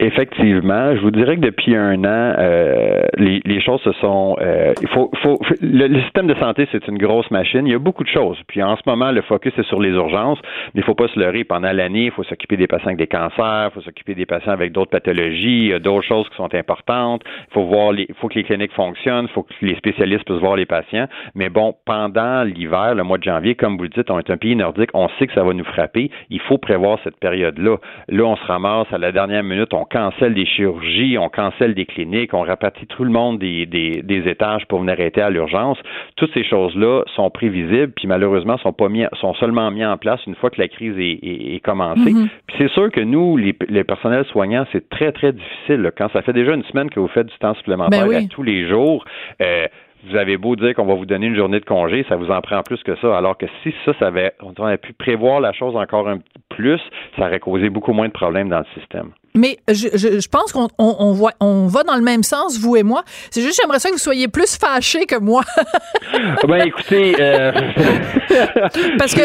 Effectivement, 0.00 0.96
je 0.96 1.00
vous 1.02 1.12
dirais 1.12 1.36
que 1.36 1.40
depuis 1.40 1.76
un 1.76 2.02
an, 2.02 2.34
euh, 2.36 3.04
les, 3.16 3.40
les, 3.44 3.60
choses 3.60 3.80
se 3.82 3.92
sont. 3.92 4.36
Euh, 4.40 4.72
il 4.82 4.88
faut, 4.88 5.08
faut 5.22 5.38
le, 5.60 6.00
système 6.02 6.26
de 6.26 6.34
santé, 6.34 6.66
c'est 6.72 6.88
une 6.88 6.98
grosse 6.98 7.30
machine. 7.30 7.64
Il 7.64 7.70
y 7.70 7.76
a 7.76 7.78
beaucoup 7.78 8.02
de 8.02 8.08
choses. 8.08 8.36
Puis 8.48 8.60
en 8.60 8.76
ce 8.76 8.82
moment, 8.86 9.12
le 9.12 9.22
focus 9.22 9.52
est 9.56 9.62
sur 9.68 9.80
les 9.80 9.90
urgences, 9.90 10.40
mais 10.74 10.80
il 10.80 10.84
faut 10.84 10.96
pas 10.96 11.06
se 11.06 11.18
leurrer. 11.18 11.44
Pendant 11.44 11.70
l'année, 11.70 12.06
il 12.06 12.10
faut 12.10 12.24
s'occuper 12.24 12.56
des 12.56 12.66
patients 12.66 12.88
avec 12.88 12.98
des 12.98 13.06
cancers, 13.06 13.70
il 13.70 13.70
faut 13.72 13.82
s'occuper 13.82 14.16
des 14.16 14.26
patients 14.26 14.50
avec 14.50 14.72
d'autres 14.72 14.90
pathologies, 14.90 15.58
il 15.58 15.68
y 15.68 15.72
a 15.72 15.78
d'autres 15.78 16.06
choses 16.06 16.28
qui 16.28 16.36
sont 16.36 16.52
importantes. 16.52 17.22
Il 17.50 17.54
faut 17.54 17.64
voir, 17.64 17.92
les, 17.92 18.08
faut 18.20 18.26
que 18.26 18.34
les 18.34 18.42
cliniques 18.42 18.72
fonctionnent, 18.72 19.26
il 19.30 19.32
faut 19.32 19.44
que 19.44 19.54
les 19.62 19.76
spécialistes 19.76 20.24
puissent 20.24 20.40
voir 20.40 20.56
les 20.56 20.66
patients. 20.66 21.06
Mais 21.36 21.50
bon, 21.50 21.72
pendant 21.84 22.42
l'hiver, 22.42 22.96
le 22.96 23.04
mois 23.04 23.18
de 23.18 23.24
janvier, 23.24 23.54
comme 23.54 23.76
vous 23.76 23.84
le 23.84 23.90
dites, 23.90 24.10
on 24.10 24.18
est 24.18 24.28
un 24.28 24.38
pays 24.38 24.56
nordique, 24.56 24.90
on 24.92 25.08
sait 25.20 25.28
que 25.28 25.34
ça 25.34 25.44
va 25.44 25.52
nous 25.52 25.64
frapper. 25.64 26.10
Il 26.30 26.40
faut 26.40 26.58
prévoir 26.58 26.98
cette 27.04 27.20
période-là. 27.20 27.76
Là, 28.08 28.24
on 28.24 28.34
se 28.34 28.44
ramasse 28.44 28.88
à 28.92 28.98
la 28.98 29.12
dernière 29.12 29.44
minute, 29.44 29.72
on 29.72 29.83
cancelle 29.84 30.34
des 30.34 30.46
chirurgies, 30.46 31.18
on 31.18 31.28
cancelle 31.28 31.74
des 31.74 31.86
cliniques, 31.86 32.34
on 32.34 32.42
rapatrie 32.42 32.86
tout 32.86 33.04
le 33.04 33.10
monde 33.10 33.38
des, 33.38 33.66
des, 33.66 34.28
étages 34.28 34.66
pour 34.66 34.80
venir 34.80 34.94
arrêter 34.94 35.20
à 35.20 35.30
l'urgence. 35.30 35.78
Toutes 36.16 36.32
ces 36.32 36.44
choses-là 36.44 37.02
sont 37.14 37.30
prévisibles, 37.30 37.92
puis 37.94 38.06
malheureusement 38.06 38.58
sont 38.58 38.72
pas 38.72 38.88
mis, 38.88 39.04
sont 39.20 39.34
seulement 39.34 39.70
mis 39.70 39.84
en 39.84 39.96
place 39.96 40.20
une 40.26 40.34
fois 40.34 40.50
que 40.50 40.60
la 40.60 40.68
crise 40.68 40.96
est, 40.98 41.18
est, 41.22 41.60
commencée. 41.60 42.12
Mm-hmm. 42.12 42.28
Puis 42.46 42.56
c'est 42.58 42.70
sûr 42.70 42.90
que 42.90 43.00
nous, 43.00 43.36
les, 43.36 43.56
les 43.68 43.84
personnels 43.84 44.24
soignants, 44.26 44.66
c'est 44.72 44.88
très 44.88 45.12
très 45.12 45.32
difficile. 45.32 45.90
Quand 45.96 46.08
ça 46.12 46.22
fait 46.22 46.32
déjà 46.32 46.54
une 46.54 46.64
semaine 46.64 46.90
que 46.90 47.00
vous 47.00 47.08
faites 47.08 47.26
du 47.26 47.38
temps 47.38 47.54
supplémentaire 47.54 48.06
ben 48.06 48.28
tous 48.28 48.42
les 48.42 48.68
jours. 48.68 49.04
Euh, 49.40 49.66
vous 50.06 50.16
avez 50.16 50.36
beau 50.36 50.54
dire 50.56 50.74
qu'on 50.74 50.84
va 50.84 50.94
vous 50.94 51.06
donner 51.06 51.26
une 51.26 51.36
journée 51.36 51.60
de 51.60 51.64
congé, 51.64 52.04
ça 52.08 52.16
vous 52.16 52.30
en 52.30 52.40
prend 52.40 52.62
plus 52.62 52.82
que 52.82 52.94
ça. 52.96 53.16
Alors 53.16 53.38
que 53.38 53.46
si 53.62 53.74
ça, 53.84 53.92
ça 53.98 54.08
avait, 54.08 54.32
on 54.42 54.52
avait 54.64 54.76
pu 54.76 54.92
prévoir 54.92 55.40
la 55.40 55.52
chose 55.52 55.76
encore 55.76 56.08
un 56.08 56.18
peu 56.18 56.40
plus, 56.56 56.80
ça 57.16 57.26
aurait 57.26 57.40
causé 57.40 57.68
beaucoup 57.70 57.92
moins 57.92 58.08
de 58.08 58.12
problèmes 58.12 58.48
dans 58.48 58.60
le 58.60 58.80
système. 58.80 59.10
Mais 59.36 59.56
je, 59.66 59.88
je, 59.94 60.20
je 60.20 60.28
pense 60.28 60.52
qu'on 60.52 60.68
on, 60.78 60.94
on, 61.00 61.12
voit, 61.12 61.32
on 61.40 61.66
va 61.66 61.82
dans 61.82 61.96
le 61.96 62.02
même 62.02 62.22
sens, 62.22 62.56
vous 62.60 62.76
et 62.76 62.84
moi. 62.84 63.02
C'est 63.32 63.40
juste, 63.40 63.58
j'aimerais 63.60 63.80
ça 63.80 63.88
que 63.88 63.94
vous 63.94 63.98
soyez 63.98 64.28
plus 64.28 64.56
fâchés 64.56 65.06
que 65.06 65.18
moi. 65.18 65.42
ben, 66.46 66.64
écoutez, 66.64 67.16
euh, 67.18 67.50
parce 68.96 69.12
que 69.12 69.22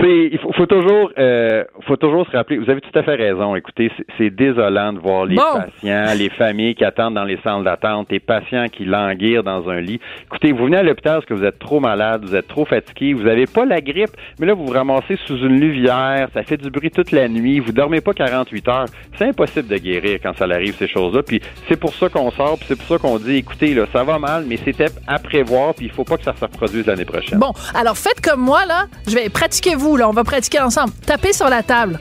c'est, 0.00 0.30
il 0.32 0.38
faut, 0.38 0.50
faut 0.52 0.64
toujours, 0.64 1.10
euh, 1.18 1.62
faut 1.86 1.96
toujours 1.96 2.26
se 2.26 2.34
rappeler. 2.34 2.56
Vous 2.56 2.70
avez 2.70 2.80
tout 2.80 2.98
à 2.98 3.02
fait 3.02 3.16
raison. 3.16 3.54
Écoutez, 3.54 3.92
c'est 4.16 4.30
désolant 4.30 4.94
de 4.94 5.00
voir 5.00 5.26
les 5.26 5.36
patients, 5.36 6.14
les 6.16 6.30
familles 6.30 6.74
qui 6.74 6.84
attendent 6.86 7.14
dans 7.14 7.24
les 7.24 7.38
centres 7.44 7.64
d'attente, 7.64 8.10
les 8.10 8.20
patients 8.20 8.68
qui 8.72 8.86
languirent 8.86 9.44
dans 9.44 9.68
un 9.68 9.78
lit. 9.82 10.00
Écoutez, 10.24 10.52
vous 10.52 10.64
venez 10.64 10.78
à 10.78 10.82
l'hôpital 10.82 11.16
parce 11.16 11.26
que 11.26 11.34
vous 11.34 11.44
êtes 11.44 11.58
trop 11.58 11.80
malade, 11.80 12.24
vous 12.24 12.34
êtes 12.34 12.48
trop 12.48 12.64
fatigué, 12.64 13.12
vous 13.12 13.24
n'avez 13.24 13.46
pas 13.46 13.66
la 13.66 13.82
grippe, 13.82 14.12
mais 14.38 14.46
là 14.46 14.54
vous 14.54 14.64
vous 14.64 14.72
ramassez 14.72 15.18
sous 15.26 15.36
une 15.36 15.60
luvière, 15.60 16.28
ça 16.32 16.42
fait 16.44 16.53
du 16.56 16.70
bruit 16.70 16.90
toute 16.90 17.12
la 17.12 17.28
nuit, 17.28 17.60
vous 17.60 17.72
dormez 17.72 18.00
pas 18.00 18.12
48 18.12 18.68
heures. 18.68 18.86
C'est 19.18 19.28
impossible 19.28 19.68
de 19.68 19.76
guérir 19.76 20.18
quand 20.22 20.32
ça 20.38 20.44
arrive, 20.44 20.74
ces 20.78 20.88
choses-là. 20.88 21.22
Puis 21.22 21.40
c'est 21.68 21.76
pour 21.76 21.94
ça 21.94 22.08
qu'on 22.08 22.30
sort, 22.30 22.58
puis 22.58 22.66
c'est 22.68 22.76
pour 22.76 22.86
ça 22.86 22.98
qu'on 22.98 23.18
dit, 23.18 23.36
écoutez, 23.36 23.74
là, 23.74 23.86
ça 23.92 24.04
va 24.04 24.18
mal, 24.18 24.44
mais 24.46 24.58
c'était 24.64 24.88
à 25.06 25.18
prévoir, 25.18 25.74
puis 25.74 25.86
il 25.86 25.92
faut 25.92 26.04
pas 26.04 26.16
que 26.16 26.24
ça 26.24 26.34
se 26.38 26.44
reproduise 26.44 26.86
l'année 26.86 27.04
prochaine. 27.04 27.38
Bon, 27.38 27.52
alors 27.74 27.96
faites 27.96 28.20
comme 28.20 28.40
moi, 28.40 28.66
là. 28.66 28.86
Je 29.06 29.14
vais 29.14 29.28
pratiquer 29.28 29.74
vous, 29.74 29.96
là. 29.96 30.08
On 30.08 30.12
va 30.12 30.24
pratiquer 30.24 30.60
ensemble. 30.60 30.92
Tapez 31.06 31.32
sur 31.32 31.48
la 31.48 31.62
table. 31.62 32.00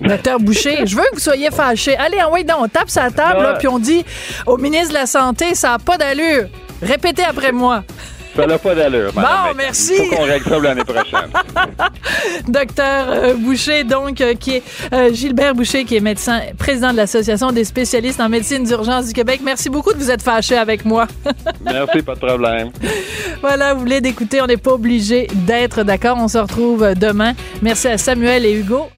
Docteur 0.00 0.38
Boucher, 0.38 0.86
je 0.86 0.94
veux 0.94 1.04
que 1.10 1.14
vous 1.14 1.20
soyez 1.20 1.50
fâché. 1.50 1.96
Allez, 1.96 2.22
envoyez 2.22 2.44
donc, 2.44 2.58
on 2.60 2.68
tape 2.68 2.90
sa 2.90 3.10
table, 3.10 3.42
là, 3.42 3.54
puis 3.54 3.68
on 3.68 3.78
dit 3.78 4.04
au 4.46 4.58
ministre 4.58 4.90
de 4.90 4.94
la 4.94 5.06
Santé, 5.06 5.54
ça 5.54 5.70
n'a 5.70 5.78
pas 5.78 5.96
d'allure. 5.96 6.48
Répétez 6.82 7.24
après 7.24 7.52
moi. 7.52 7.82
Ça 8.36 8.46
n'a 8.46 8.58
pas 8.58 8.74
d'allure. 8.74 9.12
Bon, 9.14 9.22
merci. 9.56 9.94
Il 9.98 10.08
faut 10.10 10.16
qu'on 10.16 10.22
règle 10.24 10.44
ça 10.44 10.58
l'année 10.58 10.84
prochaine. 10.84 11.30
Docteur 12.48 13.06
euh, 13.08 13.34
Boucher, 13.34 13.84
donc, 13.84 14.20
euh, 14.20 14.34
qui 14.34 14.56
est 14.56 14.62
euh, 14.92 15.12
Gilbert 15.12 15.54
Boucher, 15.54 15.84
qui 15.84 15.96
est 15.96 16.00
médecin, 16.00 16.40
président 16.58 16.92
de 16.92 16.96
l'Association 16.96 17.50
des 17.50 17.64
spécialistes 17.64 18.20
en 18.20 18.28
médecine 18.28 18.64
d'urgence 18.64 19.06
du 19.06 19.14
Québec. 19.14 19.40
Merci 19.42 19.70
beaucoup 19.70 19.92
de 19.92 19.98
vous 19.98 20.10
être 20.10 20.22
fâché 20.22 20.56
avec 20.56 20.84
moi. 20.84 21.06
merci, 21.64 22.02
pas 22.02 22.14
de 22.14 22.20
problème. 22.20 22.70
Voilà, 23.40 23.72
vous 23.72 23.80
voulez 23.80 24.00
d'écouter, 24.02 24.42
on 24.42 24.46
n'est 24.46 24.56
pas 24.56 24.72
obligé 24.72 25.28
d'être 25.32 25.82
d'accord. 25.82 26.18
On 26.20 26.28
se 26.28 26.38
retrouve 26.38 26.94
demain. 26.94 27.32
Merci 27.62 27.88
à 27.88 27.96
Samuel 27.96 28.44
et 28.44 28.52
Hugo. 28.52 28.88